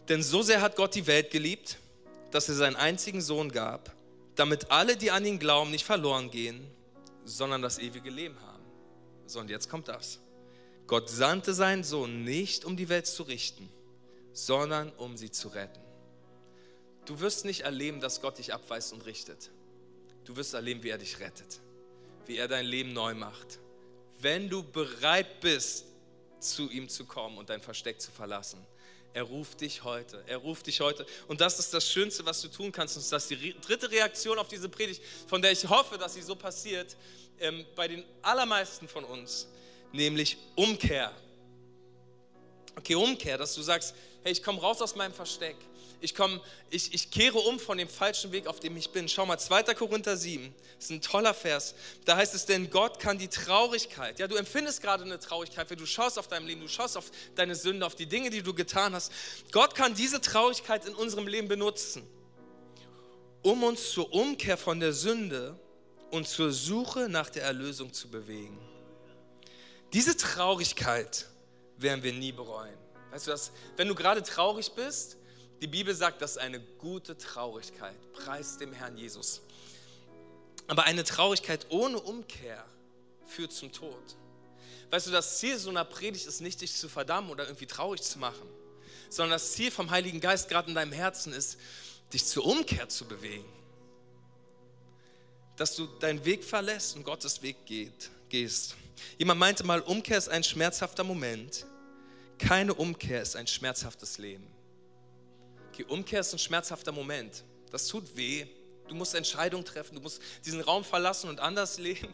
Denn 0.07 0.21
so 0.21 0.43
sehr 0.43 0.61
hat 0.61 0.75
Gott 0.75 0.93
die 0.93 1.07
Welt 1.07 1.31
geliebt, 1.31 1.77
dass 2.29 2.49
er 2.49 2.55
seinen 2.55 2.75
einzigen 2.75 3.21
Sohn 3.21 3.51
gab, 3.51 3.95
damit 4.35 4.69
alle, 4.69 4.95
die 4.95 5.09
an 5.09 5.25
ihn 5.25 5.39
glauben, 5.39 5.71
nicht 5.71 5.85
verloren 5.85 6.29
gehen, 6.29 6.69
sondern 7.29 7.61
das 7.61 7.79
ewige 7.79 8.09
Leben 8.09 8.39
haben. 8.41 8.63
So, 9.25 9.39
und 9.39 9.49
jetzt 9.49 9.69
kommt 9.69 9.87
das. 9.87 10.19
Gott 10.87 11.09
sandte 11.09 11.53
seinen 11.53 11.83
Sohn 11.83 12.23
nicht, 12.23 12.65
um 12.65 12.75
die 12.75 12.89
Welt 12.89 13.05
zu 13.05 13.23
richten, 13.23 13.69
sondern 14.33 14.91
um 14.93 15.17
sie 15.17 15.29
zu 15.31 15.49
retten. 15.49 15.81
Du 17.05 17.19
wirst 17.19 17.45
nicht 17.45 17.61
erleben, 17.61 18.01
dass 18.01 18.21
Gott 18.21 18.37
dich 18.37 18.53
abweist 18.53 18.93
und 18.93 19.05
richtet. 19.05 19.51
Du 20.25 20.35
wirst 20.35 20.53
erleben, 20.53 20.83
wie 20.83 20.89
er 20.89 20.97
dich 20.97 21.19
rettet, 21.19 21.59
wie 22.25 22.37
er 22.37 22.47
dein 22.47 22.65
Leben 22.65 22.93
neu 22.93 23.13
macht. 23.13 23.59
Wenn 24.19 24.49
du 24.49 24.63
bereit 24.63 25.39
bist, 25.39 25.85
zu 26.39 26.69
ihm 26.69 26.89
zu 26.89 27.05
kommen 27.05 27.37
und 27.37 27.49
dein 27.49 27.61
Versteck 27.61 28.01
zu 28.01 28.11
verlassen. 28.11 28.65
Er 29.13 29.23
ruft 29.23 29.61
dich 29.61 29.83
heute. 29.83 30.23
Er 30.27 30.37
ruft 30.37 30.67
dich 30.67 30.81
heute. 30.81 31.05
Und 31.27 31.41
das 31.41 31.59
ist 31.59 31.73
das 31.73 31.89
Schönste, 31.89 32.25
was 32.25 32.41
du 32.41 32.47
tun 32.47 32.71
kannst. 32.71 32.95
Und 32.95 33.11
das 33.11 33.23
ist 33.23 33.29
die 33.31 33.59
dritte 33.59 33.89
Reaktion 33.89 34.37
auf 34.37 34.47
diese 34.47 34.69
Predigt, 34.69 35.01
von 35.27 35.41
der 35.41 35.51
ich 35.51 35.67
hoffe, 35.67 35.97
dass 35.97 36.13
sie 36.13 36.21
so 36.21 36.35
passiert 36.35 36.95
ähm, 37.39 37.65
bei 37.75 37.87
den 37.87 38.03
allermeisten 38.21 38.87
von 38.87 39.03
uns, 39.03 39.47
nämlich 39.91 40.37
Umkehr. 40.55 41.11
Okay, 42.75 42.95
Umkehr, 42.95 43.37
dass 43.37 43.55
du 43.55 43.61
sagst, 43.61 43.95
hey, 44.23 44.31
ich 44.31 44.43
komme 44.43 44.59
raus 44.59 44.81
aus 44.81 44.95
meinem 44.95 45.13
Versteck. 45.13 45.55
Ich, 46.01 46.15
komm, 46.15 46.39
ich, 46.69 46.93
ich 46.93 47.11
kehre 47.11 47.37
um 47.39 47.59
von 47.59 47.77
dem 47.77 47.89
falschen 47.89 48.31
Weg, 48.31 48.47
auf 48.47 48.59
dem 48.59 48.77
ich 48.77 48.89
bin. 48.91 49.09
Schau 49.09 49.25
mal, 49.25 49.37
2. 49.37 49.63
Korinther 49.75 50.15
7, 50.15 50.53
das 50.75 50.85
ist 50.85 50.91
ein 50.91 51.01
toller 51.01 51.33
Vers. 51.33 51.75
Da 52.05 52.15
heißt 52.15 52.33
es, 52.33 52.45
denn 52.45 52.69
Gott 52.69 52.99
kann 52.99 53.17
die 53.17 53.27
Traurigkeit, 53.27 54.19
ja, 54.19 54.27
du 54.27 54.35
empfindest 54.35 54.81
gerade 54.81 55.03
eine 55.03 55.19
Traurigkeit, 55.19 55.69
wenn 55.69 55.77
du 55.77 55.85
schaust 55.85 56.17
auf 56.17 56.27
dein 56.27 56.45
Leben, 56.45 56.61
du 56.61 56.67
schaust 56.67 56.95
auf 56.95 57.11
deine 57.35 57.55
Sünde, 57.55 57.85
auf 57.85 57.95
die 57.95 58.05
Dinge, 58.05 58.29
die 58.29 58.41
du 58.41 58.53
getan 58.53 58.93
hast. 58.93 59.11
Gott 59.51 59.75
kann 59.75 59.93
diese 59.93 60.21
Traurigkeit 60.21 60.85
in 60.85 60.95
unserem 60.95 61.27
Leben 61.27 61.47
benutzen, 61.47 62.07
um 63.41 63.63
uns 63.63 63.91
zur 63.91 64.13
Umkehr 64.13 64.57
von 64.57 64.79
der 64.79 64.93
Sünde 64.93 65.59
und 66.11 66.27
zur 66.27 66.51
Suche 66.51 67.09
nach 67.09 67.29
der 67.29 67.43
Erlösung 67.43 67.93
zu 67.93 68.09
bewegen. 68.09 68.57
Diese 69.93 70.15
Traurigkeit 70.15 71.27
werden 71.77 72.03
wir 72.03 72.13
nie 72.13 72.31
bereuen. 72.31 72.77
Weißt 73.11 73.27
du 73.27 73.31
was? 73.31 73.51
Wenn 73.75 73.87
du 73.87 73.95
gerade 73.95 74.21
traurig 74.21 74.71
bist, 74.73 75.17
die 75.61 75.67
Bibel 75.67 75.93
sagt, 75.93 76.21
das 76.21 76.31
ist 76.31 76.37
eine 76.37 76.59
gute 76.59 77.17
Traurigkeit. 77.17 77.95
Preis 78.13 78.57
dem 78.57 78.73
Herrn 78.73 78.97
Jesus. 78.97 79.41
Aber 80.67 80.83
eine 80.83 81.03
Traurigkeit 81.03 81.67
ohne 81.69 81.99
Umkehr 81.99 82.63
führt 83.25 83.51
zum 83.51 83.71
Tod. 83.71 84.15
Weißt 84.91 85.07
du, 85.07 85.11
das 85.11 85.39
Ziel 85.39 85.57
so 85.57 85.69
einer 85.69 85.85
Predigt 85.85 86.25
ist 86.25 86.41
nicht, 86.41 86.61
dich 86.61 86.73
zu 86.75 86.89
verdammen 86.89 87.29
oder 87.29 87.45
irgendwie 87.45 87.67
traurig 87.67 88.01
zu 88.01 88.19
machen, 88.19 88.47
sondern 89.09 89.31
das 89.31 89.51
Ziel 89.53 89.71
vom 89.71 89.89
Heiligen 89.89 90.19
Geist 90.19 90.49
gerade 90.49 90.69
in 90.69 90.75
deinem 90.75 90.91
Herzen 90.91 91.33
ist, 91.33 91.57
dich 92.13 92.25
zur 92.25 92.45
Umkehr 92.45 92.89
zu 92.89 93.05
bewegen 93.05 93.59
dass 95.59 95.75
du 95.75 95.87
deinen 95.99 96.23
Weg 96.23 96.45
verlässt 96.45 96.95
und 96.95 97.03
Gottes 97.03 97.41
Weg 97.41 97.65
geht, 97.65 98.09
gehst. 98.29 98.75
Jemand 99.17 99.39
meinte 99.41 99.65
mal, 99.65 99.81
Umkehr 99.81 100.17
ist 100.17 100.29
ein 100.29 100.43
schmerzhafter 100.43 101.03
Moment. 101.03 101.65
Keine 102.37 102.73
Umkehr 102.73 103.21
ist 103.21 103.35
ein 103.35 103.45
schmerzhaftes 103.45 104.17
Leben. 104.17 104.47
Okay, 105.79 105.85
Umkehr 105.87 106.19
ist 106.19 106.33
ein 106.33 106.39
schmerzhafter 106.39 106.91
Moment. 106.91 107.45
Das 107.71 107.87
tut 107.87 108.17
weh. 108.17 108.45
Du 108.89 108.95
musst 108.95 109.15
Entscheidungen 109.15 109.63
treffen, 109.63 109.95
du 109.95 110.01
musst 110.01 110.21
diesen 110.43 110.59
Raum 110.59 110.83
verlassen 110.83 111.29
und 111.29 111.39
anders 111.39 111.77
leben. 111.77 112.13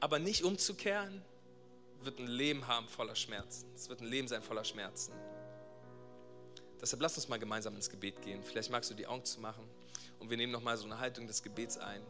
Aber 0.00 0.18
nicht 0.18 0.42
umzukehren, 0.42 1.22
wird 2.00 2.18
ein 2.18 2.28
Leben 2.28 2.66
haben 2.66 2.88
voller 2.88 3.14
Schmerzen. 3.14 3.66
Es 3.74 3.90
wird 3.90 4.00
ein 4.00 4.06
Leben 4.06 4.26
sein 4.26 4.42
voller 4.42 4.64
Schmerzen. 4.64 5.12
Deshalb 6.80 7.02
lass 7.02 7.14
uns 7.16 7.28
mal 7.28 7.38
gemeinsam 7.38 7.74
ins 7.74 7.90
Gebet 7.90 8.22
gehen. 8.22 8.42
Vielleicht 8.42 8.70
magst 8.70 8.90
du 8.90 8.94
die 8.94 9.06
Augen 9.06 9.24
zu 9.26 9.40
machen 9.40 9.68
und 10.18 10.30
wir 10.30 10.38
nehmen 10.38 10.52
nochmal 10.52 10.78
so 10.78 10.86
eine 10.86 10.98
Haltung 10.98 11.26
des 11.26 11.42
Gebets 11.42 11.76
ein. 11.76 12.00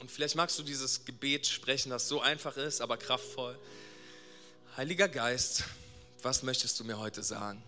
Und 0.00 0.10
vielleicht 0.10 0.34
magst 0.34 0.58
du 0.58 0.62
dieses 0.62 1.02
Gebet 1.06 1.46
sprechen, 1.46 1.88
das 1.88 2.08
so 2.08 2.20
einfach 2.20 2.58
ist, 2.58 2.82
aber 2.82 2.98
kraftvoll. 2.98 3.58
Heiliger 4.76 5.08
Geist, 5.08 5.64
was 6.22 6.42
möchtest 6.42 6.78
du 6.80 6.84
mir 6.84 6.98
heute 6.98 7.22
sagen? 7.22 7.62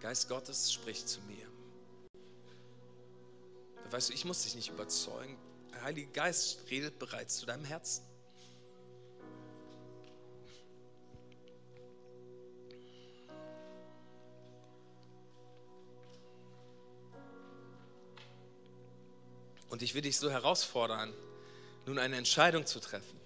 Geist 0.00 0.28
Gottes 0.28 0.72
spricht 0.72 1.08
zu 1.08 1.20
mir. 1.22 1.46
Weißt 3.90 4.08
du, 4.08 4.14
ich 4.14 4.24
muss 4.24 4.44
dich 4.44 4.54
nicht 4.54 4.70
überzeugen. 4.70 5.36
Der 5.72 5.82
Heilige 5.82 6.10
Geist 6.12 6.70
redet 6.70 6.98
bereits 6.98 7.38
zu 7.38 7.46
deinem 7.46 7.64
Herzen. 7.64 8.04
Und 19.68 19.82
ich 19.82 19.94
will 19.94 20.02
dich 20.02 20.18
so 20.18 20.30
herausfordern, 20.30 21.12
nun 21.86 21.98
eine 21.98 22.16
Entscheidung 22.16 22.66
zu 22.66 22.80
treffen. 22.80 23.18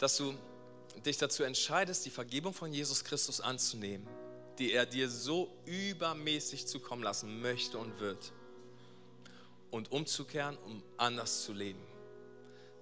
Dass 0.00 0.16
du 0.16 0.34
dich 1.06 1.18
dazu 1.18 1.44
entscheidest, 1.44 2.04
die 2.04 2.10
Vergebung 2.10 2.52
von 2.52 2.72
Jesus 2.72 3.04
Christus 3.04 3.40
anzunehmen, 3.40 4.08
die 4.58 4.72
er 4.72 4.84
dir 4.84 5.08
so 5.08 5.48
übermäßig 5.64 6.66
zukommen 6.66 7.04
lassen 7.04 7.40
möchte 7.40 7.78
und 7.78 8.00
wird. 8.00 8.32
Und 9.70 9.92
umzukehren, 9.92 10.58
um 10.66 10.82
anders 10.96 11.44
zu 11.44 11.52
leben 11.52 11.80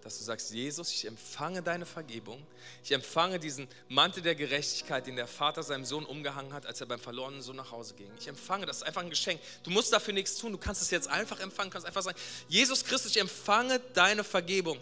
dass 0.08 0.16
du 0.16 0.24
sagst, 0.24 0.52
Jesus, 0.52 0.90
ich 0.90 1.04
empfange 1.06 1.62
deine 1.62 1.84
Vergebung, 1.84 2.42
ich 2.82 2.92
empfange 2.92 3.38
diesen 3.38 3.68
Mantel 3.88 4.22
der 4.22 4.34
Gerechtigkeit, 4.34 5.06
den 5.06 5.16
der 5.16 5.26
Vater 5.26 5.62
seinem 5.62 5.84
Sohn 5.84 6.06
umgehangen 6.06 6.54
hat, 6.54 6.64
als 6.64 6.80
er 6.80 6.86
beim 6.86 6.98
verlorenen 6.98 7.42
Sohn 7.42 7.56
nach 7.56 7.72
Hause 7.72 7.92
ging. 7.92 8.10
Ich 8.18 8.26
empfange, 8.26 8.64
das 8.64 8.78
ist 8.78 8.82
einfach 8.84 9.02
ein 9.02 9.10
Geschenk. 9.10 9.38
Du 9.64 9.70
musst 9.70 9.92
dafür 9.92 10.14
nichts 10.14 10.36
tun, 10.38 10.52
du 10.52 10.56
kannst 10.56 10.80
es 10.80 10.90
jetzt 10.90 11.08
einfach 11.08 11.40
empfangen, 11.40 11.70
kannst 11.70 11.86
einfach 11.86 12.02
sagen, 12.02 12.16
Jesus 12.48 12.84
Christus, 12.84 13.10
ich 13.10 13.20
empfange 13.20 13.80
deine 13.92 14.24
Vergebung. 14.24 14.78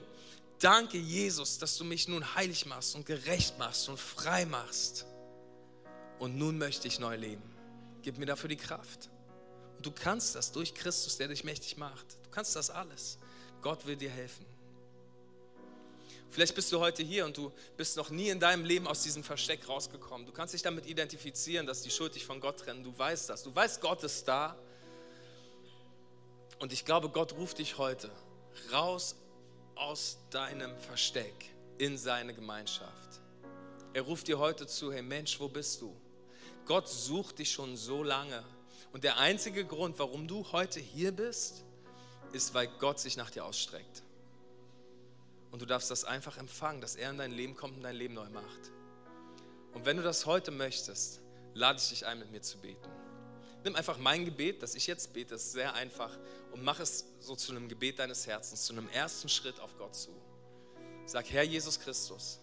Danke, 0.59 0.97
Jesus, 0.97 1.59
dass 1.59 1.77
du 1.77 1.85
mich 1.85 2.09
nun 2.09 2.35
heilig 2.35 2.65
machst 2.67 2.95
und 2.95 3.05
gerecht 3.05 3.59
machst 3.59 3.89
und 3.89 3.99
frei 3.99 4.47
machst. 4.47 5.05
Und 6.19 6.39
nun 6.39 6.57
möchte 6.57 6.89
ich 6.89 6.99
neu 6.99 7.17
leben. 7.17 7.43
Gib 8.03 8.19
mir 8.19 8.27
dafür 8.27 8.49
die 8.49 8.57
Kraft. 8.57 9.11
Und 9.77 9.85
du 9.85 9.91
kannst 9.91 10.35
das 10.35 10.53
durch 10.53 10.75
Christus, 10.75 11.19
der 11.19 11.29
dich 11.29 11.45
mächtig 11.45 11.77
macht. 11.77 12.07
Du 12.25 12.31
kannst 12.31 12.57
das 12.57 12.71
alles. 12.71 13.19
Gott 13.61 13.85
will 13.87 13.97
dir 13.97 14.11
helfen. 14.11 14.47
Vielleicht 16.31 16.55
bist 16.55 16.73
du 16.73 16.81
heute 16.81 17.03
hier 17.03 17.25
und 17.25 17.37
du 17.37 17.53
bist 17.77 17.97
noch 17.97 18.11
nie 18.11 18.29
in 18.29 18.41
deinem 18.41 18.65
Leben 18.65 18.87
aus 18.87 19.03
diesem 19.03 19.23
Versteck 19.23 19.69
rausgekommen. 19.69 20.27
Du 20.27 20.33
kannst 20.33 20.55
dich 20.55 20.63
damit 20.63 20.87
identifizieren, 20.87 21.67
dass 21.67 21.83
die 21.83 21.91
Schuld 21.91 22.15
dich 22.15 22.25
von 22.25 22.41
Gott 22.41 22.61
trennen. 22.61 22.83
Du 22.83 22.97
weißt 22.97 23.29
das. 23.29 23.43
Du 23.43 23.55
weißt, 23.55 23.81
Gott 23.81 24.03
ist 24.05 24.27
da. 24.27 24.57
Und 26.59 26.73
ich 26.73 26.85
glaube, 26.85 27.11
Gott 27.11 27.35
ruft 27.35 27.59
dich 27.59 27.79
heute 27.79 28.11
raus 28.73 29.17
aus 29.77 30.19
deinem 30.31 30.77
Versteck 30.79 31.55
in 31.79 31.97
seine 31.97 32.35
Gemeinschaft. 32.35 33.21
Er 33.93 34.03
ruft 34.03 34.29
dir 34.29 34.39
heute 34.39 34.67
zu, 34.67 34.93
hey 34.93 35.03
Mensch, 35.03 35.39
wo 35.41 35.49
bist 35.49 35.81
du? 35.81 35.95
Gott 36.65 36.89
sucht 36.89 37.39
dich 37.39 37.53
schon 37.53 37.77
so 37.77 38.03
lange. 38.03 38.45
Und 38.93 39.05
der 39.05 39.19
einzige 39.19 39.65
Grund, 39.65 39.99
warum 39.99 40.27
du 40.27 40.51
heute 40.53 40.81
hier 40.81 41.13
bist, 41.13 41.65
ist, 42.33 42.55
weil 42.55 42.69
Gott 42.79 42.99
sich 42.99 43.17
nach 43.17 43.31
dir 43.31 43.45
ausstreckt. 43.45 44.03
Und 45.51 45.63
du 45.63 45.67
darfst 45.67 45.91
das 45.91 46.05
einfach 46.05 46.37
empfangen, 46.39 46.81
dass 46.81 46.97
er 46.97 47.11
in 47.11 47.19
dein 47.19 47.33
Leben 47.33 47.55
kommt 47.55 47.77
und 47.77 47.83
dein 47.83 47.97
Leben 47.97 48.15
neu 48.15 48.29
macht. 48.29 48.73
Und 49.73 49.87
wenn 49.87 49.97
du 49.97 50.03
das 50.03 50.27
heute 50.27 50.51
möchtest, 50.51 51.21
lade 51.55 51.79
ich 51.79 51.89
dich 51.89 52.07
ein, 52.07 52.19
mit 52.19 52.31
mir 52.31 52.43
zu 52.43 52.59
beten. 52.59 52.91
Nimm 53.67 53.75
einfach 53.75 53.99
mein 53.99 54.25
Gebet, 54.25 54.63
das 54.63 54.77
ich 54.77 54.87
jetzt 54.87 55.13
bete, 55.13 55.35
ist 55.35 55.51
sehr 55.51 55.75
einfach 55.75 56.17
und 56.53 56.63
mach 56.63 56.79
es 56.79 57.05
so 57.19 57.35
zu 57.35 57.51
einem 57.51 57.69
Gebet 57.69 57.99
deines 57.99 58.25
Herzens, 58.25 58.65
zu 58.65 58.73
einem 58.73 58.89
ersten 58.91 59.29
Schritt 59.29 59.59
auf 59.59 59.77
Gott 59.77 59.93
zu. 59.97 60.11
Sag, 61.05 61.29
Herr 61.31 61.43
Jesus 61.43 61.81
Christus, 61.81 62.39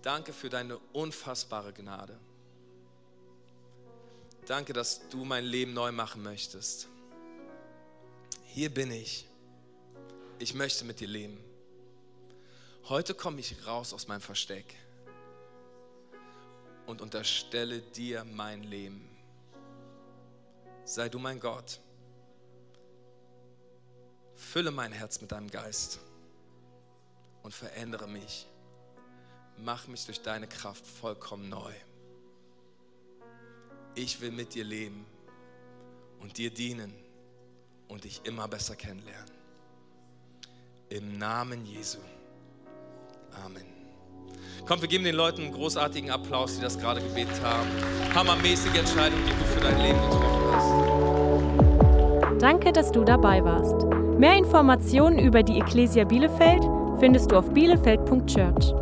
danke 0.00 0.32
für 0.32 0.48
deine 0.48 0.78
unfassbare 0.94 1.74
Gnade. 1.74 2.18
Danke, 4.46 4.72
dass 4.72 5.06
du 5.10 5.22
mein 5.26 5.44
Leben 5.44 5.74
neu 5.74 5.92
machen 5.92 6.22
möchtest. 6.22 6.88
Hier 8.46 8.72
bin 8.72 8.90
ich. 8.90 9.28
Ich 10.38 10.54
möchte 10.54 10.86
mit 10.86 11.00
dir 11.00 11.08
leben. 11.08 11.38
Heute 12.88 13.12
komme 13.12 13.38
ich 13.40 13.66
raus 13.66 13.92
aus 13.92 14.08
meinem 14.08 14.22
Versteck 14.22 14.74
und 16.86 17.02
unterstelle 17.02 17.82
dir 17.82 18.24
mein 18.24 18.62
Leben. 18.62 19.10
Sei 20.90 21.08
du 21.08 21.20
mein 21.20 21.38
Gott. 21.38 21.78
Fülle 24.34 24.72
mein 24.72 24.90
Herz 24.90 25.20
mit 25.20 25.30
deinem 25.30 25.48
Geist 25.48 26.00
und 27.44 27.54
verändere 27.54 28.08
mich. 28.08 28.48
Mach 29.58 29.86
mich 29.86 30.04
durch 30.06 30.20
deine 30.20 30.48
Kraft 30.48 30.84
vollkommen 30.84 31.48
neu. 31.48 31.72
Ich 33.94 34.20
will 34.20 34.32
mit 34.32 34.52
dir 34.54 34.64
leben 34.64 35.06
und 36.18 36.38
dir 36.38 36.50
dienen 36.50 36.92
und 37.86 38.02
dich 38.02 38.22
immer 38.24 38.48
besser 38.48 38.74
kennenlernen. 38.74 39.30
Im 40.88 41.18
Namen 41.18 41.66
Jesu. 41.66 42.00
Amen. 43.44 43.66
Komm, 44.66 44.80
wir 44.80 44.88
geben 44.88 45.04
den 45.04 45.14
Leuten 45.14 45.42
einen 45.42 45.52
großartigen 45.52 46.10
Applaus, 46.10 46.56
die 46.56 46.62
das 46.62 46.76
gerade 46.76 47.00
gebetet 47.00 47.40
haben. 47.42 47.68
Hammermäßige 48.12 48.74
Entscheidung, 48.74 49.24
die 49.24 49.30
du 49.30 49.44
für 49.44 49.60
dein 49.60 49.80
Leben 49.80 50.00
getroffen 50.00 50.32
hast. 50.32 50.39
Danke, 52.38 52.72
dass 52.72 52.90
du 52.90 53.04
dabei 53.04 53.44
warst. 53.44 53.86
Mehr 54.18 54.36
Informationen 54.36 55.18
über 55.18 55.42
die 55.42 55.58
Ecclesia 55.58 56.04
Bielefeld 56.04 56.62
findest 56.98 57.30
du 57.30 57.36
auf 57.36 57.50
bielefeld.church. 57.50 58.74